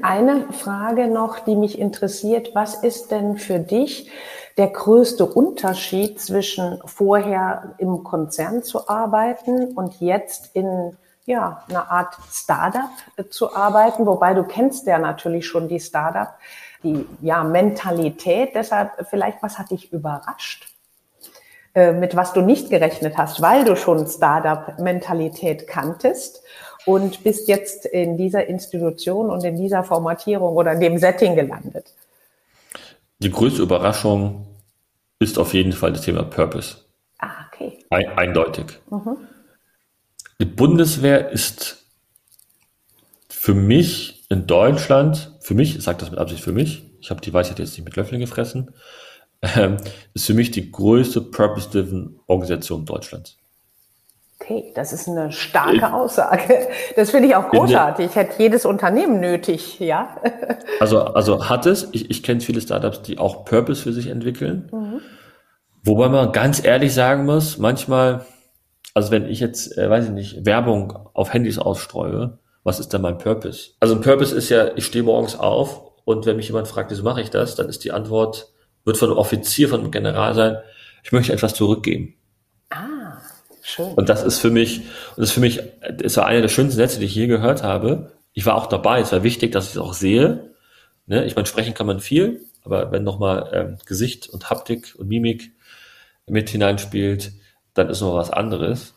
eine 0.02 0.52
Frage 0.52 1.08
noch, 1.08 1.40
die 1.40 1.54
mich 1.54 1.78
interessiert. 1.78 2.50
Was 2.54 2.82
ist 2.82 3.10
denn 3.10 3.36
für 3.36 3.58
dich 3.58 4.10
der 4.56 4.68
größte 4.68 5.24
Unterschied 5.24 6.20
zwischen 6.20 6.80
vorher 6.84 7.74
im 7.78 8.02
Konzern 8.04 8.62
zu 8.62 8.88
arbeiten 8.88 9.72
und 9.74 10.00
jetzt 10.00 10.50
in 10.54 10.96
ja, 11.24 11.62
einer 11.68 11.90
Art 11.90 12.16
Startup 12.30 12.90
zu 13.30 13.54
arbeiten? 13.54 14.06
Wobei 14.06 14.34
du 14.34 14.42
kennst 14.42 14.86
ja 14.86 14.98
natürlich 14.98 15.46
schon 15.46 15.68
die 15.68 15.80
Startup, 15.80 16.34
die 16.82 17.06
ja 17.20 17.44
Mentalität. 17.44 18.50
Deshalb 18.54 19.06
vielleicht, 19.08 19.42
was 19.42 19.58
hat 19.58 19.70
dich 19.70 19.92
überrascht? 19.92 20.71
Äh, 21.74 21.92
mit 21.92 22.14
was 22.14 22.34
du 22.34 22.42
nicht 22.42 22.68
gerechnet 22.68 23.16
hast, 23.16 23.40
weil 23.40 23.64
du 23.64 23.76
schon 23.76 24.06
Startup-Mentalität 24.06 25.66
kanntest 25.66 26.42
und 26.84 27.24
bist 27.24 27.48
jetzt 27.48 27.86
in 27.86 28.18
dieser 28.18 28.46
Institution 28.46 29.30
und 29.30 29.42
in 29.42 29.56
dieser 29.56 29.82
Formatierung 29.82 30.54
oder 30.54 30.72
in 30.72 30.80
dem 30.80 30.98
Setting 30.98 31.34
gelandet? 31.34 31.94
Die 33.20 33.30
größte 33.30 33.62
Überraschung 33.62 34.46
ist 35.18 35.38
auf 35.38 35.54
jeden 35.54 35.72
Fall 35.72 35.92
das 35.92 36.02
Thema 36.02 36.24
Purpose. 36.24 36.76
Ah, 37.18 37.46
okay. 37.46 37.78
Ein, 37.88 38.18
eindeutig. 38.18 38.66
Mhm. 38.90 39.16
Die 40.40 40.44
Bundeswehr 40.44 41.30
ist 41.30 41.86
für 43.30 43.54
mich 43.54 44.26
in 44.28 44.46
Deutschland, 44.46 45.38
für 45.40 45.54
mich, 45.54 45.76
ich 45.76 45.82
sage 45.82 45.98
das 46.00 46.10
mit 46.10 46.18
Absicht 46.18 46.44
für 46.44 46.52
mich, 46.52 46.84
ich 47.00 47.08
habe 47.08 47.22
die 47.22 47.32
Weisheit 47.32 47.60
jetzt 47.60 47.78
nicht 47.78 47.84
mit 47.86 47.96
Löffeln 47.96 48.20
gefressen, 48.20 48.74
ähm, 49.42 49.76
ist 50.14 50.26
für 50.26 50.34
mich 50.34 50.50
die 50.50 50.70
größte 50.70 51.20
Purpose-Driven 51.20 52.20
Organisation 52.26 52.84
Deutschlands. 52.84 53.36
Okay, 54.40 54.72
das 54.74 54.92
ist 54.92 55.08
eine 55.08 55.30
starke 55.30 55.92
Aussage. 55.92 56.68
Das 56.96 57.10
finde 57.10 57.28
ich 57.28 57.36
auch 57.36 57.48
großartig. 57.48 58.06
Ich 58.06 58.16
hätte 58.16 58.42
jedes 58.42 58.64
Unternehmen 58.66 59.20
nötig, 59.20 59.78
ja. 59.78 60.16
Also, 60.80 61.00
also 61.00 61.48
hat 61.48 61.66
es. 61.66 61.88
Ich, 61.92 62.10
ich 62.10 62.24
kenne 62.24 62.40
viele 62.40 62.60
Startups, 62.60 63.02
die 63.02 63.18
auch 63.18 63.44
Purpose 63.44 63.82
für 63.82 63.92
sich 63.92 64.08
entwickeln. 64.08 64.68
Mhm. 64.72 65.00
Wobei 65.84 66.08
man 66.08 66.32
ganz 66.32 66.64
ehrlich 66.64 66.92
sagen 66.92 67.24
muss, 67.24 67.58
manchmal, 67.58 68.24
also 68.94 69.12
wenn 69.12 69.26
ich 69.26 69.38
jetzt, 69.38 69.78
äh, 69.78 69.88
weiß 69.88 70.06
ich 70.06 70.10
nicht, 70.10 70.44
Werbung 70.44 70.98
auf 71.12 71.32
Handys 71.32 71.58
ausstreue, 71.58 72.38
was 72.64 72.80
ist 72.80 72.92
denn 72.92 73.02
mein 73.02 73.18
Purpose? 73.18 73.70
Also 73.78 73.94
ein 73.94 74.00
Purpose 74.00 74.34
ist 74.34 74.48
ja, 74.48 74.76
ich 74.76 74.86
stehe 74.86 75.04
morgens 75.04 75.38
auf 75.38 75.82
und 76.04 76.26
wenn 76.26 76.36
mich 76.36 76.48
jemand 76.48 76.66
fragt, 76.66 76.90
wieso 76.90 77.04
mache 77.04 77.20
ich 77.20 77.30
das, 77.30 77.54
dann 77.54 77.68
ist 77.68 77.84
die 77.84 77.92
Antwort, 77.92 78.52
wird 78.84 78.96
von 78.96 79.10
einem 79.10 79.18
Offizier, 79.18 79.68
von 79.68 79.80
einem 79.80 79.90
General 79.90 80.34
sein, 80.34 80.58
ich 81.02 81.12
möchte 81.12 81.32
etwas 81.32 81.54
zurückgeben. 81.54 82.14
Ah, 82.70 83.18
schön. 83.62 83.92
Und 83.94 84.08
das 84.08 84.22
ist 84.22 84.38
für 84.38 84.50
mich, 84.50 84.80
und 84.80 85.18
das 85.18 85.28
ist 85.28 85.32
für 85.32 85.40
mich, 85.40 85.60
ist 86.00 86.16
war 86.16 86.26
einer 86.26 86.42
der 86.42 86.48
schönsten 86.48 86.76
Sätze, 86.76 87.00
die 87.00 87.06
ich 87.06 87.14
je 87.14 87.26
gehört 87.26 87.62
habe. 87.62 88.12
Ich 88.32 88.46
war 88.46 88.54
auch 88.54 88.66
dabei, 88.66 89.00
es 89.00 89.12
war 89.12 89.22
wichtig, 89.22 89.52
dass 89.52 89.66
ich 89.66 89.72
es 89.72 89.78
auch 89.78 89.94
sehe. 89.94 90.50
Ne? 91.06 91.24
Ich 91.24 91.36
meine, 91.36 91.46
sprechen 91.46 91.74
kann 91.74 91.86
man 91.86 92.00
viel, 92.00 92.40
aber 92.64 92.92
wenn 92.92 93.04
nochmal 93.04 93.50
ähm, 93.52 93.78
Gesicht 93.86 94.28
und 94.28 94.50
Haptik 94.50 94.94
und 94.96 95.08
Mimik 95.08 95.52
mit 96.26 96.50
hineinspielt, 96.50 97.32
dann 97.74 97.88
ist 97.88 98.00
noch 98.00 98.14
was 98.14 98.30
anderes. 98.30 98.94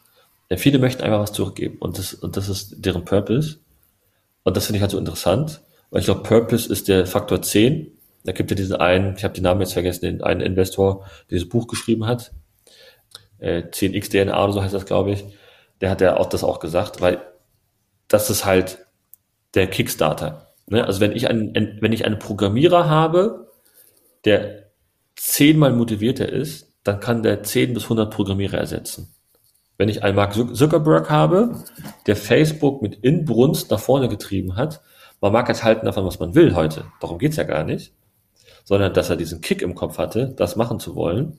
Ja, 0.50 0.58
viele 0.58 0.78
möchten 0.78 1.02
einfach 1.02 1.20
was 1.20 1.34
zurückgeben 1.34 1.78
und 1.80 1.98
das, 1.98 2.14
und 2.14 2.38
das 2.38 2.50
ist 2.50 2.86
deren 2.86 3.04
Purpose. 3.04 3.58
Und 4.44 4.56
das 4.56 4.68
finde 4.68 4.78
ich 4.78 4.82
halt 4.84 4.92
so 4.92 5.00
interessant, 5.00 5.62
weil 5.90 6.02
ich 6.02 6.06
glaube, 6.06 6.22
Purpose 6.22 6.72
ist 6.72 6.88
der 6.88 7.08
Faktor 7.08 7.42
10 7.42 7.95
da 8.26 8.32
gibt 8.32 8.50
ja 8.50 8.56
diesen 8.56 8.76
einen, 8.76 9.16
ich 9.16 9.24
habe 9.24 9.34
den 9.34 9.44
Namen 9.44 9.62
jetzt 9.62 9.74
vergessen, 9.74 10.06
den 10.06 10.24
einen 10.24 10.42
Investor, 10.42 11.06
der 11.30 11.38
dieses 11.38 11.50
Buch 11.50 11.68
geschrieben 11.68 12.08
hat, 12.08 12.34
äh, 13.38 13.64
10x 13.70 14.10
DNA 14.10 14.44
oder 14.44 14.54
so 14.54 14.64
heißt 14.64 14.74
das, 14.74 14.86
glaube 14.86 15.12
ich, 15.12 15.24
der 15.80 15.92
hat 15.92 16.02
ja 16.02 16.18
auch 16.18 16.28
das 16.28 16.44
auch 16.44 16.60
gesagt, 16.60 17.02
weil 17.02 17.22
das 18.08 18.30
ist 18.30 18.46
halt 18.46 18.86
der 19.54 19.68
Kickstarter. 19.68 20.54
Ne? 20.68 20.86
Also 20.86 21.02
wenn 21.02 21.12
ich 21.12 21.30
einen, 21.30 21.78
wenn 21.82 21.94
ich 21.94 22.06
einen 22.06 22.18
Programmierer 22.18 22.90
habe, 22.90 23.52
der 24.26 24.72
zehnmal 25.16 25.74
motivierter 25.74 26.28
ist, 26.28 26.74
dann 26.84 27.00
kann 27.00 27.24
der 27.24 27.44
10 27.44 27.74
bis 27.74 27.84
100 27.84 28.12
Programmierer 28.12 28.58
ersetzen. 28.58 29.14
Wenn 29.78 29.90
ich 29.90 30.04
einen 30.04 30.16
Mark 30.16 30.34
Zuckerberg 30.34 31.10
habe, 31.10 31.64
der 32.08 32.16
Facebook 32.16 32.82
mit 32.82 32.96
Inbrunst 32.96 33.70
nach 33.70 33.80
vorne 33.80 34.08
getrieben 34.08 34.56
hat, 34.56 34.82
man 35.22 35.34
mag 35.34 35.48
jetzt 35.48 35.64
halten 35.64 35.86
davon, 35.86 36.06
was 36.06 36.20
man 36.20 36.34
will 36.34 36.56
heute. 36.56 36.86
Darum 37.02 37.20
geht's 37.20 37.36
ja 37.36 37.44
gar 37.44 37.64
nicht 37.64 37.94
sondern 38.66 38.94
dass 38.94 39.10
er 39.10 39.16
diesen 39.16 39.40
Kick 39.40 39.62
im 39.62 39.76
Kopf 39.76 39.98
hatte, 39.98 40.34
das 40.36 40.58
machen 40.58 40.80
zu 40.80 40.96
wollen, 40.96 41.38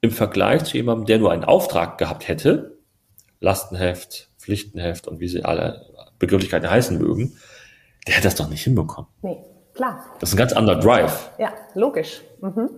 im 0.00 0.10
Vergleich 0.10 0.64
zu 0.64 0.76
jemandem, 0.76 1.06
der 1.06 1.18
nur 1.18 1.32
einen 1.32 1.44
Auftrag 1.44 1.96
gehabt 1.96 2.28
hätte, 2.28 2.76
Lastenheft, 3.40 4.30
Pflichtenheft 4.36 5.08
und 5.08 5.20
wie 5.20 5.28
sie 5.28 5.44
alle 5.44 5.86
Begrifflichkeiten 6.18 6.68
heißen 6.68 6.98
mögen, 6.98 7.36
der 8.06 8.14
hätte 8.14 8.24
das 8.24 8.34
doch 8.34 8.48
nicht 8.48 8.62
hinbekommen. 8.62 9.08
Nee, 9.22 9.38
klar. 9.74 10.04
Das 10.20 10.30
ist 10.30 10.34
ein 10.34 10.38
ganz 10.38 10.52
anderer 10.52 10.80
Drive. 10.80 11.30
Ja, 11.38 11.52
logisch. 11.74 12.22
Mhm. 12.40 12.70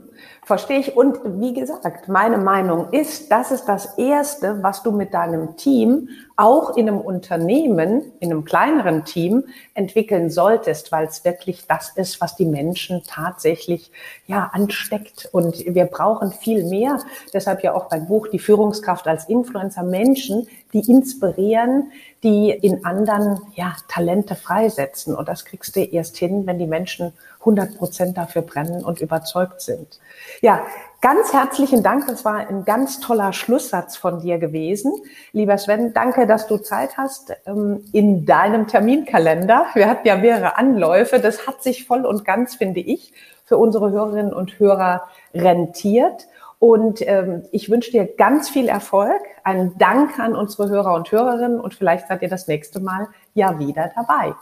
Verstehe 0.42 0.78
ich. 0.78 0.96
Und 0.96 1.18
wie 1.40 1.52
gesagt, 1.52 2.08
meine 2.08 2.38
Meinung 2.38 2.90
ist, 2.92 3.30
das 3.30 3.50
ist 3.50 3.66
das 3.66 3.98
Erste, 3.98 4.62
was 4.62 4.82
du 4.82 4.90
mit 4.90 5.12
deinem 5.12 5.56
Team 5.56 6.08
auch 6.36 6.76
in 6.76 6.88
einem 6.88 7.00
Unternehmen, 7.00 8.12
in 8.20 8.30
einem 8.30 8.44
kleineren 8.44 9.04
Team 9.04 9.44
entwickeln 9.74 10.30
solltest, 10.30 10.92
weil 10.92 11.06
es 11.06 11.24
wirklich 11.24 11.66
das 11.66 11.90
ist, 11.90 12.20
was 12.22 12.36
die 12.36 12.46
Menschen 12.46 13.02
tatsächlich 13.06 13.92
ja 14.26 14.50
ansteckt. 14.52 15.28
Und 15.32 15.62
wir 15.66 15.84
brauchen 15.84 16.32
viel 16.32 16.64
mehr. 16.64 16.98
Deshalb 17.34 17.62
ja 17.62 17.74
auch 17.74 17.90
mein 17.90 18.06
Buch 18.06 18.28
Die 18.28 18.38
Führungskraft 18.38 19.06
als 19.06 19.28
Influencer 19.28 19.82
Menschen, 19.82 20.46
die 20.72 20.90
inspirieren, 20.90 21.92
die 22.22 22.50
in 22.50 22.84
anderen 22.84 23.40
ja 23.54 23.74
Talente 23.88 24.34
freisetzen. 24.34 25.14
Und 25.14 25.28
das 25.28 25.44
kriegst 25.44 25.76
du 25.76 25.80
erst 25.80 26.16
hin, 26.16 26.46
wenn 26.46 26.58
die 26.58 26.66
Menschen 26.66 27.12
100 27.40 27.78
Prozent 27.78 28.16
dafür 28.16 28.42
brennen 28.42 28.84
und 28.84 29.00
überzeugt 29.00 29.62
sind. 29.62 29.98
Ja, 30.42 30.60
ganz 31.00 31.32
herzlichen 31.32 31.82
Dank. 31.82 32.06
Das 32.06 32.24
war 32.24 32.36
ein 32.36 32.64
ganz 32.64 33.00
toller 33.00 33.32
Schlusssatz 33.32 33.96
von 33.96 34.20
dir 34.20 34.38
gewesen. 34.38 34.92
Lieber 35.32 35.56
Sven, 35.56 35.94
danke, 35.94 36.26
dass 36.26 36.46
du 36.46 36.58
Zeit 36.58 36.98
hast 36.98 37.32
ähm, 37.46 37.84
in 37.92 38.26
deinem 38.26 38.68
Terminkalender. 38.68 39.66
Wir 39.74 39.88
hatten 39.88 40.06
ja 40.06 40.16
mehrere 40.16 40.58
Anläufe. 40.58 41.18
Das 41.18 41.46
hat 41.46 41.62
sich 41.62 41.86
voll 41.86 42.04
und 42.04 42.24
ganz, 42.24 42.56
finde 42.56 42.80
ich, 42.80 43.12
für 43.44 43.56
unsere 43.56 43.90
Hörerinnen 43.90 44.34
und 44.34 44.58
Hörer 44.58 45.02
rentiert. 45.34 46.28
Und 46.58 47.00
ähm, 47.08 47.44
ich 47.52 47.70
wünsche 47.70 47.90
dir 47.90 48.04
ganz 48.04 48.50
viel 48.50 48.68
Erfolg. 48.68 49.22
Einen 49.44 49.78
Dank 49.78 50.18
an 50.18 50.36
unsere 50.36 50.68
Hörer 50.68 50.94
und 50.94 51.10
Hörerinnen 51.10 51.58
und 51.58 51.72
vielleicht 51.72 52.08
seid 52.08 52.20
ihr 52.20 52.28
das 52.28 52.48
nächste 52.48 52.80
Mal 52.80 53.08
ja 53.32 53.58
wieder 53.58 53.90
dabei. 53.96 54.34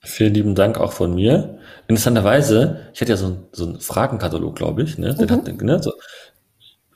Vielen 0.00 0.34
lieben 0.34 0.54
Dank 0.54 0.78
auch 0.78 0.92
von 0.92 1.14
mir. 1.14 1.58
Interessanterweise, 1.88 2.88
ich 2.94 3.00
hatte 3.00 3.12
ja 3.12 3.16
so, 3.16 3.26
ein, 3.26 3.46
so 3.52 3.66
einen 3.66 3.80
Fragenkatalog, 3.80 4.54
glaube 4.54 4.82
ich, 4.82 4.96
ne? 4.96 5.14
Den 5.14 5.26
mhm. 5.26 5.32
hat, 5.32 5.62
ne? 5.62 5.82
So, 5.82 5.92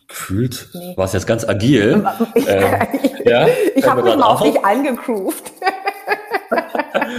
gefühlt 0.07 0.69
nee. 0.75 0.97
war 0.97 1.07
es 1.07 1.13
jetzt 1.13 1.27
ganz 1.27 1.49
agil. 1.49 2.07
Ich, 2.35 2.49
ähm, 2.49 2.87
ja, 3.25 3.47
ich 3.75 3.87
habe 3.87 4.03
mich 4.03 4.17
mal 4.17 4.23
auf 4.23 4.43
dich 4.43 4.65
eingegroovt. 4.65 5.53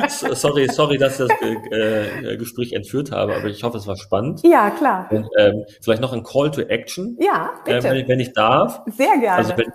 sorry, 0.34 0.67
sorry, 0.71 0.97
dass 0.97 1.19
ich 1.19 1.27
das 1.27 1.38
äh, 1.71 2.38
Gespräch 2.38 2.73
entführt 2.73 3.11
habe, 3.11 3.36
aber 3.36 3.45
ich 3.45 3.63
hoffe, 3.63 3.77
es 3.77 3.88
war 3.88 3.97
spannend. 3.97 4.41
Ja, 4.43 4.69
klar. 4.69 5.07
Und, 5.11 5.27
ähm, 5.38 5.65
vielleicht 5.81 6.01
noch 6.01 6.13
ein 6.13 6.23
Call 6.23 6.51
to 6.51 6.61
Action. 6.61 7.17
Ja, 7.19 7.51
bitte. 7.65 7.77
Ähm, 7.77 7.84
wenn, 7.84 7.95
ich, 7.97 8.07
wenn, 8.07 8.19
ich, 8.19 8.34
darf. 8.34 8.81
Sehr 8.95 9.17
gerne. 9.17 9.38
Also 9.38 9.57
wenn, 9.57 9.71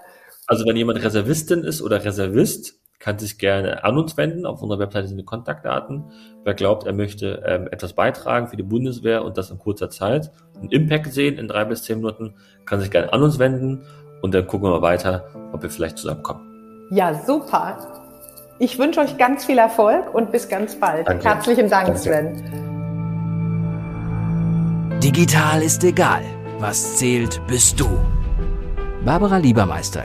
also 0.47 0.65
wenn 0.67 0.77
jemand 0.77 1.03
Reservistin 1.03 1.65
ist 1.65 1.83
oder 1.83 2.05
Reservist, 2.05 2.78
kann 2.99 3.19
sich 3.19 3.39
gerne 3.39 3.85
an 3.85 3.97
uns 3.97 4.17
wenden. 4.17 4.45
Auf 4.47 4.63
unserer 4.63 4.81
Webseite 4.81 5.09
sind 5.09 5.19
die 5.19 5.25
Kontaktdaten. 5.25 6.05
Wer 6.45 6.55
glaubt, 6.55 6.87
er 6.87 6.93
möchte 6.93 7.43
ähm, 7.47 7.69
etwas 7.71 7.93
beitragen 7.93 8.49
für 8.49 8.57
die 8.57 8.63
Bundeswehr 8.63 9.25
und 9.25 9.39
das 9.39 9.51
in 9.51 9.59
kurzer 9.59 9.91
Zeit, 9.91 10.33
einen 10.57 10.71
Impact 10.71 11.13
sehen 11.13 11.39
in 11.39 11.49
drei 11.49 11.65
bis 11.65 11.85
zehn 11.85 11.99
Minuten, 11.99 12.35
kann 12.65 12.81
sich 12.81 12.91
gerne 12.91 13.13
an 13.13 13.23
uns 13.23 13.39
wenden 13.39 13.85
und 14.23 14.35
dann 14.35 14.47
gucken 14.47 14.69
wir 14.69 14.73
mal 14.73 14.83
weiter, 14.83 15.29
ob 15.53 15.63
wir 15.63 15.71
vielleicht 15.71 15.99
zusammenkommen. 15.99 16.89
Ja, 16.91 17.15
super. 17.15 17.79
Ich 18.59 18.79
wünsche 18.79 19.01
euch 19.01 19.17
ganz 19.19 19.45
viel 19.45 19.59
Erfolg 19.59 20.13
und 20.13 20.33
bis 20.33 20.49
ganz 20.49 20.75
bald. 20.75 21.07
Danke. 21.07 21.25
Herzlichen 21.25 21.69
Dank, 21.69 21.87
Danke. 21.87 22.01
Sven. 22.01 22.69
Digital 25.01 25.63
ist 25.63 25.85
egal. 25.85 26.23
Was 26.59 26.97
zählt, 26.97 27.41
bist 27.47 27.79
du. 27.79 27.87
Barbara 29.05 29.37
Liebermeister 29.37 30.05